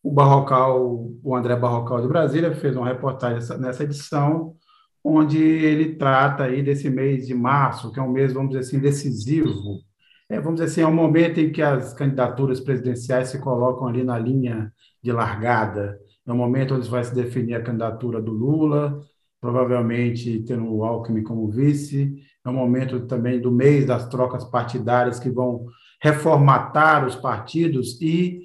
o 0.00 0.12
Barrocal, 0.12 1.10
o 1.24 1.34
André 1.34 1.56
Barrocal 1.56 2.00
de 2.00 2.08
Brasília 2.08 2.54
fez 2.54 2.76
uma 2.76 2.86
reportagem 2.86 3.58
nessa 3.58 3.82
edição 3.82 4.54
onde 5.02 5.38
ele 5.38 5.94
trata 5.96 6.44
aí 6.44 6.62
desse 6.62 6.90
mês 6.90 7.26
de 7.26 7.34
março, 7.34 7.92
que 7.92 8.00
é 8.00 8.02
um 8.02 8.10
mês, 8.10 8.32
vamos 8.32 8.50
dizer 8.50 8.60
assim, 8.60 8.78
decisivo. 8.78 9.80
É, 10.28 10.40
vamos 10.40 10.60
dizer 10.60 10.70
assim, 10.70 10.80
é 10.82 10.86
um 10.86 10.94
momento 10.94 11.40
em 11.40 11.50
que 11.50 11.62
as 11.62 11.94
candidaturas 11.94 12.60
presidenciais 12.60 13.28
se 13.28 13.38
colocam 13.38 13.86
ali 13.86 14.04
na 14.04 14.18
linha 14.18 14.72
de 15.02 15.10
largada. 15.10 15.98
É 16.26 16.32
um 16.32 16.36
momento 16.36 16.74
onde 16.74 16.88
vai 16.88 17.02
se 17.02 17.14
definir 17.14 17.54
a 17.54 17.62
candidatura 17.62 18.20
do 18.20 18.32
Lula, 18.32 19.00
provavelmente 19.40 20.40
tendo 20.40 20.70
o 20.70 20.84
Alckmin 20.84 21.22
como 21.22 21.48
vice. 21.48 22.14
É 22.44 22.48
um 22.48 22.54
momento 22.54 23.06
também 23.06 23.40
do 23.40 23.50
mês 23.50 23.86
das 23.86 24.08
trocas 24.08 24.44
partidárias 24.44 25.18
que 25.18 25.30
vão 25.30 25.64
reformatar 26.02 27.06
os 27.06 27.16
partidos 27.16 28.00
e 28.00 28.42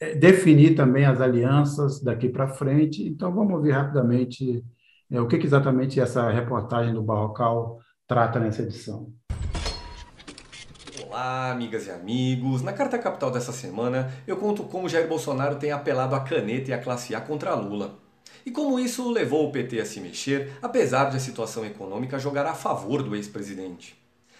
é, 0.00 0.14
definir 0.14 0.74
também 0.74 1.04
as 1.04 1.20
alianças 1.20 2.00
daqui 2.02 2.28
para 2.28 2.48
frente. 2.48 3.06
Então, 3.06 3.32
vamos 3.34 3.54
ouvir 3.54 3.72
rapidamente 3.72 4.64
é, 5.12 5.20
o 5.20 5.28
que, 5.28 5.36
que 5.36 5.46
exatamente 5.46 6.00
essa 6.00 6.30
reportagem 6.30 6.94
do 6.94 7.02
Barrocal 7.02 7.78
trata 8.08 8.40
nessa 8.40 8.62
edição? 8.62 9.12
Olá, 11.06 11.50
amigas 11.50 11.86
e 11.86 11.90
amigos. 11.90 12.62
Na 12.62 12.72
Carta 12.72 12.98
Capital 12.98 13.30
dessa 13.30 13.52
semana, 13.52 14.10
eu 14.26 14.38
conto 14.38 14.62
como 14.62 14.88
Jair 14.88 15.06
Bolsonaro 15.06 15.56
tem 15.56 15.70
apelado 15.70 16.14
a 16.14 16.20
caneta 16.20 16.70
e 16.70 16.72
a 16.72 16.80
classe 16.80 17.14
A 17.14 17.20
contra 17.20 17.54
Lula. 17.54 17.98
E 18.46 18.50
como 18.50 18.78
isso 18.78 19.10
levou 19.10 19.46
o 19.46 19.52
PT 19.52 19.80
a 19.80 19.84
se 19.84 20.00
mexer, 20.00 20.52
apesar 20.62 21.10
de 21.10 21.18
a 21.18 21.20
situação 21.20 21.64
econômica 21.66 22.18
jogar 22.18 22.46
a 22.46 22.54
favor 22.54 23.02
do 23.02 23.14
ex-presidente. 23.14 23.94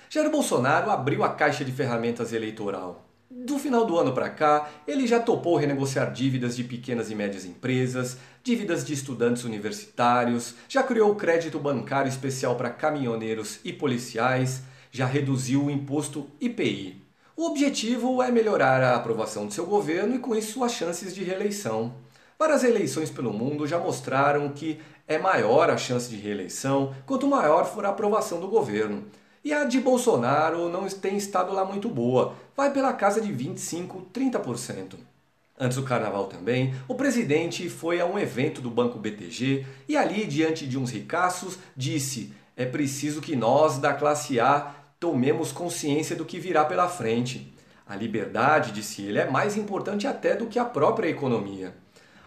Jair 0.09 0.31
Bolsonaro 0.31 0.91
abriu 0.91 1.23
a 1.23 1.29
caixa 1.29 1.65
de 1.65 1.71
ferramentas 1.71 2.33
eleitoral 2.33 3.12
do 3.35 3.59
final 3.59 3.87
do 3.87 3.99
ano 3.99 4.13
para 4.13 4.29
cá, 4.29 4.69
ele 4.87 5.07
já 5.07 5.19
topou 5.19 5.57
renegociar 5.57 6.13
dívidas 6.13 6.55
de 6.55 6.65
pequenas 6.65 7.11
e 7.11 7.15
médias 7.15 7.47
empresas, 7.47 8.19
dívidas 8.45 8.85
de 8.85 8.93
estudantes 8.93 9.45
universitários, 9.45 10.55
já 10.69 10.83
criou 10.83 11.15
crédito 11.15 11.59
bancário 11.59 12.11
especial 12.11 12.57
para 12.57 12.69
caminhoneiros 12.69 13.59
e 13.65 13.73
policiais, 13.73 14.63
já 14.91 15.07
reduziu 15.07 15.65
o 15.65 15.71
imposto 15.71 16.29
IPI. 16.41 17.03
O 17.35 17.47
objetivo 17.47 18.23
é 18.23 18.31
melhorar 18.31 18.83
a 18.83 18.97
aprovação 18.97 19.47
de 19.47 19.55
seu 19.55 19.65
governo 19.65 20.15
e 20.15 20.19
com 20.19 20.37
isso 20.37 20.53
suas 20.53 20.73
chances 20.73 21.15
de 21.15 21.25
reeleição. 21.25 21.95
Várias 22.39 22.63
eleições 22.63 23.09
pelo 23.09 23.33
mundo 23.33 23.67
já 23.67 23.79
mostraram 23.79 24.51
que 24.51 24.79
é 25.09 25.17
maior 25.17 25.71
a 25.71 25.79
chance 25.79 26.11
de 26.11 26.17
reeleição 26.17 26.95
quanto 27.07 27.27
maior 27.27 27.65
for 27.65 27.87
a 27.87 27.89
aprovação 27.89 28.39
do 28.39 28.49
governo. 28.49 29.05
E 29.45 29.53
a 29.53 29.65
de 29.65 29.81
Bolsonaro 29.81 30.69
não 30.69 30.89
tem 30.89 31.17
estado 31.17 31.53
lá 31.53 31.65
muito 31.65 31.89
boa, 31.89 32.35
vai 32.57 32.73
pela 32.73 32.93
casa 32.93 33.21
de 33.21 33.33
25, 33.33 34.07
30%. 34.15 34.95
Antes 35.59 35.77
do 35.77 35.83
carnaval 35.83 36.27
também, 36.27 36.75
o 36.87 36.95
presidente 36.95 37.69
foi 37.69 38.01
a 38.01 38.07
um 38.07 38.19
evento 38.19 38.61
do 38.61 38.71
Banco 38.71 38.99
BTG 38.99 39.67
e 39.89 39.97
ali, 39.97 40.27
diante 40.27 40.67
de 40.67 40.79
uns 40.79 40.91
ricaços, 40.91 41.59
disse: 41.77 42.33
é 42.57 42.65
preciso 42.65 43.21
que 43.21 43.35
nós, 43.35 43.79
da 43.79 43.93
classe 43.93 44.39
A, 44.39 44.75
tomemos 45.01 45.51
consciência 45.51 46.15
do 46.15 46.25
que 46.25 46.39
virá 46.39 46.65
pela 46.65 46.89
frente. 46.89 47.53
A 47.87 47.97
liberdade, 47.97 48.71
disse 48.71 49.03
ele, 49.03 49.19
é 49.19 49.29
mais 49.29 49.57
importante 49.57 50.07
até 50.07 50.37
do 50.37 50.47
que 50.47 50.59
a 50.59 50.65
própria 50.65 51.09
economia. 51.09 51.75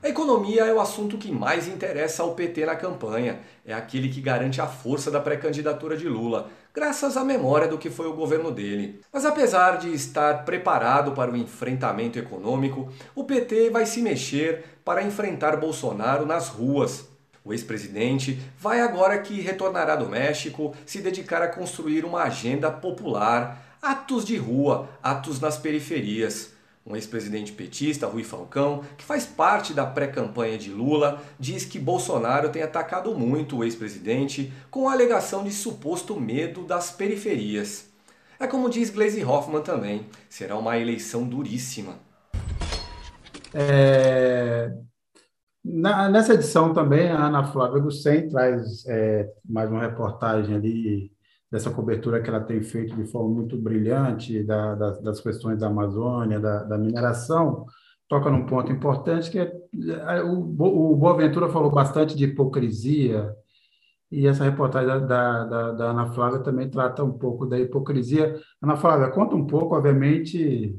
A 0.05 0.09
economia 0.09 0.65
é 0.65 0.71
o 0.71 0.79
assunto 0.79 1.17
que 1.17 1.31
mais 1.31 1.67
interessa 1.67 2.21
ao 2.21 2.35
PT 2.35 2.63
na 2.63 2.75
campanha. 2.75 3.39
É 3.65 3.73
aquele 3.73 4.07
que 4.07 4.21
garante 4.21 4.61
a 4.61 4.67
força 4.67 5.09
da 5.09 5.19
pré-candidatura 5.19 5.97
de 5.97 6.07
Lula, 6.07 6.47
graças 6.71 7.17
à 7.17 7.23
memória 7.23 7.67
do 7.67 7.79
que 7.79 7.89
foi 7.89 8.05
o 8.05 8.13
governo 8.13 8.51
dele. 8.51 9.01
Mas 9.11 9.25
apesar 9.25 9.79
de 9.79 9.91
estar 9.91 10.45
preparado 10.45 11.13
para 11.13 11.31
o 11.31 11.35
enfrentamento 11.35 12.19
econômico, 12.19 12.87
o 13.15 13.23
PT 13.23 13.71
vai 13.71 13.87
se 13.87 13.99
mexer 13.99 14.77
para 14.85 15.01
enfrentar 15.01 15.57
Bolsonaro 15.57 16.23
nas 16.23 16.49
ruas. 16.49 17.09
O 17.43 17.51
ex-presidente 17.51 18.39
vai 18.59 18.81
agora 18.81 19.17
que 19.17 19.41
retornará 19.41 19.95
do 19.95 20.07
México 20.07 20.75
se 20.85 21.01
dedicar 21.01 21.41
a 21.41 21.47
construir 21.47 22.05
uma 22.05 22.21
agenda 22.21 22.69
popular, 22.69 23.75
atos 23.81 24.23
de 24.23 24.37
rua, 24.37 24.87
atos 25.01 25.39
nas 25.39 25.57
periferias 25.57 26.53
um 26.85 26.95
ex-presidente 26.95 27.51
petista, 27.51 28.05
Rui 28.05 28.23
Falcão, 28.23 28.83
que 28.95 29.03
faz 29.03 29.25
parte 29.25 29.73
da 29.73 29.85
pré-campanha 29.85 30.57
de 30.57 30.69
Lula, 30.69 31.19
diz 31.39 31.65
que 31.65 31.79
Bolsonaro 31.79 32.49
tem 32.49 32.61
atacado 32.61 33.13
muito 33.17 33.57
o 33.57 33.63
ex-presidente 33.63 34.53
com 34.69 34.87
a 34.87 34.93
alegação 34.93 35.43
de 35.43 35.51
suposto 35.51 36.19
medo 36.19 36.63
das 36.63 36.91
periferias. 36.91 37.89
É 38.39 38.45
como 38.45 38.69
diz 38.69 38.91
Gleisi 38.91 39.23
Hoffmann 39.23 39.63
também, 39.63 40.05
será 40.29 40.57
uma 40.57 40.77
eleição 40.77 41.27
duríssima. 41.27 41.95
É... 43.53 44.71
Na, 45.63 46.07
nessa 46.09 46.35
edição 46.35 46.71
também, 46.71 47.09
a 47.09 47.25
Ana 47.25 47.45
Flávia 47.45 47.81
Gussen 47.81 48.29
traz 48.29 48.85
é, 48.85 49.27
mais 49.43 49.71
uma 49.71 49.81
reportagem 49.81 50.53
ali 50.53 51.14
dessa 51.55 51.71
cobertura 51.71 52.21
que 52.21 52.29
ela 52.29 52.41
tem 52.41 52.61
feito 52.61 52.93
de 52.93 53.05
forma 53.05 53.33
muito 53.33 53.57
brilhante 53.57 54.43
da, 54.43 54.75
das, 54.75 55.21
questões 55.21 55.57
da 55.57 55.67
Amazônia, 55.67 56.37
da, 56.37 56.63
da 56.63 56.77
mineração, 56.77 57.65
toca 58.09 58.29
num 58.29 58.45
ponto 58.45 58.73
importante 58.73 59.31
que 59.31 59.39
é, 59.39 59.53
é 60.17 60.21
o, 60.21 60.39
o 60.39 60.95
Boaventura 60.97 61.47
falou 61.47 61.71
bastante 61.71 62.13
de 62.13 62.25
hipocrisia 62.25 63.33
e 64.11 64.27
essa 64.27 64.43
reportagem 64.43 65.07
da, 65.07 65.45
da, 65.45 65.71
da, 65.71 65.85
Ana 65.91 66.11
Flávia 66.13 66.39
também 66.39 66.69
trata 66.69 67.05
um 67.05 67.13
pouco 67.17 67.45
da 67.45 67.57
hipocrisia. 67.57 68.37
Ana 68.61 68.75
Flávia, 68.75 69.09
conta 69.09 69.35
um 69.35 69.47
pouco, 69.47 69.75
obviamente, 69.75 70.77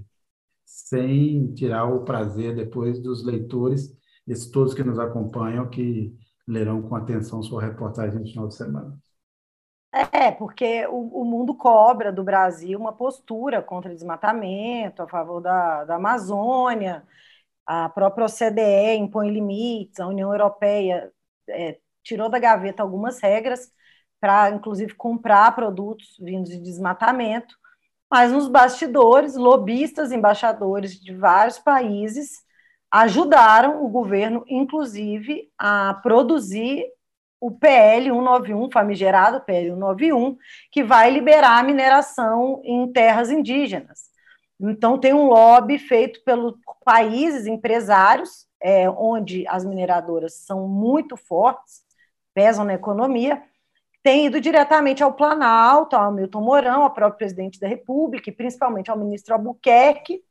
sem 0.65 1.55
tirar 1.55 1.87
o 1.87 2.05
prazer 2.05 2.55
depois 2.55 3.03
dos 3.03 3.25
leitores, 3.25 3.91
esses 4.29 4.51
todos 4.51 4.75
que 4.75 4.85
nos 4.85 4.99
acompanham, 4.99 5.69
que 5.71 6.15
lerão 6.47 6.83
com 6.83 6.95
atenção 6.95 7.43
sua 7.43 7.63
reportagem 7.63 8.21
no 8.21 8.27
final 8.27 8.49
de 8.49 8.55
semana. 8.55 9.06
É, 9.93 10.31
porque 10.31 10.87
o, 10.89 11.23
o, 11.23 11.25
mundo 11.25 11.55
cobra 11.55 12.13
do 12.13 12.23
Brasil 12.23 12.79
uma 12.79 12.93
postura 12.93 13.63
contra 13.63 13.95
desmatamento, 13.95 15.03
a 15.03 15.09
favor 15.09 15.41
da, 15.41 15.85
da 15.85 15.95
Amazônia, 15.97 17.03
a 17.65 17.89
própria 17.89 18.27
OCDE 18.27 18.97
impõe 18.99 19.31
limites, 19.31 19.99
a 19.99 20.07
União 20.07 20.33
Europeia 20.33 21.11
é, 21.49 21.79
tirou 22.03 22.29
da 22.29 22.39
gaveta 22.39 22.83
algumas 22.83 23.21
regras 23.21 23.71
para, 24.21 24.51
inclusive, 24.51 24.95
comprar 24.95 25.55
produtos 25.55 26.17
vindos 26.21 26.51
de 26.51 26.59
desmatamento, 26.59 27.57
mas 28.11 28.33
nos 28.33 28.49
bastidores, 28.49 29.35
lobistas, 29.35 30.13
embaixadores 30.13 31.01
de 31.01 31.15
vários 31.15 31.59
países 31.59 32.45
ajudaram 32.91 33.85
o 33.85 33.89
governo, 33.89 34.45
inclusive, 34.49 35.51
a 35.59 35.95
produzir 36.03 36.87
o 37.41 37.51
PL 37.51 38.11
191, 38.11 38.71
famigerado 38.71 39.41
PL 39.43 39.71
191, 39.71 40.37
que 40.71 40.83
vai 40.83 41.11
liberar 41.11 41.59
a 41.59 41.63
mineração 41.63 42.61
em 42.65 42.91
terras 42.93 43.31
indígenas. 43.31 44.07
Então, 44.59 44.99
tem 44.99 45.13
um 45.13 45.27
lobby 45.27 45.79
feito 45.79 46.23
pelos 46.25 46.55
países 46.85 47.47
empresários, 47.47 48.47
é, 48.61 48.89
onde 48.89 49.47
as 49.49 49.65
mineradoras 49.65 50.35
são 50.35 50.67
muito 50.67 51.17
fortes, 51.17 51.83
pesam 52.35 52.65
na 52.65 52.75
economia, 52.75 53.43
tem 54.03 54.27
ido 54.27 54.41
diretamente 54.41 55.03
ao 55.03 55.13
Planalto, 55.13 55.97
ao 55.97 56.13
Milton 56.13 56.41
Mourão, 56.41 56.85
ao 56.85 56.95
próprio 56.95 57.19
presidente 57.19 57.59
da 57.59 57.67
República, 57.67 58.31
e 58.31 58.33
principalmente 58.33 58.91
ao 58.91 58.97
ministro 58.97 59.35
Albuquerque, 59.35 60.23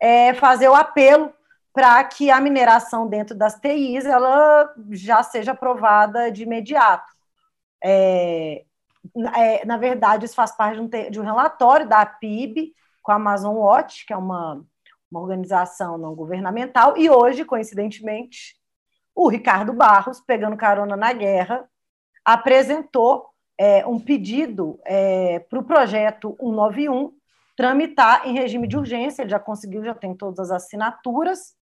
é, 0.00 0.32
fazer 0.34 0.68
o 0.68 0.74
apelo 0.74 1.32
para 1.78 2.02
que 2.02 2.28
a 2.28 2.40
mineração 2.40 3.06
dentro 3.06 3.36
das 3.36 3.54
TIs 3.54 4.04
ela 4.04 4.74
já 4.90 5.22
seja 5.22 5.52
aprovada 5.52 6.28
de 6.28 6.42
imediato. 6.42 7.12
É, 7.80 8.64
é, 9.36 9.64
na 9.64 9.76
verdade, 9.76 10.24
isso 10.24 10.34
faz 10.34 10.50
parte 10.50 10.74
de 10.74 10.80
um, 10.80 10.88
de 10.88 11.20
um, 11.20 11.22
relatório 11.22 11.88
da 11.88 12.04
PIB 12.04 12.74
com 13.00 13.12
a 13.12 13.14
Amazon 13.14 13.54
Watch, 13.54 14.04
que 14.04 14.12
é 14.12 14.16
uma, 14.16 14.60
uma 15.08 15.20
organização 15.20 15.96
não 15.96 16.16
governamental, 16.16 16.96
e 16.96 17.08
hoje, 17.08 17.44
coincidentemente, 17.44 18.56
o 19.14 19.28
Ricardo 19.28 19.72
Barros, 19.72 20.20
pegando 20.20 20.56
carona 20.56 20.96
na 20.96 21.12
guerra, 21.12 21.64
apresentou 22.24 23.28
é, 23.56 23.86
um 23.86 24.00
pedido 24.00 24.80
é, 24.84 25.38
para 25.48 25.60
o 25.60 25.64
projeto 25.64 26.36
191 26.40 27.12
tramitar 27.56 28.26
em 28.26 28.34
regime 28.34 28.66
de 28.66 28.76
urgência, 28.76 29.22
ele 29.22 29.30
já 29.30 29.38
conseguiu, 29.38 29.84
já 29.84 29.94
tem 29.94 30.12
todas 30.12 30.50
as 30.50 30.64
assinaturas, 30.64 31.56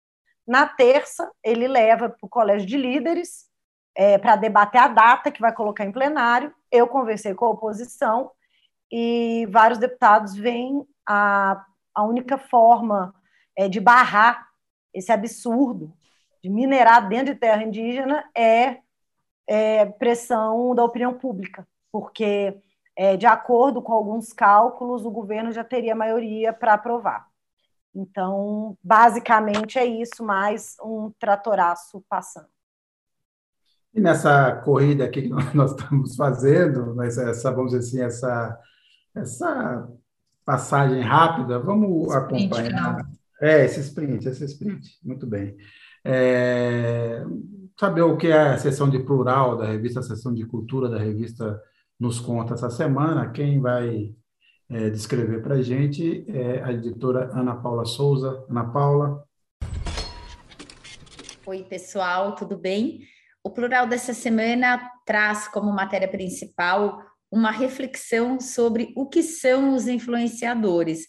na 0.47 0.65
terça, 0.65 1.29
ele 1.43 1.67
leva 1.67 2.09
para 2.09 2.25
o 2.25 2.29
colégio 2.29 2.67
de 2.67 2.77
líderes 2.77 3.47
é, 3.95 4.17
para 4.17 4.35
debater 4.35 4.81
a 4.81 4.87
data 4.87 5.31
que 5.31 5.41
vai 5.41 5.53
colocar 5.53 5.83
em 5.83 5.91
plenário. 5.91 6.53
Eu 6.71 6.87
conversei 6.87 7.33
com 7.33 7.45
a 7.45 7.49
oposição 7.49 8.31
e 8.91 9.47
vários 9.51 9.79
deputados 9.79 10.35
veem 10.35 10.87
a, 11.05 11.65
a 11.93 12.03
única 12.03 12.37
forma 12.37 13.13
é, 13.55 13.67
de 13.67 13.79
barrar 13.79 14.47
esse 14.93 15.11
absurdo 15.11 15.93
de 16.47 16.49
minerar 16.49 17.07
dentro 17.07 17.33
de 17.33 17.39
terra 17.39 17.63
indígena 17.63 18.23
é, 18.35 18.77
é 19.47 19.85
pressão 19.85 20.73
da 20.73 20.83
opinião 20.83 21.13
pública, 21.13 21.67
porque, 21.91 22.57
é, 22.95 23.17
de 23.17 23.25
acordo 23.25 23.81
com 23.81 23.93
alguns 23.93 24.31
cálculos, 24.33 25.05
o 25.05 25.11
governo 25.11 25.51
já 25.51 25.63
teria 25.63 25.95
maioria 25.95 26.53
para 26.53 26.73
aprovar. 26.73 27.27
Então, 27.95 28.77
basicamente 28.83 29.79
é 29.79 29.85
isso, 29.85 30.23
mais 30.23 30.75
um 30.83 31.11
tratoraço 31.19 32.03
passando. 32.07 32.47
E 33.93 33.99
nessa 33.99 34.51
corrida 34.57 35.05
aqui 35.05 35.23
que 35.23 35.29
nós 35.55 35.71
estamos 35.71 36.15
fazendo, 36.15 37.01
essa, 37.01 37.51
vamos 37.51 37.71
dizer 37.71 37.87
assim, 37.87 38.01
essa, 38.01 38.59
essa 39.15 39.89
passagem 40.45 41.01
rápida, 41.01 41.59
vamos 41.59 42.13
acompanhar. 42.13 43.05
É, 43.41 43.65
esse 43.65 43.81
sprint, 43.81 44.27
esse 44.27 44.45
sprint, 44.45 44.99
muito 45.03 45.25
bem. 45.25 45.57
É, 46.05 47.23
saber 47.77 48.01
o 48.01 48.17
que 48.17 48.27
é 48.27 48.51
a 48.51 48.57
sessão 48.57 48.89
de 48.89 48.99
plural 48.99 49.57
da 49.57 49.65
revista, 49.65 49.99
a 49.99 50.03
sessão 50.03 50.33
de 50.33 50.45
cultura 50.45 50.89
da 50.89 50.97
revista 50.97 51.61
nos 51.99 52.19
conta 52.19 52.53
essa 52.53 52.69
semana. 52.69 53.29
Quem 53.29 53.59
vai 53.59 54.15
é, 54.69 54.89
descrever 54.89 55.41
para 55.41 55.55
a 55.55 55.61
gente 55.61 56.25
é 56.27 56.61
a 56.63 56.73
editora 56.73 57.29
Ana 57.33 57.55
Paula 57.55 57.85
Souza. 57.85 58.45
Ana 58.49 58.65
Paula. 58.65 59.23
Oi, 61.45 61.63
pessoal, 61.63 62.35
tudo 62.35 62.57
bem? 62.57 63.01
O 63.41 63.49
plural 63.49 63.87
dessa 63.87 64.13
semana 64.13 64.91
traz 65.05 65.47
como 65.47 65.71
matéria 65.71 66.07
principal 66.07 67.01
uma 67.31 67.51
reflexão 67.51 68.39
sobre 68.39 68.93
o 68.95 69.07
que 69.07 69.23
são 69.23 69.73
os 69.73 69.87
influenciadores. 69.87 71.07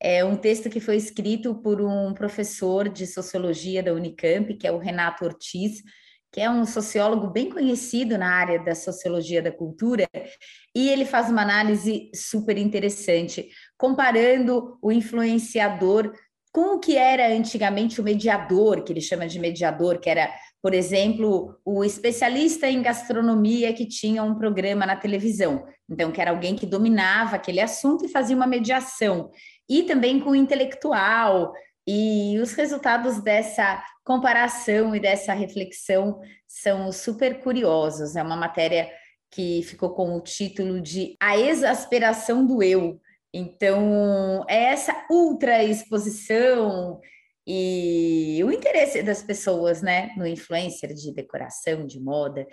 É 0.00 0.24
um 0.24 0.36
texto 0.36 0.70
que 0.70 0.80
foi 0.80 0.96
escrito 0.96 1.54
por 1.56 1.80
um 1.80 2.14
professor 2.14 2.88
de 2.88 3.06
sociologia 3.06 3.82
da 3.82 3.92
Unicamp, 3.92 4.54
que 4.54 4.66
é 4.66 4.72
o 4.72 4.78
Renato 4.78 5.24
Ortiz, 5.24 5.82
que 6.32 6.40
é 6.40 6.48
um 6.48 6.64
sociólogo 6.64 7.28
bem 7.28 7.50
conhecido 7.50 8.16
na 8.16 8.32
área 8.32 8.58
da 8.58 8.74
sociologia 8.74 9.42
da 9.42 9.50
cultura, 9.50 10.08
e 10.74 10.88
ele 10.88 11.04
faz 11.04 11.28
uma 11.28 11.42
análise 11.42 12.10
super 12.14 12.56
interessante, 12.56 13.48
comparando 13.76 14.78
o 14.80 14.92
influenciador 14.92 16.12
com 16.52 16.76
o 16.76 16.80
que 16.80 16.96
era 16.96 17.28
antigamente 17.28 18.00
o 18.00 18.04
mediador, 18.04 18.82
que 18.82 18.92
ele 18.92 19.00
chama 19.00 19.26
de 19.26 19.38
mediador, 19.38 20.00
que 20.00 20.10
era, 20.10 20.32
por 20.60 20.74
exemplo, 20.74 21.56
o 21.64 21.84
especialista 21.84 22.68
em 22.68 22.82
gastronomia 22.82 23.72
que 23.72 23.86
tinha 23.86 24.22
um 24.24 24.34
programa 24.34 24.84
na 24.84 24.96
televisão. 24.96 25.64
Então, 25.88 26.10
que 26.10 26.20
era 26.20 26.30
alguém 26.30 26.56
que 26.56 26.66
dominava 26.66 27.36
aquele 27.36 27.60
assunto 27.60 28.04
e 28.04 28.08
fazia 28.08 28.34
uma 28.34 28.46
mediação. 28.46 29.30
E 29.68 29.84
também 29.84 30.18
com 30.18 30.30
o 30.30 30.36
intelectual, 30.36 31.52
e 31.92 32.38
os 32.38 32.52
resultados 32.52 33.20
dessa 33.20 33.82
comparação 34.04 34.94
e 34.94 35.00
dessa 35.00 35.32
reflexão 35.32 36.20
são 36.46 36.92
super 36.92 37.40
curiosos. 37.40 38.14
É 38.14 38.22
uma 38.22 38.36
matéria 38.36 38.88
que 39.28 39.64
ficou 39.64 39.90
com 39.90 40.14
o 40.14 40.20
título 40.20 40.80
de 40.80 41.16
A 41.18 41.36
Exasperação 41.36 42.46
do 42.46 42.62
Eu. 42.62 43.00
Então, 43.34 44.44
é 44.48 44.66
essa 44.66 45.04
ultra 45.10 45.64
exposição 45.64 47.00
e 47.44 48.40
o 48.44 48.52
interesse 48.52 49.02
das 49.02 49.20
pessoas, 49.20 49.82
né, 49.82 50.10
no 50.16 50.24
influencer 50.24 50.94
de 50.94 51.12
decoração, 51.12 51.84
de 51.84 51.98
moda. 51.98 52.46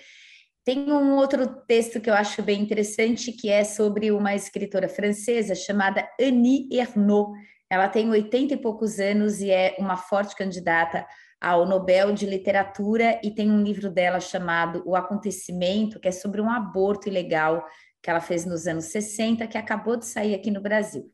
Tem 0.65 0.91
um 0.91 1.15
outro 1.15 1.45
texto 1.67 2.01
que 2.01 2.09
eu 2.09 2.15
acho 2.15 2.41
bem 2.41 2.59
interessante, 2.59 3.31
que 3.31 3.49
é 3.49 3.63
sobre 3.63 4.09
uma 4.09 4.33
escritora 4.33 4.89
francesa 4.89 5.53
chamada 5.53 6.09
Annie 6.19 6.67
Ernaux, 6.71 7.37
ela 7.69 7.89
tem 7.89 8.09
80 8.09 8.53
e 8.53 8.57
poucos 8.57 8.99
anos 8.99 9.41
e 9.41 9.51
é 9.51 9.75
uma 9.77 9.97
forte 9.97 10.35
candidata 10.35 11.05
ao 11.39 11.65
Nobel 11.67 12.13
de 12.13 12.25
Literatura 12.25 13.19
e 13.23 13.29
tem 13.29 13.51
um 13.51 13.61
livro 13.61 13.89
dela 13.89 14.19
chamado 14.19 14.81
O 14.85 14.95
Acontecimento, 14.95 15.99
que 15.99 16.07
é 16.07 16.11
sobre 16.11 16.41
um 16.41 16.49
aborto 16.49 17.07
ilegal 17.07 17.63
que 18.01 18.09
ela 18.09 18.21
fez 18.21 18.45
nos 18.45 18.67
anos 18.67 18.85
60, 18.85 19.45
que 19.47 19.57
acabou 19.57 19.97
de 19.97 20.05
sair 20.05 20.33
aqui 20.33 20.49
no 20.49 20.61
Brasil. 20.61 21.11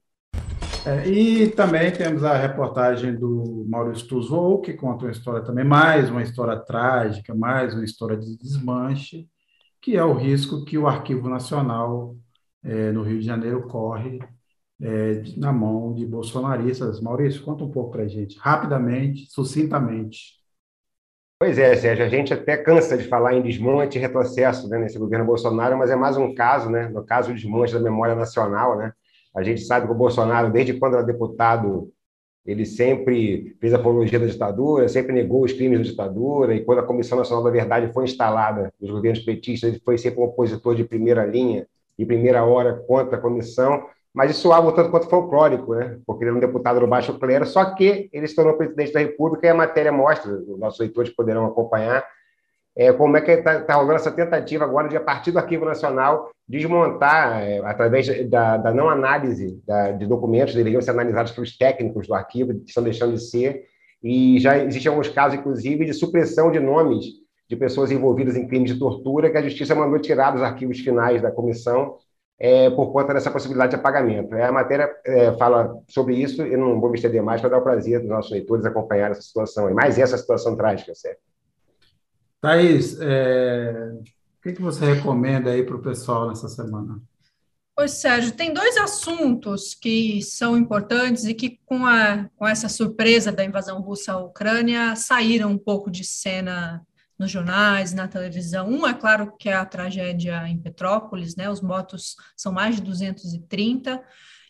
É, 0.86 1.08
e 1.08 1.50
também 1.50 1.92
temos 1.92 2.24
a 2.24 2.38
reportagem 2.38 3.16
do 3.16 3.66
Maurício 3.68 4.08
Tuzou, 4.08 4.62
que 4.62 4.74
conta 4.74 5.06
uma 5.06 5.12
história 5.12 5.42
também, 5.42 5.64
mais 5.64 6.10
uma 6.10 6.22
história 6.22 6.58
trágica, 6.58 7.34
mais 7.34 7.74
uma 7.74 7.86
história 7.86 8.18
de 8.18 8.38
desmanche, 8.38 9.28
que 9.82 9.96
é 9.96 10.04
o 10.04 10.14
risco 10.14 10.64
que 10.66 10.78
o 10.78 10.88
Arquivo 10.88 11.30
Nacional 11.30 12.16
é, 12.64 12.92
no 12.92 13.02
Rio 13.02 13.20
de 13.20 13.26
Janeiro 13.26 13.68
corre 13.68 14.20
é, 14.82 15.24
na 15.38 15.52
mão 15.52 15.94
de 15.94 16.06
bolsonaristas. 16.06 17.02
Maurício, 17.02 17.44
conta 17.44 17.64
um 17.64 17.72
pouco 17.72 17.92
para 17.92 18.04
a 18.04 18.08
gente, 18.08 18.38
rapidamente, 18.38 19.28
sucintamente. 19.32 20.44
Pois 21.40 21.58
é, 21.58 21.76
Sérgio, 21.76 22.06
a 22.06 22.10
gente 22.10 22.34
até 22.34 22.56
cansa 22.56 22.98
de 22.98 23.04
falar 23.04 23.34
em 23.34 23.42
desmonte 23.42 23.98
e 23.98 24.02
retrocesso 24.02 24.70
né, 24.70 24.80
nesse 24.80 24.98
governo 24.98 25.26
Bolsonaro, 25.26 25.78
mas 25.78 25.90
é 25.90 25.96
mais 25.96 26.16
um 26.16 26.34
caso, 26.34 26.70
né, 26.70 26.88
no 26.88 27.04
caso 27.04 27.30
do 27.30 27.36
desmonte 27.36 27.74
da 27.74 27.82
memória 27.82 28.16
nacional. 28.16 28.78
Né? 28.78 28.94
A 29.36 29.44
gente 29.44 29.62
sabe 29.62 29.86
que 29.86 29.92
o 29.92 29.96
Bolsonaro, 29.96 30.52
desde 30.52 30.74
quando 30.76 30.94
era 30.94 31.04
deputado, 31.04 31.92
ele 32.46 32.66
sempre 32.66 33.58
fez 33.60 33.74
apologia 33.74 34.20
da 34.20 34.26
ditadura, 34.26 34.88
sempre 34.88 35.14
negou 35.14 35.44
os 35.44 35.54
crimes 35.54 35.80
da 35.80 35.84
ditadura, 35.84 36.56
e 36.56 36.64
quando 36.64 36.80
a 36.80 36.84
Comissão 36.84 37.18
Nacional 37.18 37.44
da 37.44 37.50
Verdade 37.50 37.92
foi 37.94 38.06
instalada 38.06 38.74
nos 38.80 38.92
governos 38.92 39.20
petistas, 39.20 39.70
ele 39.70 39.82
foi 39.84 39.98
sempre 39.98 40.22
um 40.22 40.24
opositor 40.24 40.76
de 40.76 40.84
primeira 40.84 41.26
linha 41.26 41.68
e 41.98 42.06
primeira 42.06 42.44
hora 42.44 42.74
contra 42.88 43.18
a 43.18 43.22
comissão 43.22 43.86
mas 44.14 44.32
isso 44.32 44.42
soava 44.42 44.68
um 44.68 44.72
tanto 44.72 44.92
quanto 44.92 45.10
folclórico, 45.10 45.74
né? 45.74 45.98
porque 46.06 46.24
ele 46.24 46.32
é 46.32 46.34
um 46.34 46.40
deputado 46.40 46.80
do 46.80 46.88
baixo 46.88 47.18
clero, 47.18 47.46
só 47.46 47.66
que 47.74 48.10
ele 48.14 48.28
se 48.28 48.36
tornou 48.36 48.56
presidente 48.56 48.94
da 48.94 49.00
República 49.00 49.48
e 49.48 49.50
a 49.50 49.56
matéria 49.56 49.92
mostra, 49.92 50.32
os 50.32 50.60
nossos 50.60 50.80
leitores 50.80 51.12
poderão 51.12 51.46
acompanhar, 51.46 52.06
é, 52.76 52.92
como 52.92 53.18
é 53.18 53.22
que 53.22 53.32
está 53.32 53.62
tá 53.62 53.76
rolando 53.76 53.96
essa 53.96 54.12
tentativa 54.12 54.64
agora 54.64 54.88
de, 54.88 54.98
a 54.98 55.02
partir 55.02 55.32
do 55.32 55.40
Arquivo 55.40 55.66
Nacional, 55.66 56.32
desmontar, 56.48 57.44
é, 57.44 57.60
através 57.60 58.30
da, 58.30 58.58
da, 58.58 58.72
não 58.72 58.90
análise 58.90 59.62
da, 59.66 59.92
de 59.92 60.06
documentos, 60.06 60.56
deveriam 60.56 60.82
ser 60.82 60.92
analisados 60.92 61.32
pelos 61.32 61.58
técnicos 61.58 62.08
do 62.08 62.14
arquivo, 62.14 62.54
que 62.54 62.70
estão 62.70 62.84
deixando 62.84 63.14
de 63.14 63.22
ser, 63.22 63.64
e 64.04 64.40
já 64.40 64.58
existem 64.58 64.90
alguns 64.90 65.08
casos, 65.08 65.40
inclusive, 65.40 65.86
de 65.86 65.94
supressão 65.94 66.52
de 66.52 66.60
nomes 66.60 67.06
de 67.48 67.56
pessoas 67.56 67.92
envolvidas 67.92 68.36
em 68.36 68.48
crimes 68.48 68.74
de 68.74 68.80
tortura, 68.80 69.30
que 69.30 69.38
a 69.38 69.42
Justiça 69.42 69.76
mandou 69.76 70.00
tirar 70.00 70.32
dos 70.32 70.42
arquivos 70.42 70.80
finais 70.80 71.22
da 71.22 71.32
comissão 71.32 71.98
é, 72.40 72.70
por 72.70 72.92
conta 72.92 73.14
dessa 73.14 73.32
possibilidade 73.32 73.72
de 73.72 73.76
apagamento. 73.78 74.36
É, 74.36 74.46
a 74.46 74.52
matéria 74.52 74.90
é, 75.06 75.34
fala 75.38 75.76
sobre 75.88 76.16
isso, 76.16 76.42
e 76.46 76.58
não 76.58 76.80
vou 76.80 76.90
me 76.90 76.98
estender 76.98 77.22
mais 77.22 77.42
para 77.42 77.52
dar 77.52 77.60
o 77.60 77.64
prazer 77.64 78.00
dos 78.00 78.10
nossos 78.10 78.32
leitores 78.32 78.66
acompanhar 78.66 79.12
essa 79.12 79.22
situação, 79.22 79.70
e 79.70 79.74
mais 79.74 79.98
essa 79.98 80.18
situação 80.18 80.56
trágica, 80.56 80.94
Sérgio. 80.96 81.22
Thaís, 82.42 83.00
é, 83.00 83.92
o 83.98 84.42
que, 84.42 84.54
que 84.54 84.62
você 84.62 84.86
recomenda 84.86 85.52
aí 85.52 85.64
para 85.64 85.78
o 85.78 85.82
pessoal 85.82 86.28
nessa 86.28 86.50
semana? 86.50 87.00
Oi, 87.80 87.88
Sérgio, 87.88 88.34
tem 88.34 88.54
dois 88.54 88.78
assuntos 88.78 89.74
que 89.74 90.22
são 90.22 90.56
importantes 90.56 91.24
e 91.26 91.34
que, 91.34 91.60
com, 91.66 91.86
a, 91.86 92.30
com 92.36 92.48
essa 92.48 92.70
surpresa 92.70 93.32
da 93.32 93.44
invasão 93.44 93.82
russa 93.82 94.14
à 94.14 94.18
Ucrânia, 94.20 94.96
saíram 94.96 95.50
um 95.50 95.58
pouco 95.58 95.90
de 95.90 96.04
cena 96.04 96.86
nos 97.18 97.32
jornais, 97.32 97.94
na 97.94 98.08
televisão. 98.08 98.68
Um, 98.68 98.88
é 98.88 98.94
claro, 98.94 99.36
que 99.38 99.50
é 99.50 99.54
a 99.54 99.66
tragédia 99.66 100.48
em 100.48 100.58
Petrópolis, 100.58 101.36
né? 101.36 101.50
Os 101.50 101.62
mortos 101.62 102.16
são 102.36 102.52
mais 102.52 102.76
de 102.76 102.82
230. 102.82 104.04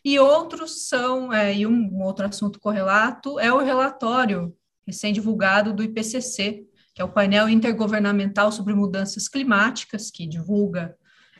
E 0.04 0.18
outros 0.18 0.86
são, 0.86 1.32
é, 1.32 1.54
e 1.54 1.66
um 1.66 2.02
outro 2.02 2.26
assunto 2.26 2.60
correlato, 2.60 3.38
é 3.40 3.52
o 3.52 3.58
relatório 3.58 4.54
recém-divulgado 4.86 5.72
do 5.72 5.82
IPCC, 5.82 6.66
que 6.94 7.00
é 7.00 7.04
o 7.04 7.12
painel 7.12 7.48
intergovernamental 7.48 8.52
sobre 8.52 8.74
mudanças 8.74 9.28
climáticas, 9.28 10.10
que 10.10 10.26
divulga, 10.26 10.94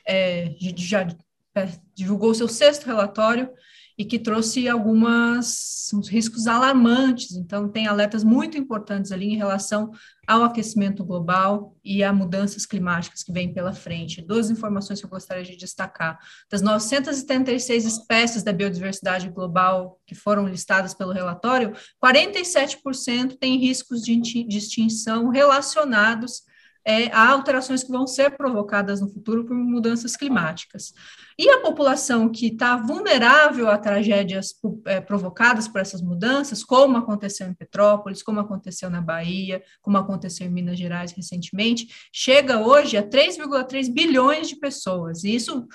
é, 0.07 0.55
já 0.77 1.07
é, 1.55 1.69
divulgou 1.95 2.35
seu 2.35 2.49
sexto 2.49 2.87
relatório 2.87 3.51
e 3.97 4.05
que 4.05 4.19
trouxe 4.19 4.69
algumas 4.69 5.91
riscos 6.09 6.47
alarmantes. 6.47 7.33
Então, 7.33 7.69
tem 7.69 7.87
alertas 7.87 8.25
muito 8.25 8.59
importantes 8.59 9.13
ali 9.13 9.27
em 9.27 9.37
relação 9.37 9.91
ao 10.27 10.43
aquecimento 10.43 11.05
global 11.05 11.77
e 11.85 12.03
a 12.03 12.13
mudanças 12.13 12.67
climáticas 12.67 13.23
que 13.23 13.33
vêm 13.33 13.53
pela 13.53 13.73
frente. 13.73 14.23
Duas 14.27 14.51
informações 14.51 14.99
que 14.99 15.07
eu 15.07 15.11
gostaria 15.11 15.45
de 15.45 15.57
destacar. 15.57 16.19
Das 16.51 16.63
976 16.63 17.85
espécies 17.85 18.43
da 18.43 18.53
biodiversidade 18.53 19.29
global 19.29 20.01
que 20.07 20.15
foram 20.15 20.49
listadas 20.49 20.95
pelo 20.95 21.13
relatório, 21.13 21.73
47% 22.03 23.37
têm 23.39 23.59
riscos 23.59 24.03
de 24.03 24.47
extinção 24.49 25.29
relacionados 25.29 26.43
é, 26.85 27.07
a 27.13 27.31
alterações 27.31 27.83
que 27.83 27.91
vão 27.91 28.07
ser 28.07 28.37
provocadas 28.37 29.01
no 29.01 29.09
futuro 29.09 29.45
por 29.45 29.55
mudanças 29.55 30.17
climáticas. 30.17 30.93
E 31.39 31.49
a 31.49 31.61
população 31.61 32.29
que 32.29 32.49
está 32.49 32.77
vulnerável 32.77 33.69
a 33.69 33.79
tragédias 33.79 34.55
é, 34.85 35.01
provocadas 35.01 35.67
por 35.67 35.81
essas 35.81 36.03
mudanças, 36.03 36.63
como 36.63 36.97
aconteceu 36.97 37.49
em 37.49 37.55
Petrópolis, 37.55 38.23
como 38.23 38.41
aconteceu 38.41 38.91
na 38.91 39.01
Bahia, 39.01 39.63
como 39.81 39.97
aconteceu 39.97 40.47
em 40.47 40.51
Minas 40.51 40.79
Gerais 40.79 41.13
recentemente, 41.13 42.09
chega 42.13 42.61
hoje 42.61 42.97
a 42.97 43.03
3,3 43.03 43.93
bilhões 43.93 44.49
de 44.49 44.57
pessoas. 44.57 45.25
E 45.25 45.35
isso 45.35 45.67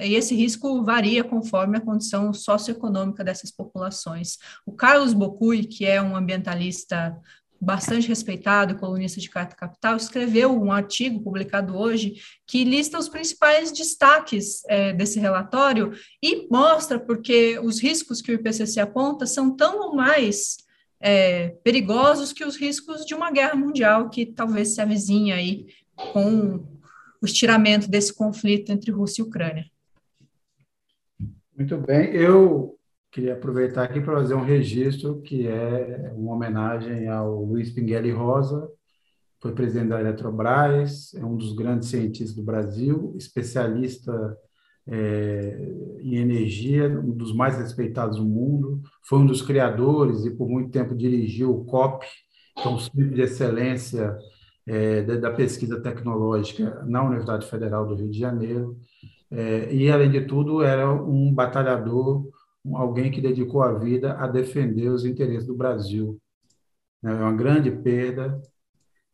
e 0.00 0.14
esse 0.14 0.34
risco 0.34 0.84
varia 0.84 1.24
conforme 1.24 1.78
a 1.78 1.80
condição 1.80 2.32
socioeconômica 2.32 3.24
dessas 3.24 3.50
populações. 3.50 4.36
O 4.66 4.72
Carlos 4.72 5.14
Bocui, 5.14 5.64
que 5.64 5.86
é 5.86 6.00
um 6.00 6.14
ambientalista 6.14 7.16
bastante 7.60 8.08
respeitado 8.08 8.76
colunista 8.76 9.20
de 9.20 9.30
Carta 9.30 9.56
Capital, 9.56 9.96
escreveu 9.96 10.52
um 10.52 10.70
artigo 10.70 11.22
publicado 11.22 11.76
hoje 11.76 12.14
que 12.46 12.64
lista 12.64 12.98
os 12.98 13.08
principais 13.08 13.72
destaques 13.72 14.62
é, 14.66 14.92
desse 14.92 15.18
relatório 15.18 15.92
e 16.22 16.46
mostra 16.50 16.98
porque 16.98 17.58
os 17.58 17.80
riscos 17.80 18.20
que 18.20 18.30
o 18.30 18.34
IPCC 18.34 18.80
aponta 18.80 19.26
são 19.26 19.56
tão 19.56 19.80
ou 19.80 19.96
mais 19.96 20.58
é, 21.00 21.50
perigosos 21.62 22.32
que 22.32 22.44
os 22.44 22.56
riscos 22.56 23.04
de 23.04 23.14
uma 23.14 23.30
guerra 23.30 23.54
mundial 23.54 24.08
que 24.08 24.26
talvez 24.26 24.74
se 24.74 24.80
avizinha 24.80 25.36
aí 25.36 25.66
com 26.12 26.64
o 27.20 27.26
estiramento 27.26 27.88
desse 27.88 28.14
conflito 28.14 28.70
entre 28.70 28.90
Rússia 28.90 29.22
e 29.22 29.24
Ucrânia. 29.24 29.66
Muito 31.56 31.78
bem, 31.78 32.12
eu 32.12 32.75
queria 33.10 33.34
aproveitar 33.34 33.84
aqui 33.84 34.00
para 34.00 34.16
fazer 34.16 34.34
um 34.34 34.44
registro 34.44 35.20
que 35.22 35.46
é 35.46 36.12
uma 36.14 36.34
homenagem 36.34 37.08
ao 37.08 37.44
Luiz 37.44 37.70
Pinguelli 37.70 38.10
Rosa, 38.10 38.70
foi 39.40 39.52
presidente 39.52 39.88
da 39.88 40.00
Eletrobras, 40.00 41.14
é 41.14 41.24
um 41.24 41.36
dos 41.36 41.54
grandes 41.54 41.88
cientistas 41.88 42.34
do 42.34 42.42
Brasil, 42.42 43.14
especialista 43.16 44.36
é, 44.88 45.72
em 46.00 46.16
energia, 46.16 46.88
um 46.88 47.10
dos 47.10 47.34
mais 47.34 47.58
respeitados 47.58 48.18
do 48.18 48.24
mundo, 48.24 48.80
foi 49.02 49.18
um 49.18 49.26
dos 49.26 49.42
criadores 49.42 50.24
e 50.24 50.30
por 50.30 50.48
muito 50.48 50.70
tempo 50.70 50.94
dirigiu 50.94 51.50
o 51.50 51.64
COP, 51.64 52.06
que 52.56 52.66
é 52.66 52.70
um 52.70 52.78
centro 52.78 53.10
de 53.10 53.20
excelência 53.20 54.16
é, 54.66 55.02
da 55.02 55.30
pesquisa 55.30 55.80
tecnológica 55.80 56.82
na 56.86 57.02
Universidade 57.02 57.46
Federal 57.46 57.86
do 57.86 57.94
Rio 57.94 58.10
de 58.10 58.18
Janeiro, 58.18 58.76
é, 59.30 59.72
e 59.72 59.90
além 59.90 60.10
de 60.10 60.22
tudo 60.22 60.62
era 60.62 60.90
um 60.90 61.32
batalhador 61.32 62.28
alguém 62.74 63.10
que 63.10 63.20
dedicou 63.20 63.62
a 63.62 63.72
vida 63.78 64.14
a 64.14 64.26
defender 64.26 64.88
os 64.88 65.04
interesses 65.04 65.46
do 65.46 65.54
Brasil. 65.54 66.20
É 67.02 67.10
uma 67.10 67.32
grande 67.32 67.70
perda 67.70 68.40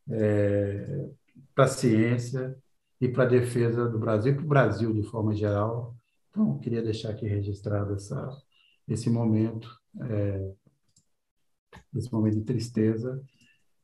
é, 0.09 1.09
para 1.55 1.65
a 1.65 1.69
ciência 1.69 2.57
e 3.01 3.09
para 3.09 3.25
a 3.25 3.29
defesa 3.29 3.89
do 3.89 3.99
Brasil, 3.99 4.35
para 4.35 4.45
o 4.45 4.49
Brasil 4.49 4.93
de 4.95 5.03
forma 5.03 5.35
geral. 5.35 5.95
Então, 6.31 6.59
queria 6.59 6.83
deixar 6.83 7.11
aqui 7.11 7.27
registrado 7.27 7.95
essa, 7.95 8.31
esse 8.89 9.11
momento, 9.11 9.69
é, 10.01 10.53
esse 11.95 12.13
momento 12.13 12.37
de 12.37 12.45
tristeza. 12.45 13.23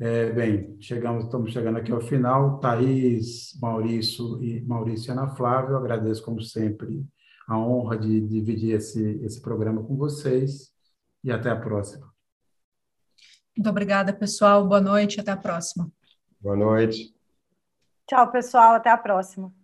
É, 0.00 0.30
bem, 0.30 0.76
chegamos, 0.80 1.24
estamos 1.24 1.52
chegando 1.52 1.78
aqui 1.78 1.90
ao 1.90 2.00
final. 2.00 2.60
Thaís, 2.60 3.58
Maurício 3.60 4.42
e 4.42 4.62
Maurício 4.62 5.10
e 5.10 5.12
Ana 5.12 5.34
Flávio, 5.34 5.76
agradeço 5.76 6.22
como 6.22 6.40
sempre 6.40 7.04
a 7.48 7.58
honra 7.58 7.96
de 7.96 8.20
dividir 8.20 8.76
esse, 8.76 9.02
esse 9.24 9.40
programa 9.40 9.82
com 9.82 9.96
vocês 9.96 10.70
e 11.24 11.32
até 11.32 11.48
a 11.50 11.56
próxima. 11.56 12.12
Muito 13.56 13.70
obrigada, 13.70 14.12
pessoal. 14.12 14.68
Boa 14.68 14.80
noite, 14.80 15.18
até 15.18 15.32
a 15.32 15.36
próxima. 15.36 15.90
Boa 16.38 16.54
noite. 16.54 17.12
Tchau, 18.06 18.30
pessoal, 18.30 18.74
até 18.74 18.90
a 18.90 18.98
próxima. 18.98 19.57